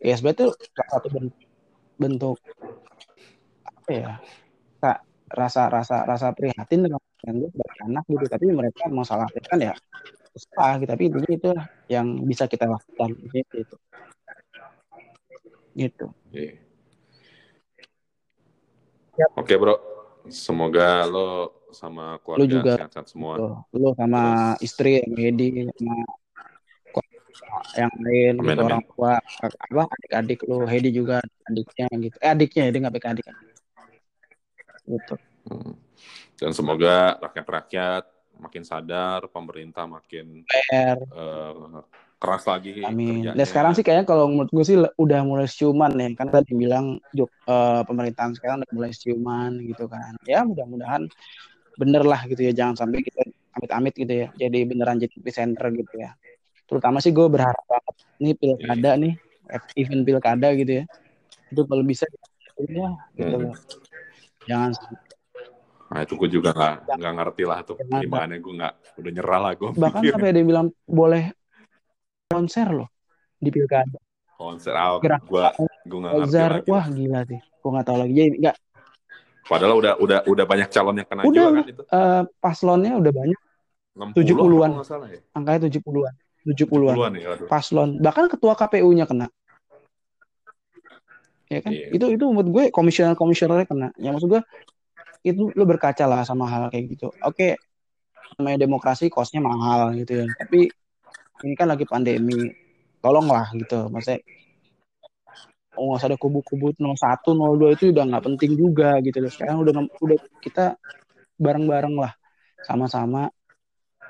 [0.00, 1.46] Ya sebenarnya itu salah satu bentuk,
[2.00, 2.36] bentuk
[3.66, 4.12] apa ya
[5.30, 9.58] rasa rasa rasa prihatin dengan yang gue sebagai anak gitu tapi mereka mau salah kan
[9.60, 9.74] ya
[10.32, 11.50] terserah gitu tapi intinya itu
[11.90, 13.76] yang bisa kita lakukan gitu gitu,
[15.74, 16.06] gitu.
[16.32, 16.52] Iya.
[19.18, 19.30] Yap.
[19.36, 19.76] Oke bro,
[20.32, 21.28] semoga lo
[21.70, 22.72] sama keluarga juga.
[22.80, 23.64] sehat-sehat semua.
[23.70, 25.94] Lu sama Terus- istri sama Edi sama
[27.78, 28.66] yang lain Amin, gitu amin.
[28.66, 33.26] orang tua apa adik-adik lu Hedi juga adiknya gitu eh adiknya Hedi nggak pakai adik
[34.86, 35.72] gitu Hmm.
[36.40, 38.04] Dan semoga rakyat-rakyat
[38.40, 41.52] makin sadar, pemerintah makin PR eh,
[42.16, 43.24] keras lagi amin.
[43.24, 43.32] kerjanya.
[43.32, 46.96] dan sekarang sih kayaknya kalau menurut gue sih udah mulai siuman ya kan tadi bilang
[47.12, 50.16] eh, pemerintahan sekarang udah mulai siuman gitu kan.
[50.24, 51.04] Ya mudah-mudahan
[51.76, 52.52] bener lah gitu ya.
[52.56, 53.20] Jangan sampai kita
[53.56, 54.28] amit-amit gitu ya.
[54.36, 56.16] Jadi beneran jadi epicenter gitu ya.
[56.64, 59.14] Terutama sih gue berharap banget nih pilkada nih.
[59.76, 60.84] Event pilkada gitu ya.
[61.52, 62.08] Itu kalau bisa
[62.60, 63.44] ya gitu Hmm.
[63.48, 63.56] loh.
[64.44, 65.19] Jangan sampai
[65.90, 69.52] Nah itu gue juga nggak nggak ngerti lah tuh gimana gue nggak udah nyerah lah
[69.52, 71.24] gue bahkan pikir sampai ada yang bilang boleh
[72.26, 72.88] konser loh
[73.36, 73.98] di pilkada
[74.32, 75.26] konser out Gerak.
[75.26, 75.44] gue
[75.84, 76.70] gue nggak ngerti Ozar lagi.
[76.70, 78.56] wah gila sih gue nggak tahu lagi jadi nggak
[79.40, 81.34] Padahal udah udah udah banyak calon yang kena Udah.
[81.42, 81.82] juga kan itu.
[81.82, 83.38] eh, paslonnya udah banyak
[83.90, 84.38] 60 70-an.
[84.38, 85.20] kalau nggak salah ya.
[85.34, 86.14] angkanya 70-an
[86.46, 87.28] 70-an 70-an ya.
[87.34, 87.48] Aduh.
[87.50, 89.26] paslon bahkan ketua KPU-nya kena
[91.50, 91.86] ya kan Iya.
[91.90, 94.42] itu itu menurut gue komisioner komisionernya kena ya maksud gue
[95.20, 97.12] itu lu berkaca lah sama hal kayak gitu.
[97.24, 97.56] Oke
[98.38, 100.26] namanya demokrasi kosnya mahal gitu ya.
[100.38, 100.70] Tapi
[101.44, 102.52] ini kan lagi pandemi
[103.00, 103.88] tolonglah gitu.
[103.92, 104.20] Maksudnya
[105.76, 109.32] oh nggak usah ada kubu-kubu 01, 02 itu udah nggak penting juga gitu loh.
[109.32, 110.76] Sekarang udah udah kita
[111.40, 112.12] bareng-bareng lah
[112.64, 113.28] sama-sama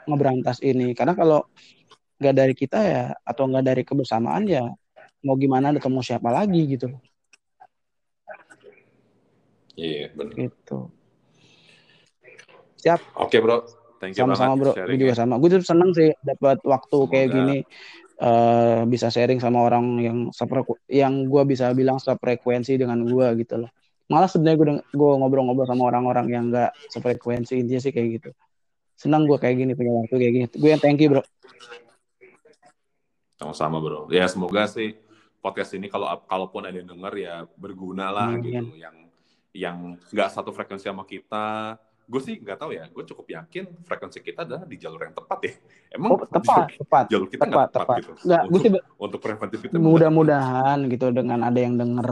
[0.06, 0.94] ngeberantas ini.
[0.94, 1.46] Karena kalau
[2.20, 4.66] nggak dari kita ya atau nggak dari kebersamaan ya
[5.24, 6.88] mau gimana mau siapa lagi gitu.
[9.80, 10.34] Iya benar.
[10.36, 10.92] gitu
[12.80, 13.00] siap.
[13.20, 13.68] Oke bro,
[14.00, 14.72] thank you sama-sama bro.
[14.72, 15.14] gue juga sharingnya.
[15.14, 15.34] sama.
[15.36, 17.58] Gue tuh seneng sih dapat waktu Semoga- kayak gini
[18.20, 23.64] eh bisa sharing sama orang yang sepreku yang gue bisa bilang sefrekuensi dengan gue gitu
[23.64, 23.70] loh.
[24.12, 28.30] Malah sebenarnya gue gue ngobrol-ngobrol sama orang-orang yang nggak sefrekuensi intinya sih kayak gitu.
[28.92, 30.46] Senang gue kayak gini punya waktu kayak gini.
[30.52, 31.24] Gue yang thank you bro.
[33.40, 34.04] Sama-sama bro.
[34.12, 35.00] Ya semoga sih
[35.40, 38.76] podcast ini kalau kalaupun ada yang denger ya berguna lah gitu.
[38.76, 38.96] Yang
[39.56, 39.76] yang
[40.12, 41.80] nggak satu frekuensi sama kita.
[42.10, 42.90] Gue sih nggak tahu ya.
[42.90, 45.54] Gue cukup yakin frekuensi kita adalah di jalur yang tepat ya.
[45.94, 48.12] Emang oh tepat tepat jalur kita tepat tepat, tepat gitu.
[48.26, 52.10] nggak gue untuk, sih untuk preventif kita mudah-mudahan gitu dengan ada yang denger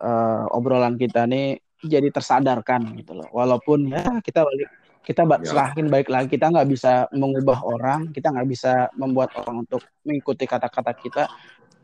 [0.00, 4.68] eh, obrolan kita nih jadi tersadarkan gitu loh walaupun ya kita balik
[5.00, 5.48] kita Ya.
[5.48, 10.44] serahin baik lagi kita nggak bisa mengubah orang kita nggak bisa membuat orang untuk mengikuti
[10.44, 11.24] kata-kata kita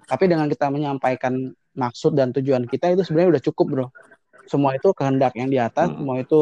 [0.05, 1.33] tapi dengan kita menyampaikan
[1.73, 3.87] maksud dan tujuan kita itu sebenarnya udah cukup bro
[4.45, 5.97] semua itu kehendak yang di atas Hmm.
[5.97, 6.41] semua itu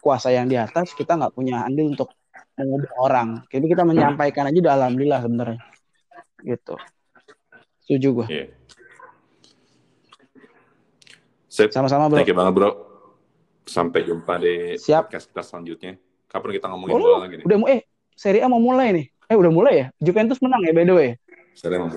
[0.00, 2.10] kuasa yang di atas kita nggak punya andil untuk
[2.54, 5.60] mengubah orang jadi kita menyampaikan aja udah alhamdulillah sebenarnya
[6.40, 6.74] gitu
[7.80, 8.26] setuju gue.
[11.46, 11.68] Sip.
[11.70, 12.70] sama-sama bro Thank you banget bro.
[13.62, 15.06] Sampai jumpa di Siap.
[15.06, 15.92] podcast kita selanjutnya.
[16.26, 17.44] Kapan kita ngomongin Oh, bola lagi nih?
[17.44, 17.82] udah mu- eh
[18.12, 21.08] Serie A mau mulai nih eh udah mulai ya Juventus menang ya by the way
[21.52, 21.90] Saya emang.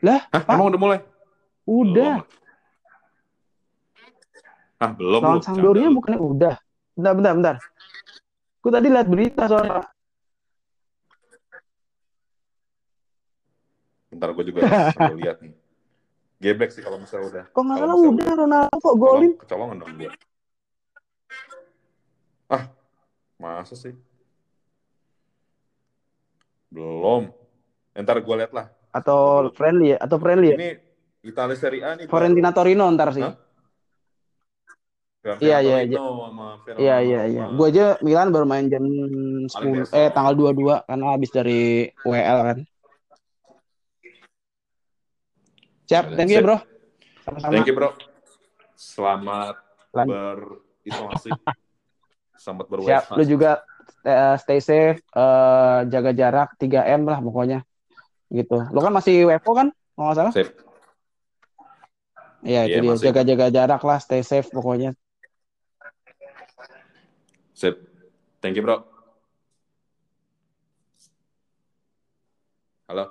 [0.00, 0.50] Lah, Hah, Pak?
[0.50, 0.98] emang udah mulai?
[1.64, 2.39] udah Belum.
[4.80, 5.20] Ah, belum.
[5.20, 5.44] lawan.
[5.44, 6.54] Sampdoria bukannya udah
[6.96, 7.56] bentar bentar bentar
[8.60, 9.88] gue tadi lihat berita soalnya
[14.10, 14.60] Bentar gue juga
[15.16, 15.54] lihat nih.
[16.40, 17.44] Gebek sih kalau misalnya udah.
[17.52, 20.10] kok nggak salah udah Ronaldo kok golin Kecolong- Kecolongan dong gue.
[22.50, 22.64] Ah,
[23.38, 23.94] masa sih?
[26.72, 27.30] Belum.
[27.94, 28.66] Ntar gue lihat lah.
[28.90, 30.70] atau friendly ya atau friendly ya Ini
[31.22, 32.10] Italia Serie A nih.
[32.10, 33.22] Fiorentina Torino ntar sih.
[33.22, 33.38] Hah?
[35.20, 36.00] Iya, iya, iya.
[36.00, 36.48] sama
[36.80, 37.44] Iya iya iya.
[37.52, 42.58] Gue aja Milan baru main jam 10 eh tanggal 22 karena habis dari WL kan.
[45.92, 46.56] Siap, thank you Bro.
[47.20, 47.52] Sama-sama.
[47.52, 47.90] Thank you, Bro.
[48.78, 49.60] Selamat
[49.92, 50.06] Lan.
[50.08, 51.30] berisolasi.
[52.40, 53.60] Selamat ber Siap, lu juga
[54.08, 57.60] uh, stay safe, uh, jaga jarak 3M lah pokoknya.
[58.32, 58.56] Gitu.
[58.72, 59.68] Lu kan masih WFO kan?
[59.68, 60.32] Kalau nggak salah?
[60.32, 60.52] Safe.
[62.40, 63.04] Iya, itu yeah, dia.
[63.12, 64.96] Jaga-jaga jarak lah, stay safe pokoknya.
[67.60, 67.76] Sip.
[68.40, 68.80] Thank you, bro.
[72.88, 73.04] Halo.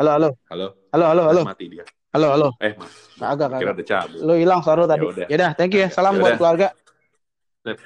[0.00, 0.28] Halo, halo.
[0.48, 0.66] Halo.
[0.96, 1.42] Halo, halo, halo.
[1.44, 1.84] Mati dia.
[2.16, 2.48] Halo, halo.
[2.64, 2.72] Eh,
[3.20, 4.20] agak, kira udah cabut.
[4.24, 5.04] Lu hilang suara tadi.
[5.28, 5.92] Ya udah, thank you ya.
[5.92, 6.24] Salam Yaudah.
[6.24, 6.68] buat keluarga.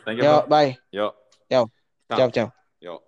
[0.06, 0.46] Thank you, Yo, bro.
[0.46, 0.70] bye.
[0.94, 1.06] Yo.
[1.50, 1.66] Yo.
[2.06, 2.54] Ciao, ciao.
[2.78, 3.02] Yo.